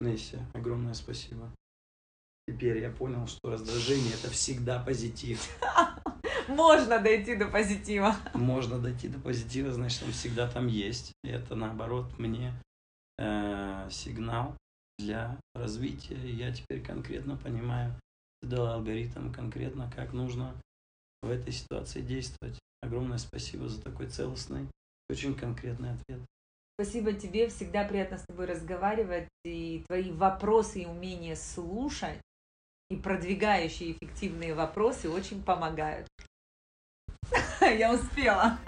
Несси, 0.00 0.38
огромное 0.54 0.94
спасибо. 0.94 1.50
Теперь 2.48 2.78
я 2.78 2.90
понял, 2.90 3.26
что 3.26 3.50
раздражение 3.50 4.14
это 4.14 4.30
всегда 4.30 4.82
позитив. 4.82 5.46
Можно 6.48 6.98
дойти 6.98 7.36
до 7.36 7.46
позитива. 7.46 8.16
Можно 8.34 8.78
дойти 8.78 9.08
до 9.08 9.18
позитива, 9.18 9.72
значит, 9.72 10.02
он 10.02 10.12
всегда 10.12 10.48
там 10.48 10.66
есть. 10.66 11.12
И 11.22 11.28
это 11.28 11.54
наоборот 11.54 12.18
мне 12.18 12.52
э, 13.18 13.88
сигнал 13.90 14.56
для 14.98 15.38
развития. 15.54 16.16
И 16.16 16.34
я 16.34 16.52
теперь 16.52 16.82
конкретно 16.82 17.36
понимаю, 17.36 17.94
дал 18.42 18.66
алгоритм 18.66 19.32
конкретно, 19.32 19.90
как 19.94 20.12
нужно 20.12 20.54
в 21.22 21.30
этой 21.30 21.52
ситуации 21.52 22.00
действовать. 22.00 22.58
Огромное 22.82 23.18
спасибо 23.18 23.68
за 23.68 23.80
такой 23.82 24.08
целостный, 24.08 24.66
очень 25.10 25.34
конкретный 25.34 25.92
ответ. 25.92 26.20
Спасибо 26.82 27.12
тебе, 27.12 27.46
всегда 27.48 27.84
приятно 27.84 28.16
с 28.16 28.24
тобой 28.24 28.46
разговаривать, 28.46 29.28
и 29.44 29.84
твои 29.86 30.10
вопросы 30.12 30.80
и 30.80 30.86
умения 30.86 31.36
слушать, 31.36 32.18
и 32.88 32.96
продвигающие 32.96 33.92
эффективные 33.92 34.54
вопросы 34.54 35.10
очень 35.10 35.42
помогают. 35.42 36.08
Я 37.60 37.92
успела. 37.92 38.58